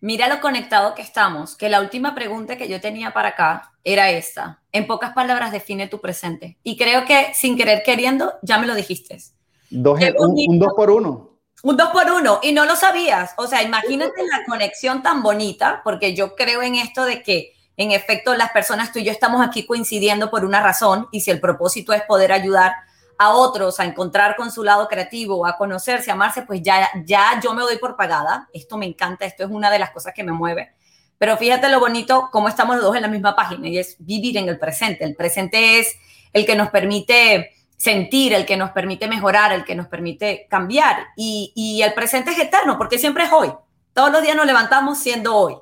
Mira 0.00 0.28
lo 0.28 0.40
conectado 0.40 0.94
que 0.94 1.02
estamos, 1.02 1.56
que 1.56 1.68
la 1.68 1.80
última 1.80 2.14
pregunta 2.14 2.56
que 2.56 2.68
yo 2.68 2.80
tenía 2.80 3.12
para 3.12 3.28
acá 3.30 3.72
era 3.84 4.10
esta. 4.10 4.62
En 4.72 4.86
pocas 4.86 5.12
palabras, 5.12 5.52
define 5.52 5.88
tu 5.88 6.00
presente. 6.00 6.56
Y 6.62 6.78
creo 6.78 7.04
que 7.04 7.32
sin 7.34 7.56
querer 7.56 7.82
queriendo, 7.82 8.32
ya 8.40 8.58
me 8.58 8.66
lo 8.66 8.74
dijiste. 8.74 9.18
Dos, 9.68 10.00
un, 10.18 10.34
un, 10.48 10.58
dos 10.58 10.72
por 10.74 10.90
uno. 10.90 11.36
Un 11.62 11.76
dos 11.76 11.90
por 11.90 12.10
uno. 12.10 12.40
Y 12.42 12.52
no 12.52 12.64
lo 12.64 12.76
sabías. 12.76 13.34
O 13.36 13.46
sea, 13.46 13.62
imagínate 13.62 14.22
la 14.22 14.44
conexión 14.46 15.02
tan 15.02 15.22
bonita, 15.22 15.82
porque 15.84 16.14
yo 16.14 16.34
creo 16.34 16.62
en 16.62 16.76
esto 16.76 17.04
de 17.04 17.22
que 17.22 17.52
en 17.80 17.92
efecto, 17.92 18.34
las 18.34 18.50
personas, 18.50 18.92
tú 18.92 18.98
y 18.98 19.04
yo 19.04 19.10
estamos 19.10 19.40
aquí 19.40 19.64
coincidiendo 19.64 20.30
por 20.30 20.44
una 20.44 20.60
razón 20.60 21.08
y 21.12 21.22
si 21.22 21.30
el 21.30 21.40
propósito 21.40 21.94
es 21.94 22.02
poder 22.02 22.30
ayudar 22.30 22.74
a 23.20 23.34
otros 23.34 23.78
a 23.78 23.84
encontrar 23.84 24.34
con 24.34 24.50
su 24.50 24.64
lado 24.64 24.88
creativo, 24.88 25.44
a 25.44 25.58
conocerse, 25.58 26.10
a 26.10 26.14
amarse, 26.14 26.40
pues 26.40 26.62
ya, 26.62 26.88
ya 27.04 27.38
yo 27.44 27.52
me 27.52 27.60
doy 27.60 27.76
por 27.76 27.94
pagada. 27.94 28.48
Esto 28.54 28.78
me 28.78 28.86
encanta, 28.86 29.26
esto 29.26 29.44
es 29.44 29.50
una 29.50 29.70
de 29.70 29.78
las 29.78 29.90
cosas 29.90 30.14
que 30.14 30.24
me 30.24 30.32
mueve. 30.32 30.72
Pero 31.18 31.36
fíjate 31.36 31.68
lo 31.68 31.80
bonito, 31.80 32.30
cómo 32.32 32.48
estamos 32.48 32.76
los 32.76 32.84
dos 32.86 32.96
en 32.96 33.02
la 33.02 33.08
misma 33.08 33.36
página 33.36 33.68
y 33.68 33.76
es 33.76 33.96
vivir 33.98 34.38
en 34.38 34.48
el 34.48 34.58
presente. 34.58 35.04
El 35.04 35.16
presente 35.16 35.78
es 35.80 35.94
el 36.32 36.46
que 36.46 36.56
nos 36.56 36.70
permite 36.70 37.52
sentir, 37.76 38.32
el 38.32 38.46
que 38.46 38.56
nos 38.56 38.70
permite 38.70 39.06
mejorar, 39.06 39.52
el 39.52 39.66
que 39.66 39.74
nos 39.74 39.86
permite 39.88 40.46
cambiar. 40.48 41.08
Y, 41.14 41.52
y 41.54 41.82
el 41.82 41.92
presente 41.92 42.30
es 42.30 42.38
eterno 42.38 42.78
porque 42.78 42.98
siempre 42.98 43.24
es 43.24 43.32
hoy. 43.32 43.52
Todos 43.92 44.10
los 44.10 44.22
días 44.22 44.34
nos 44.34 44.46
levantamos 44.46 44.96
siendo 44.96 45.36
hoy. 45.36 45.56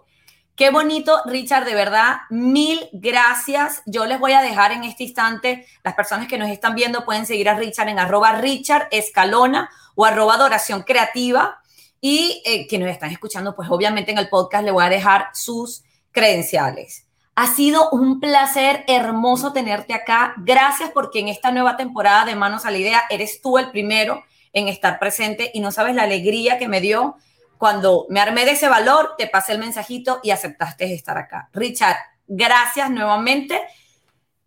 Qué 0.59 0.71
bonito, 0.71 1.23
Richard, 1.25 1.67
de 1.67 1.77
verdad, 1.77 2.17
mil 2.31 2.89
gracias. 2.93 3.81
Yo 3.87 4.07
les 4.07 4.19
voy 4.19 4.33
a 4.33 4.43
dejar 4.43 4.73
en 4.73 4.83
este 4.83 5.05
instante, 5.05 5.65
las 5.85 5.95
personas 5.95 6.27
que 6.27 6.37
nos 6.37 6.49
están 6.49 6.75
viendo 6.75 7.05
pueden 7.05 7.27
seguir 7.27 7.49
a 7.49 7.55
Richard 7.55 7.89
en 7.89 8.01
arroba 8.01 8.33
Richard 8.33 8.89
Escalona 8.91 9.71
o 9.95 10.05
arroba 10.05 10.35
Adoración 10.35 10.83
Creativa. 10.83 11.61
Y 12.01 12.43
eh, 12.45 12.67
quienes 12.67 12.89
nos 12.89 12.95
están 12.95 13.13
escuchando, 13.13 13.55
pues 13.55 13.71
obviamente 13.71 14.11
en 14.11 14.19
el 14.19 14.29
podcast 14.29 14.65
le 14.65 14.73
voy 14.73 14.85
a 14.85 14.89
dejar 14.89 15.29
sus 15.33 15.85
credenciales. 16.11 17.07
Ha 17.37 17.47
sido 17.47 17.89
un 17.91 18.19
placer 18.19 18.83
hermoso 18.89 19.53
tenerte 19.53 19.95
acá. 19.95 20.35
Gracias 20.39 20.91
porque 20.93 21.21
en 21.21 21.29
esta 21.29 21.53
nueva 21.53 21.77
temporada 21.77 22.25
de 22.25 22.35
Manos 22.35 22.67
a 22.67 22.73
la 22.73 22.79
Idea 22.79 23.05
eres 23.11 23.41
tú 23.41 23.59
el 23.59 23.71
primero 23.71 24.25
en 24.53 24.67
estar 24.67 24.99
presente 24.99 25.53
y 25.55 25.61
no 25.61 25.71
sabes 25.71 25.95
la 25.95 26.03
alegría 26.03 26.59
que 26.59 26.67
me 26.67 26.81
dio 26.81 27.15
cuando 27.59 28.07
me 28.09 28.21
armé 28.21 28.45
de 28.45 28.53
ese 28.53 28.69
valor, 28.69 29.15
te 29.19 29.27
pasé 29.27 29.53
el 29.53 29.59
mensajito 29.59 30.21
y 30.23 30.31
aceptaste 30.31 30.93
estar 30.95 31.19
acá. 31.19 31.51
Richard, 31.53 31.97
gracias 32.27 32.91
nuevamente. 32.91 33.61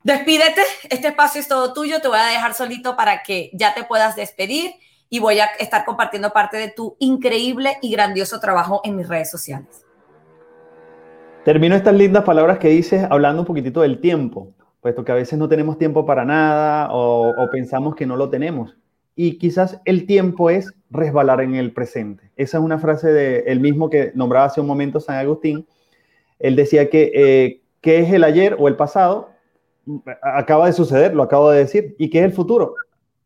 Despídete, 0.04 0.62
este 0.90 1.10
espacio 1.10 1.40
es 1.42 1.48
todo 1.48 1.74
tuyo, 1.74 2.02
te 2.02 2.08
voy 2.08 2.18
a 2.18 2.26
dejar 2.26 2.56
solito 2.56 2.96
para 2.96 3.22
que 3.22 3.52
ya 3.54 3.74
te 3.76 3.84
puedas 3.84 4.16
despedir 4.16 4.72
y 5.10 5.20
voy 5.20 5.40
a 5.40 5.46
estar 5.60 5.86
compartiendo 5.86 6.32
parte 6.32 6.58
de 6.58 6.70
tu 6.70 6.96
increíble 7.00 7.78
y 7.82 7.92
grandioso 7.92 8.40
trabajo 8.40 8.82
en 8.84 8.96
mis 8.96 9.08
redes 9.08 9.30
sociales. 9.30 9.86
Termino 11.44 11.76
estas 11.76 11.94
lindas 11.94 12.24
palabras 12.24 12.58
que 12.58 12.70
dices 12.70 13.06
hablando 13.10 13.42
un 13.42 13.46
poquitito 13.46 13.82
del 13.82 14.00
tiempo, 14.00 14.54
puesto 14.80 15.04
que 15.04 15.12
a 15.12 15.16
veces 15.16 15.38
no 15.38 15.50
tenemos 15.50 15.78
tiempo 15.78 16.06
para 16.06 16.24
nada 16.24 16.92
o, 16.92 17.30
o 17.30 17.50
pensamos 17.52 17.96
que 17.96 18.06
no 18.06 18.16
lo 18.16 18.30
tenemos. 18.30 18.76
Y 19.16 19.38
quizás 19.38 19.80
el 19.86 20.06
tiempo 20.06 20.50
es 20.50 20.74
resbalar 20.90 21.42
en 21.42 21.56
el 21.56 21.74
presente. 21.74 22.32
Esa 22.36 22.58
es 22.58 22.64
una 22.64 22.80
frase 22.80 23.12
de 23.12 23.40
el 23.48 23.60
mismo 23.60 23.90
que 23.90 24.12
nombraba 24.16 24.46
hace 24.46 24.62
un 24.62 24.68
momento 24.68 25.00
San 25.00 25.18
Agustín. 25.18 25.66
Él 26.40 26.56
decía 26.56 26.90
que 26.90 27.12
eh, 27.14 27.62
qué 27.82 28.00
es 28.00 28.12
el 28.14 28.24
ayer 28.24 28.56
o 28.58 28.68
el 28.68 28.76
pasado 28.76 29.30
acaba 30.22 30.68
de 30.68 30.74
suceder, 30.74 31.16
lo 31.16 31.24
acabo 31.24 31.50
de 31.50 31.60
decir, 31.60 31.96
y 31.98 32.10
qué 32.10 32.20
es 32.20 32.26
el 32.26 32.34
futuro. 32.34 32.76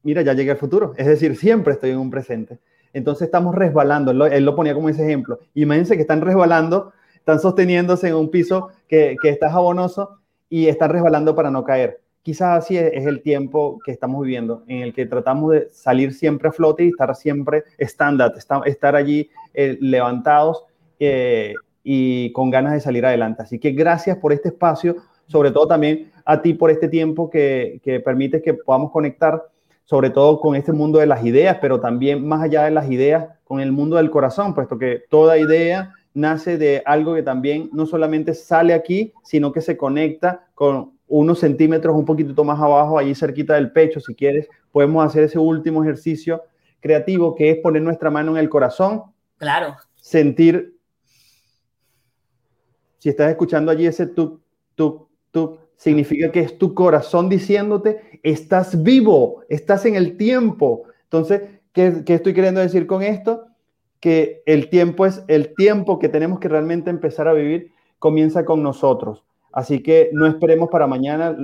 Mira, 0.04 0.22
ya 0.22 0.34
llegué 0.34 0.52
al 0.52 0.58
futuro, 0.58 0.94
es 0.98 1.08
decir, 1.08 1.36
siempre 1.36 1.74
estoy 1.74 1.92
en 1.92 1.98
un 1.98 2.10
presente. 2.10 2.60
Entonces 2.94 3.26
estamos 3.26 3.54
resbalando, 3.56 4.12
él 4.12 4.46
lo, 4.46 4.56
ponía 4.56 4.74
como 4.74 4.88
ese 4.88 5.04
ejemplo. 5.04 5.40
Imagínense 5.54 5.96
que 5.96 6.02
están 6.02 6.22
resbalando, 6.22 6.94
están 7.16 7.40
sosteniéndose 7.40 8.08
en 8.08 8.16
un 8.16 8.30
piso 8.30 8.70
que, 8.88 9.18
que 9.22 9.30
está 9.30 9.52
jabonoso 9.52 10.20
y 10.50 10.68
están 10.68 10.92
resbalando 10.92 11.36
para 11.36 11.52
no 11.52 11.64
caer 11.64 12.05
quizás 12.26 12.64
así 12.64 12.76
es, 12.76 13.06
el 13.06 13.22
tiempo 13.22 13.80
que 13.86 13.92
estamos 13.92 14.24
viviendo, 14.24 14.64
en 14.68 14.82
el 14.82 14.96
que 14.96 15.06
tratamos 15.06 15.52
de 15.52 15.70
salir 15.72 16.12
siempre 16.12 16.50
a 16.50 16.52
flote 16.52 16.84
y 16.84 16.88
estar 16.88 17.16
siempre 17.16 17.66
estándar, 17.78 18.34
estar 18.66 18.96
allí 18.96 19.30
eh, 19.54 19.78
levantados 19.80 20.66
eh, 21.00 21.54
y 21.84 22.32
con 22.34 22.50
ganas 22.50 22.74
de 22.74 22.80
salir 22.80 23.06
adelante. 23.06 23.44
Así 23.44 23.60
que 23.60 23.74
gracias 23.74 24.18
por 24.18 24.34
este 24.34 24.48
espacio, 24.48 24.96
sobre 25.28 25.52
todo 25.52 25.68
también 25.68 26.12
a 26.26 26.42
ti 26.42 26.56
por 26.56 26.72
este 26.72 26.90
tiempo 26.90 27.30
que, 27.30 27.80
que 27.84 28.00
permite 28.00 28.42
que 28.42 28.56
podamos 28.56 28.90
conectar, 28.90 29.44
sobre 29.84 30.10
todo 30.10 30.40
con 30.40 30.56
este 30.56 30.74
mundo 30.74 30.98
de 30.98 31.06
las 31.06 31.24
ideas, 31.24 31.60
pero 31.62 31.80
también 31.80 32.28
más 32.28 32.42
allá 32.42 32.64
de 32.64 32.72
las 32.72 32.90
ideas, 32.90 33.28
con 33.44 33.60
el 33.60 33.72
mundo 33.72 33.98
del 33.98 34.10
corazón, 34.10 34.56
puesto 34.56 34.80
que 34.80 35.04
toda 35.12 35.38
idea 35.38 35.94
nace 36.16 36.58
de 36.58 36.82
algo 36.88 37.14
que 37.14 37.22
también 37.22 37.70
no 37.72 37.86
solamente 37.86 38.34
sale 38.34 38.74
aquí, 38.74 39.14
sino 39.24 39.52
que 39.52 39.62
se 39.62 39.78
conecta 39.78 40.48
con 40.56 40.95
unos 41.08 41.39
centímetros 41.39 41.95
un 41.95 42.06
poquito 42.06 42.43
más 42.43 42.60
abajo, 42.60 42.97
allí 42.97 43.14
cerquita 43.14 43.56
del 43.56 43.72
pecho, 43.72 43.99
si 43.99 44.16
quieres, 44.16 44.47
podemos 44.72 45.06
hacer 45.06 45.24
ese 45.24 45.39
último 45.39 45.84
ejercicio 45.84 46.43
creativo 46.80 47.36
que 47.36 47.51
es 47.51 47.58
poner 47.58 47.82
nuestra 47.82 48.10
mano 48.10 48.32
en 48.32 48.38
el 48.38 48.49
corazón. 48.49 49.03
Claro. 49.38 49.76
Sentir, 49.95 50.78
si 52.99 53.10
estás 53.10 53.30
escuchando 53.30 53.72
allí 53.72 53.86
ese 53.86 54.08
tuk, 54.08 54.41
tuk, 54.76 55.08
tuk, 55.32 55.60
significa 55.76 56.32
que 56.32 56.41
es 56.41 56.58
tu 56.58 56.74
corazón 56.74 57.30
diciéndote, 57.30 58.20
estás 58.24 58.82
vivo, 58.82 59.43
estás 59.49 59.86
en 59.86 59.95
el 59.95 60.18
tiempo. 60.18 60.84
Entonces, 61.03 61.41
¿qué, 61.72 62.03
qué 62.06 62.16
estoy 62.16 62.34
queriendo 62.34 62.62
decir 62.62 62.88
con 62.88 63.03
esto? 63.03 63.47
Que 63.99 64.41
el 64.45 64.70
tiempo 64.70 65.06
es 65.06 65.24
el 65.28 65.53
tiempo 65.56 65.99
que 65.99 66.10
tenemos 66.10 66.39
que 66.39 66.49
realmente 66.49 66.89
empezar 66.89 67.28
a 67.28 67.34
vivir, 67.34 67.72
comienza 67.99 68.45
con 68.45 68.62
nosotros 68.62 69.24
Así 69.56 69.82
que 69.82 70.10
no 70.12 70.28
esperemos 70.28 70.70
para 70.70 70.86
mañana 70.86 71.36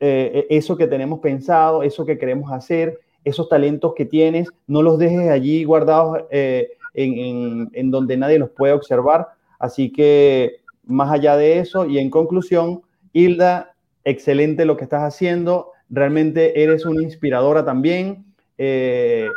eh, 0.00 0.46
eso 0.50 0.76
que 0.76 0.88
tenemos 0.88 1.20
pensado, 1.20 1.84
eso 1.84 2.04
que 2.04 2.18
queremos 2.18 2.50
hacer, 2.50 2.98
esos 3.24 3.48
talentos 3.48 3.94
que 3.94 4.04
tienes, 4.04 4.48
no 4.66 4.82
los 4.82 4.98
dejes 4.98 5.30
allí 5.30 5.62
guardados 5.62 6.24
eh, 6.30 6.72
en, 6.94 7.90
donde 7.92 8.16
nadie 8.16 8.40
los 8.40 8.50
puede 8.50 8.72
observar. 8.72 9.28
Así 9.60 9.92
que 9.92 10.56
más 10.84 11.12
allá 11.12 11.36
de 11.36 11.60
eso, 11.60 11.86
y 11.86 11.98
en 11.98 12.10
conclusión, 12.10 12.82
Hilda, 13.12 13.72
excelente 14.02 14.64
lo 14.64 14.76
que 14.76 14.82
estás 14.82 15.02
haciendo, 15.02 15.70
realmente 15.88 16.60
eres 16.60 16.84
una 16.84 17.04
inspiradora 17.04 17.64
también, 17.64 18.24
eh, 18.58 19.28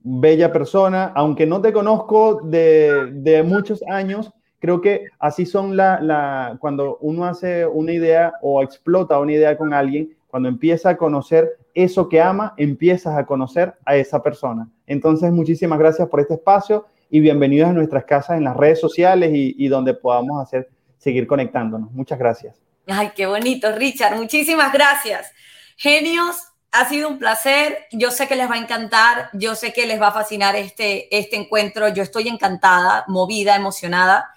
bella 0.00 0.50
persona, 0.50 1.12
aunque 1.14 1.44
no 1.44 1.60
te 1.60 1.74
conozco 1.74 2.40
de, 2.42 3.10
de 3.12 3.42
muchos 3.42 3.82
años, 3.86 4.32
creo 4.58 4.80
que 4.80 5.06
así 5.18 5.46
son 5.46 5.76
la, 5.76 6.56
cuando 6.60 6.98
uno 7.00 7.24
hace 7.24 7.66
una 7.66 7.92
idea 7.92 8.34
o 8.42 8.62
explota 8.62 9.18
una 9.18 9.32
idea 9.32 9.56
con 9.56 9.72
alguien, 9.72 10.16
cuando 10.28 10.48
empieza 10.48 10.90
a 10.90 10.96
conocer 10.96 11.58
eso 11.74 12.08
que 12.08 12.20
ama, 12.20 12.54
empiezas 12.56 13.16
a 13.16 13.26
conocer 13.26 13.74
a 13.84 13.96
esa 13.96 14.22
persona. 14.22 14.68
Entonces, 14.86 15.30
muchísimas 15.30 15.78
gracias 15.78 16.08
por 16.08 16.20
este 16.20 16.34
espacio 16.34 16.86
y 17.10 17.20
bienvenidos 17.20 17.70
a 17.70 17.72
nuestras 17.72 18.04
casas 18.04 18.38
en 18.38 18.44
las 18.44 18.56
redes 18.56 18.80
sociales 18.80 19.30
y, 19.32 19.54
y 19.58 19.68
donde 19.68 19.94
podamos 19.94 20.42
hacer, 20.42 20.68
seguir 20.98 21.26
conectándonos. 21.26 21.92
Muchas 21.92 22.18
gracias. 22.18 22.56
Ay, 22.86 23.10
qué 23.14 23.26
bonito, 23.26 23.72
Richard. 23.72 24.16
Muchísimas 24.16 24.72
gracias. 24.72 25.32
Genios, 25.76 26.36
ha 26.72 26.88
sido 26.88 27.08
un 27.08 27.18
placer. 27.18 27.78
Yo 27.92 28.10
sé 28.10 28.26
que 28.26 28.36
les 28.36 28.50
va 28.50 28.54
a 28.54 28.58
encantar. 28.58 29.30
Yo 29.32 29.54
sé 29.54 29.72
que 29.72 29.86
les 29.86 30.00
va 30.00 30.08
a 30.08 30.12
fascinar 30.12 30.56
este, 30.56 31.14
este 31.16 31.36
encuentro. 31.36 31.88
Yo 31.88 32.02
estoy 32.02 32.28
encantada, 32.28 33.04
movida, 33.08 33.56
emocionada 33.56 34.30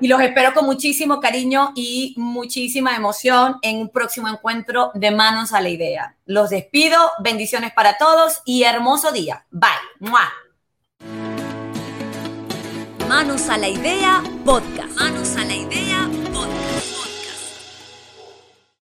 y 0.00 0.08
los 0.08 0.20
espero 0.20 0.54
con 0.54 0.66
muchísimo 0.66 1.20
cariño 1.20 1.72
y 1.74 2.14
muchísima 2.16 2.96
emoción 2.96 3.58
en 3.62 3.78
un 3.78 3.90
próximo 3.90 4.28
encuentro 4.28 4.90
de 4.94 5.10
Manos 5.10 5.52
a 5.52 5.60
la 5.60 5.68
Idea. 5.68 6.16
Los 6.24 6.50
despido, 6.50 6.98
bendiciones 7.22 7.72
para 7.72 7.98
todos 7.98 8.40
y 8.44 8.64
hermoso 8.64 9.12
día. 9.12 9.46
Bye. 9.50 10.10
Manos 13.08 13.48
a 13.48 13.58
la 13.58 13.68
Idea 13.68 14.22
Podcast. 14.44 14.98
Manos 14.98 15.36
a 15.36 15.44
la 15.44 15.54
Idea 15.54 16.08